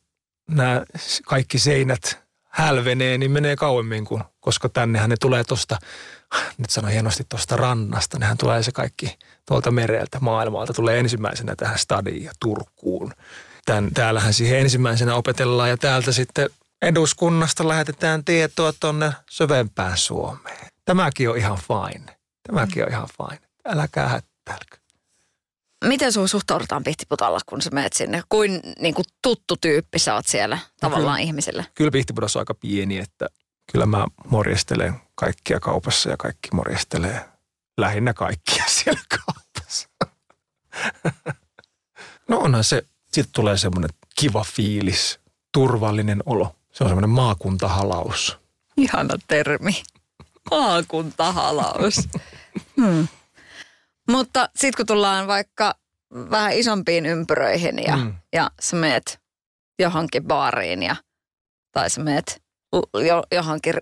nämä 0.51 0.85
kaikki 1.27 1.59
seinät 1.59 2.25
hälvenee, 2.49 3.19
niin 3.19 3.31
menee 3.31 3.57
kauemmin 3.57 4.05
kuin, 4.05 4.23
koska 4.41 4.69
tännehän 4.69 5.11
ne 5.11 5.17
tulee 5.21 5.45
tuosta, 5.45 5.79
nyt 6.59 6.71
sano 6.71 6.89
hienosti 6.89 7.25
tuosta 7.29 7.57
rannasta, 7.57 8.19
nehän 8.19 8.39
tulee 8.39 8.63
se 8.63 8.73
kaikki 8.73 9.19
tuolta 9.49 9.71
mereltä, 9.71 10.21
maailmalta, 10.21 10.73
tulee 10.73 10.99
ensimmäisenä 10.99 11.57
tähän 11.57 11.79
stadiin 11.79 12.25
ja 12.25 12.33
Turkuun. 12.41 13.13
Tän, 13.65 13.91
täällähän 13.95 14.35
siihen 14.35 14.59
ensimmäisenä 14.59 15.15
opetellaan 15.15 15.71
ja 15.71 15.77
täältä 15.77 16.13
sitten 16.13 16.51
eduskunnasta 16.83 17.69
lähetetään 17.69 18.25
tietoa 18.25 18.73
tuonne 18.81 19.13
syvempään 19.31 19.97
Suomeen. 19.97 20.67
Tämäkin 20.85 21.31
on 21.31 21.37
ihan 21.37 21.59
fine. 21.59 22.17
Tämäkin 22.47 22.85
on 22.85 22.91
ihan 22.91 23.09
fine. 23.17 23.49
Äläkää 23.65 24.09
hättäilkö. 24.09 24.77
Miten 25.85 26.13
sun 26.13 26.29
suhtaudutaan 26.29 26.85
Pihtiputalla, 26.85 27.41
kun 27.47 27.63
sä 27.63 27.71
menet 27.73 27.93
sinne? 27.93 28.23
Kuin, 28.29 28.61
niin 28.79 28.95
kuin 28.95 29.05
tuttu 29.23 29.57
tyyppi 29.57 29.99
sä 29.99 30.15
oot 30.15 30.27
siellä 30.27 30.59
tavallaan 30.81 31.17
kyllä. 31.17 31.27
ihmisille? 31.27 31.67
Kyllä 31.75 31.91
Pihtipudassa 31.91 32.39
on 32.39 32.41
aika 32.41 32.55
pieni, 32.55 32.99
että 32.99 33.29
kyllä 33.75 33.87
mä 33.87 34.07
morjestelen 34.29 34.95
kaikkia 35.15 35.61
kaupassa 35.61 36.11
ja 36.11 36.17
kaikki 36.17 36.49
morjestelee 36.53 37.29
lähinnä 37.79 38.15
kaikkia 38.15 38.65
siellä 38.77 39.01
kaupassa. 39.09 39.89
no 42.29 42.39
onhan 42.39 42.65
se, 42.65 42.83
sitten 43.13 43.33
tulee 43.33 43.57
semmoinen 43.57 43.91
kiva 44.17 44.45
fiilis, 44.45 45.21
turvallinen 45.53 46.23
olo. 46.27 46.57
Se 46.73 46.85
on 46.85 46.91
semmoinen 46.91 47.11
maakuntahalaus. 47.11 48.39
Ihana 48.77 49.15
termi. 49.27 49.83
Maakuntahalaus. 50.51 52.09
hmm. 52.77 53.09
Mutta 54.11 54.49
sitten 54.57 54.77
kun 54.77 54.87
tullaan 54.87 55.27
vaikka 55.27 55.75
vähän 56.31 56.53
isompiin 56.53 57.07
ympyröihin 57.07 57.79
ja, 57.87 57.97
mm. 57.97 58.15
ja 58.33 58.51
sä 58.61 58.77
meet 58.77 59.21
johonkin 59.79 60.25
baariin 60.25 60.83
ja, 60.83 60.97
tai 61.73 61.91
sä 61.91 62.01
meet 62.01 62.44
jo, 63.07 63.23
johonkin, 63.33 63.75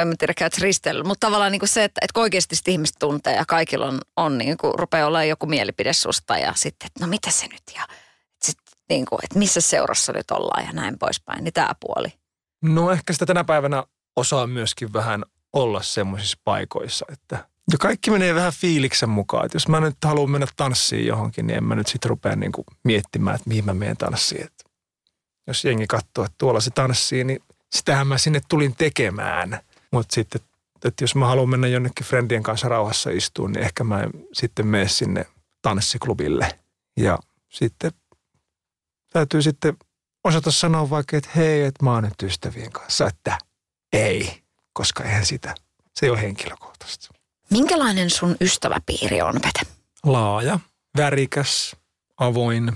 en 0.00 0.18
tiedä 0.18 0.34
käyt 0.34 0.58
risteilyllä, 0.58 1.08
mutta 1.08 1.26
tavallaan 1.26 1.52
niin 1.52 1.60
kuin 1.60 1.68
se, 1.68 1.84
että, 1.84 2.00
että 2.02 2.20
oikeasti 2.20 2.56
ihmiset 2.68 2.96
tuntee 2.98 3.36
ja 3.36 3.44
kaikilla 3.48 3.86
on, 3.86 4.00
on 4.16 4.38
niin 4.38 4.56
kuin, 4.56 4.72
rupeaa 4.74 5.08
olemaan 5.08 5.28
joku 5.28 5.46
mielipide 5.46 5.92
susta 5.92 6.38
ja 6.38 6.52
sitten, 6.56 6.86
että 6.86 7.04
no 7.04 7.06
mitä 7.06 7.30
se 7.30 7.46
nyt 7.46 7.62
ja 7.74 7.86
sit, 8.42 8.58
niin 8.88 9.06
kuin, 9.06 9.18
että 9.22 9.38
missä 9.38 9.60
seurassa 9.60 10.12
nyt 10.12 10.30
ollaan 10.30 10.66
ja 10.66 10.72
näin 10.72 10.98
poispäin, 10.98 11.44
niin 11.44 11.54
tämä 11.54 11.70
puoli. 11.80 12.12
No 12.62 12.90
ehkä 12.90 13.12
sitä 13.12 13.26
tänä 13.26 13.44
päivänä 13.44 13.84
osaa 14.16 14.46
myöskin 14.46 14.92
vähän 14.92 15.24
olla 15.52 15.82
semmoisissa 15.82 16.38
paikoissa, 16.44 17.06
että 17.12 17.48
ja 17.72 17.78
kaikki 17.78 18.10
menee 18.10 18.34
vähän 18.34 18.52
fiiliksen 18.52 19.08
mukaan. 19.08 19.46
Että 19.46 19.56
jos 19.56 19.68
mä 19.68 19.80
nyt 19.80 19.96
haluan 20.04 20.30
mennä 20.30 20.46
tanssiin 20.56 21.06
johonkin, 21.06 21.46
niin 21.46 21.56
en 21.56 21.64
mä 21.64 21.74
nyt 21.74 21.86
sitten 21.86 22.08
rupea 22.08 22.36
niinku 22.36 22.64
miettimään, 22.84 23.36
että 23.36 23.48
mihin 23.48 23.64
mä 23.64 23.74
menen 23.74 23.96
tanssiin. 23.96 24.44
Et 24.44 24.64
jos 25.46 25.64
jengi 25.64 25.86
katsoo, 25.86 26.24
että 26.24 26.34
tuolla 26.38 26.60
se 26.60 26.70
tanssii, 26.70 27.24
niin 27.24 27.40
sitähän 27.76 28.06
mä 28.06 28.18
sinne 28.18 28.40
tulin 28.48 28.76
tekemään. 28.76 29.60
Mutta 29.90 30.14
sitten, 30.14 30.40
että 30.84 31.04
jos 31.04 31.14
mä 31.14 31.26
haluan 31.26 31.48
mennä 31.48 31.66
jonnekin 31.66 32.06
friendien 32.06 32.42
kanssa 32.42 32.68
rauhassa 32.68 33.10
istuun, 33.10 33.52
niin 33.52 33.62
ehkä 33.64 33.84
mä 33.84 34.08
sitten 34.32 34.66
mene 34.66 34.88
sinne 34.88 35.26
tanssiklubille. 35.62 36.58
Ja 36.96 37.18
sitten 37.48 37.92
täytyy 39.12 39.42
sitten 39.42 39.76
osata 40.24 40.50
sanoa 40.50 40.90
vaikka, 40.90 41.16
että 41.16 41.30
hei, 41.36 41.62
että 41.62 41.84
mä 41.84 41.92
oon 41.92 42.04
nyt 42.04 42.22
ystävien 42.22 42.72
kanssa, 42.72 43.06
että 43.06 43.38
ei, 43.92 44.42
koska 44.72 45.04
eihän 45.04 45.26
sitä, 45.26 45.54
se 45.94 46.06
ei 46.06 46.10
ole 46.10 46.22
henkilökohtaisesti. 46.22 47.08
Minkälainen 47.50 48.10
sun 48.10 48.36
ystäväpiiri 48.40 49.22
on, 49.22 49.34
Pete? 49.34 49.72
Laaja, 50.04 50.58
värikäs, 50.96 51.76
avoin, 52.16 52.72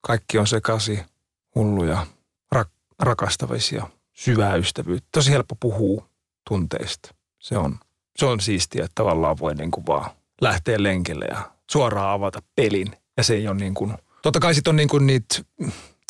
kaikki 0.00 0.38
on 0.38 0.46
sekasi, 0.46 1.00
hulluja, 1.54 2.06
rak- 2.54 2.96
rakastavisia, 2.98 3.86
syvää 4.16 4.54
ystävyyttä. 4.54 5.08
Tosi 5.12 5.30
helppo 5.30 5.56
puhua 5.60 6.08
tunteista. 6.48 7.14
Se 7.38 7.58
on, 7.58 7.78
se 8.16 8.26
on 8.26 8.40
siistiä, 8.40 8.84
että 8.84 8.94
tavallaan 8.94 9.38
voi 9.38 9.54
niin 9.54 9.70
kuin 9.70 9.86
vaan 9.86 10.10
lähteä 10.40 10.82
lenkille 10.82 11.24
ja 11.24 11.50
suoraan 11.70 12.10
avata 12.10 12.42
pelin. 12.54 12.96
Ja 13.16 13.24
se 13.24 13.34
ei 13.34 13.48
ole 13.48 13.56
niin 13.56 13.74
kuin, 13.74 13.94
totta 14.22 14.40
kai 14.40 14.54
sitten 14.54 14.70
on 14.70 14.76
niin 14.76 14.88
kuin 14.88 15.06
niitä, 15.06 15.34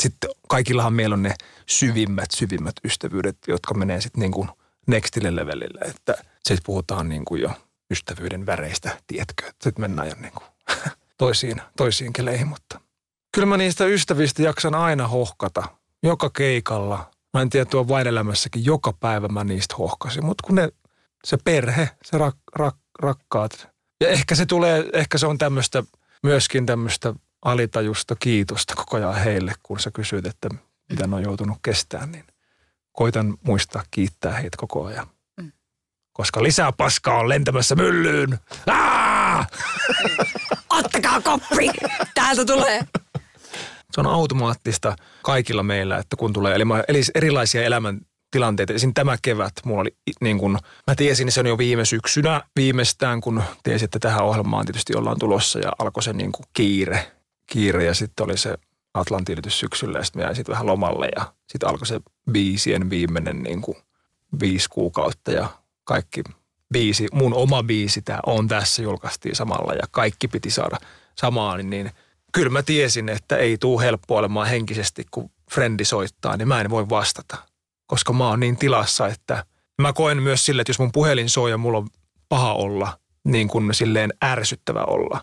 sitten 0.02 0.30
kaikillahan 0.48 0.92
meillä 0.92 1.14
on 1.14 1.22
ne 1.22 1.34
syvimmät, 1.66 2.30
syvimmät 2.36 2.74
ystävyydet, 2.84 3.38
jotka 3.48 3.74
menee 3.74 4.00
sitten 4.00 4.20
niin 4.20 4.32
kuin 4.32 4.48
nextille 4.86 5.36
levelille. 5.36 5.80
Että 5.80 6.14
sitten 6.36 6.66
puhutaan 6.66 7.09
niin 7.09 7.24
kuin 7.24 7.42
jo 7.42 7.50
ystävyyden 7.90 8.46
väreistä, 8.46 8.98
tiedätkö? 9.07 9.46
Sitten 9.46 9.80
mennään 9.80 10.09
jo 10.09 10.14
niin 10.20 10.32
kuin 10.32 10.46
toisiin, 11.18 11.62
toisiin 11.76 12.12
keleihin, 12.12 12.46
mutta 12.48 12.80
kyllä 13.34 13.46
mä 13.46 13.57
niistä 13.57 13.84
ystävistä 13.84 14.42
jaksan 14.42 14.74
aina 14.74 15.09
hohkata. 15.09 15.62
Joka 16.02 16.30
keikalla. 16.30 17.11
Mä 17.35 17.43
en 17.43 17.51
tiedä, 17.51 17.64
tuo 17.64 17.89
vain 17.89 18.07
elämässäkin 18.07 18.64
joka 18.64 18.93
päivä 18.93 19.29
mä 19.29 19.45
niistä 19.45 19.74
hohkasin. 19.79 20.24
Mutta 20.24 20.47
kun 20.47 20.55
ne, 20.55 20.68
se 21.24 21.37
perhe, 21.45 21.91
se 22.05 22.18
rak, 22.18 22.37
rak, 22.57 22.77
rakkaat. 22.99 23.68
Ja 24.01 24.09
ehkä 24.09 24.35
se 24.35 24.47
tulee, 24.47 24.85
ehkä 24.93 25.18
se 25.18 25.27
on 25.27 25.39
tämmöistä, 25.39 25.83
myöskin 26.22 26.66
tämmöistä 26.66 27.14
alitajusta 27.43 28.16
kiitosta 28.16 28.74
koko 28.74 28.97
ajan 28.97 29.14
heille, 29.14 29.53
kun 29.62 29.81
sä 29.81 29.91
kysyt, 29.91 30.27
että 30.27 30.49
mitä 30.91 31.07
ne 31.07 31.16
on 31.16 31.22
joutunut 31.22 31.59
kestämään, 31.62 32.12
niin 32.12 32.24
koitan 32.93 33.37
muistaa 33.43 33.83
kiittää 33.91 34.33
heitä 34.33 34.57
koko 34.57 34.85
ajan 34.85 35.07
koska 36.16 36.43
lisää 36.43 36.72
paskaa 36.72 37.18
on 37.18 37.29
lentämässä 37.29 37.74
myllyyn. 37.74 38.39
Aa! 38.66 39.47
Ottakaa 40.70 41.20
koppi! 41.20 41.70
Täältä 42.14 42.45
tulee. 42.45 42.87
Se 43.93 44.01
on 44.01 44.07
automaattista 44.07 44.97
kaikilla 45.22 45.62
meillä, 45.62 45.99
että 45.99 46.16
kun 46.16 46.32
tulee 46.32 46.55
eli, 46.55 46.64
eli 46.89 47.01
erilaisia 47.14 47.62
elämäntilanteita. 47.62 48.72
Esim. 48.72 48.95
tämä 48.95 49.16
kevät, 49.22 49.53
mulla 49.64 49.80
oli 49.80 49.97
niin 50.20 50.39
kun, 50.39 50.59
mä 50.87 50.95
tiesin 50.95 51.32
se 51.32 51.41
on 51.41 51.47
jo 51.47 51.59
viime 51.59 51.84
syksynä 51.84 52.43
viimeistään, 52.57 53.20
kun 53.20 53.43
tiesin, 53.62 53.84
että 53.84 53.99
tähän 53.99 54.24
ohjelmaan 54.24 54.66
tietysti 54.66 54.97
ollaan 54.97 55.18
tulossa 55.18 55.59
ja 55.59 55.72
alkoi 55.78 56.03
se 56.03 56.12
niin 56.12 56.32
kiire. 56.53 57.12
Kiire 57.47 57.84
ja 57.84 57.95
sitten 57.95 58.24
oli 58.24 58.37
se 58.37 58.55
Atlantin 58.95 59.39
syksyllä 59.49 59.99
ja 59.99 60.05
sitten 60.05 60.22
mä 60.22 60.26
jäin 60.26 60.37
sitten 60.37 60.53
vähän 60.53 60.66
lomalle 60.66 61.09
ja 61.16 61.32
sitten 61.49 61.68
alkoi 61.68 61.87
se 61.87 62.01
biisien 62.32 62.91
viimeinen 62.91 63.43
niin 63.43 63.62
kuin 63.62 63.76
viisi 64.41 64.68
kuukautta 64.68 65.32
ja 65.32 65.49
kaikki 65.84 66.22
biisi, 66.72 67.07
mun 67.12 67.34
oma 67.34 67.62
biisi, 67.62 68.03
tämä 68.03 68.18
on 68.26 68.49
tässä, 68.49 68.82
julkaistiin 68.82 69.37
samalla 69.37 69.74
ja 69.74 69.82
kaikki 69.91 70.28
piti 70.28 70.51
saada 70.51 70.76
samaan, 71.14 71.70
niin 71.70 71.91
kyllä 72.37 72.51
mä 72.51 72.62
tiesin, 72.62 73.09
että 73.09 73.37
ei 73.37 73.59
tuu 73.59 73.80
helppo 73.80 74.16
olemaan 74.16 74.47
henkisesti, 74.47 75.07
kun 75.11 75.30
frendi 75.51 75.84
soittaa, 75.84 76.37
niin 76.37 76.49
mä 76.49 76.61
en 76.61 76.70
voi 76.70 76.89
vastata. 76.89 77.37
Koska 77.87 78.12
mä 78.12 78.28
oon 78.28 78.41
niin 78.41 78.57
tilassa, 78.57 79.09
että 79.09 79.45
mä 79.82 79.93
koen 79.93 80.22
myös 80.22 80.47
sille, 80.47 80.62
että 80.62 80.70
jos 80.70 80.78
mun 80.78 80.93
puhelin 80.93 81.30
soi 81.30 81.51
ja 81.51 81.59
mulla 81.59 81.78
on 81.78 81.89
paha 82.28 82.53
olla, 82.53 82.99
niin 83.24 83.49
kuin 83.49 83.74
silleen 83.74 84.12
ärsyttävä 84.24 84.84
olla, 84.84 85.20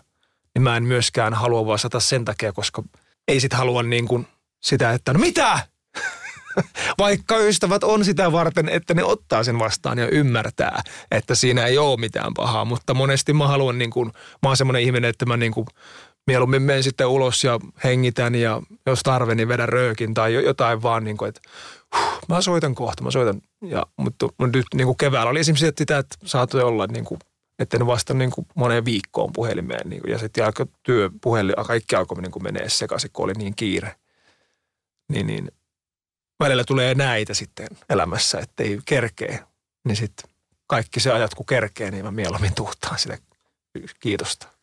niin 0.54 0.62
mä 0.62 0.76
en 0.76 0.82
myöskään 0.82 1.34
halua 1.34 1.66
vastata 1.66 2.00
sen 2.00 2.24
takia, 2.24 2.52
koska 2.52 2.82
ei 3.28 3.40
sit 3.40 3.52
halua 3.52 3.82
niin 3.82 4.08
kuin 4.08 4.26
sitä, 4.62 4.92
että 4.92 5.12
no 5.12 5.18
mitä? 5.18 5.58
Vaikka 6.98 7.38
ystävät 7.38 7.84
on 7.84 8.04
sitä 8.04 8.32
varten, 8.32 8.68
että 8.68 8.94
ne 8.94 9.04
ottaa 9.04 9.44
sen 9.44 9.58
vastaan 9.58 9.98
ja 9.98 10.08
ymmärtää, 10.08 10.82
että 11.10 11.34
siinä 11.34 11.66
ei 11.66 11.78
ole 11.78 12.00
mitään 12.00 12.34
pahaa. 12.34 12.64
Mutta 12.64 12.94
monesti 12.94 13.32
mä 13.32 13.46
haluan, 13.46 13.78
niin 13.78 13.90
kuin, 13.90 14.12
mä 14.42 14.48
oon 14.48 14.56
semmoinen 14.56 14.82
ihminen, 14.82 15.10
että 15.10 15.26
mä 15.26 15.36
niin 15.36 15.52
kuin, 15.52 15.66
mieluummin 16.26 16.62
menen 16.62 16.82
sitten 16.82 17.06
ulos 17.06 17.44
ja 17.44 17.60
hengitän 17.84 18.34
ja 18.34 18.62
jos 18.86 19.02
tarve, 19.02 19.34
niin 19.34 19.48
vedän 19.48 19.68
röökin 19.68 20.14
tai 20.14 20.34
jotain 20.34 20.82
vaan, 20.82 21.04
niin 21.04 21.16
kuin, 21.16 21.28
että 21.28 21.40
huh, 21.96 22.18
mä 22.28 22.40
soitan 22.40 22.74
kohta, 22.74 23.02
mä 23.02 23.10
soitan. 23.10 23.42
Ja, 23.62 23.86
mutta 23.96 24.28
nyt 24.38 24.66
niin 24.74 24.86
kuin 24.86 24.96
keväällä 24.96 25.30
oli 25.30 25.40
esimerkiksi 25.40 25.72
sitä, 25.78 25.98
että 25.98 26.16
saattoi 26.24 26.62
olla, 26.62 26.86
niin 26.86 27.04
kuin, 27.04 27.18
että 27.58 27.76
en 27.76 27.86
vasta 27.86 28.14
niin 28.14 28.30
kuin 28.30 28.46
moneen 28.54 28.84
viikkoon 28.84 29.32
puhelimeen. 29.32 29.90
Niin 29.90 30.02
kuin, 30.02 30.12
ja 30.12 30.18
sitten 30.18 30.44
alkoi 30.44 30.66
työ, 30.82 31.10
puhelin, 31.22 31.54
kaikki 31.66 31.96
alkoi 31.96 32.22
niin 32.22 32.32
kuin 32.32 32.42
menee 32.42 32.68
sekaisin, 32.68 33.10
kun 33.12 33.24
oli 33.24 33.32
niin 33.32 33.54
kiire. 33.54 33.94
Niin, 35.08 35.26
niin 35.26 35.50
välillä 36.40 36.64
tulee 36.64 36.94
näitä 36.94 37.34
sitten 37.34 37.68
elämässä, 37.88 38.38
että 38.38 38.62
ei 38.62 38.78
kerkee, 38.84 39.44
niin 39.84 39.96
sitten 39.96 40.30
kaikki 40.66 41.00
se 41.00 41.12
ajat 41.12 41.34
kun 41.34 41.46
kerkee, 41.46 41.90
niin 41.90 42.04
mä 42.04 42.10
mieluummin 42.10 42.54
tuhtaan 42.54 42.98
sitä 42.98 43.18
kiitosta. 44.00 44.53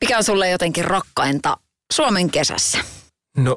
Mikä 0.00 0.16
on 0.16 0.24
sulle 0.24 0.50
jotenkin 0.50 0.84
rakkainta 0.84 1.56
Suomen 1.92 2.30
kesässä? 2.30 2.78
No, 3.36 3.56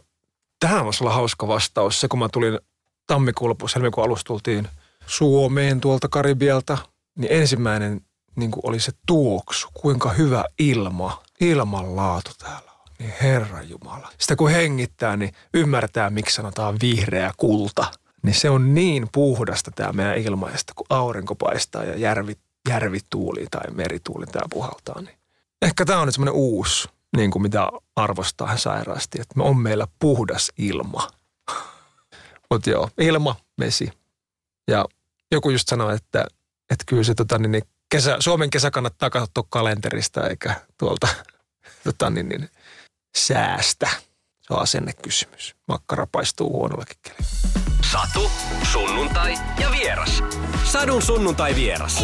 tähän 0.59 0.85
voisi 0.85 1.03
olla 1.03 1.13
hauska 1.13 1.47
vastaus. 1.47 2.01
Se, 2.01 2.07
kun 2.07 2.19
mä 2.19 2.29
tulin 2.33 2.59
tammikuun 3.07 3.49
lopussa, 3.49 3.79
helmikuun 3.79 4.05
alussa 4.05 4.25
tultiin 4.25 4.67
Suomeen 5.05 5.81
tuolta 5.81 6.07
Karibialta, 6.07 6.77
niin 7.17 7.31
ensimmäinen 7.31 8.01
niin 8.35 8.51
kuin 8.51 8.61
oli 8.63 8.79
se 8.79 8.91
tuoksu, 9.07 9.67
kuinka 9.73 10.09
hyvä 10.09 10.45
ilma, 10.59 11.23
ilmanlaatu 11.39 12.31
täällä 12.39 12.71
on. 12.71 12.87
Niin 12.99 13.13
Herra 13.21 13.61
Jumala. 13.61 14.09
Sitä 14.17 14.35
kun 14.35 14.51
hengittää, 14.51 15.17
niin 15.17 15.33
ymmärtää, 15.53 16.09
miksi 16.09 16.35
sanotaan 16.35 16.77
vihreä 16.81 17.31
kulta. 17.37 17.91
Niin 18.23 18.35
se 18.35 18.49
on 18.49 18.73
niin 18.73 19.07
puhdasta 19.11 19.71
tämä 19.71 19.93
meidän 19.93 20.17
ilma, 20.17 20.49
ja 20.49 20.57
kun 20.75 20.85
aurinko 20.89 21.35
paistaa 21.35 21.83
ja 21.83 21.97
järvi, 21.97 22.37
järvituuli 22.69 23.47
tai 23.51 23.71
merituuli 23.71 24.25
tää 24.25 24.45
puhaltaa, 24.49 25.01
niin 25.01 25.18
ehkä 25.61 25.85
tämä 25.85 25.99
on 25.99 26.07
nyt 26.07 26.15
semmoinen 26.15 26.33
uusi, 26.33 26.89
niin 27.17 27.31
kuin 27.31 27.41
mitä 27.41 27.69
arvostaa 27.95 28.57
sairaasti, 28.57 29.21
että 29.21 29.37
me 29.37 29.43
on 29.43 29.57
meillä 29.57 29.87
puhdas 29.99 30.51
ilma. 30.57 31.07
Mutta 32.51 32.69
joo, 32.69 32.89
ilma, 32.97 33.35
vesi. 33.59 33.91
Ja 34.67 34.85
joku 35.31 35.49
just 35.49 35.67
sanoi, 35.67 35.95
että, 35.95 36.25
että 36.69 36.83
kyllä 36.87 37.03
se 37.03 37.15
tota, 37.15 37.37
niin, 37.37 37.51
niin 37.51 37.63
kesä, 37.89 38.17
Suomen 38.19 38.49
kesä 38.49 38.71
kannattaa 38.71 39.09
katsoa 39.09 39.43
kalenterista 39.49 40.27
eikä 40.27 40.55
tuolta 40.77 41.07
tota, 41.83 42.09
niin, 42.09 42.29
niin, 42.29 42.49
säästä. 43.17 43.89
Se 44.41 44.53
on 44.53 44.61
asennekysymys. 44.61 45.55
Makkara 45.67 46.07
paistuu 46.11 46.49
huonollakin 46.49 46.97
kelillä. 47.01 47.25
Satu, 47.91 48.31
sunnuntai 48.71 49.33
ja 49.59 49.71
vieras. 49.71 50.23
Sadun 50.63 51.01
sunnuntai 51.01 51.55
vieras. 51.55 52.03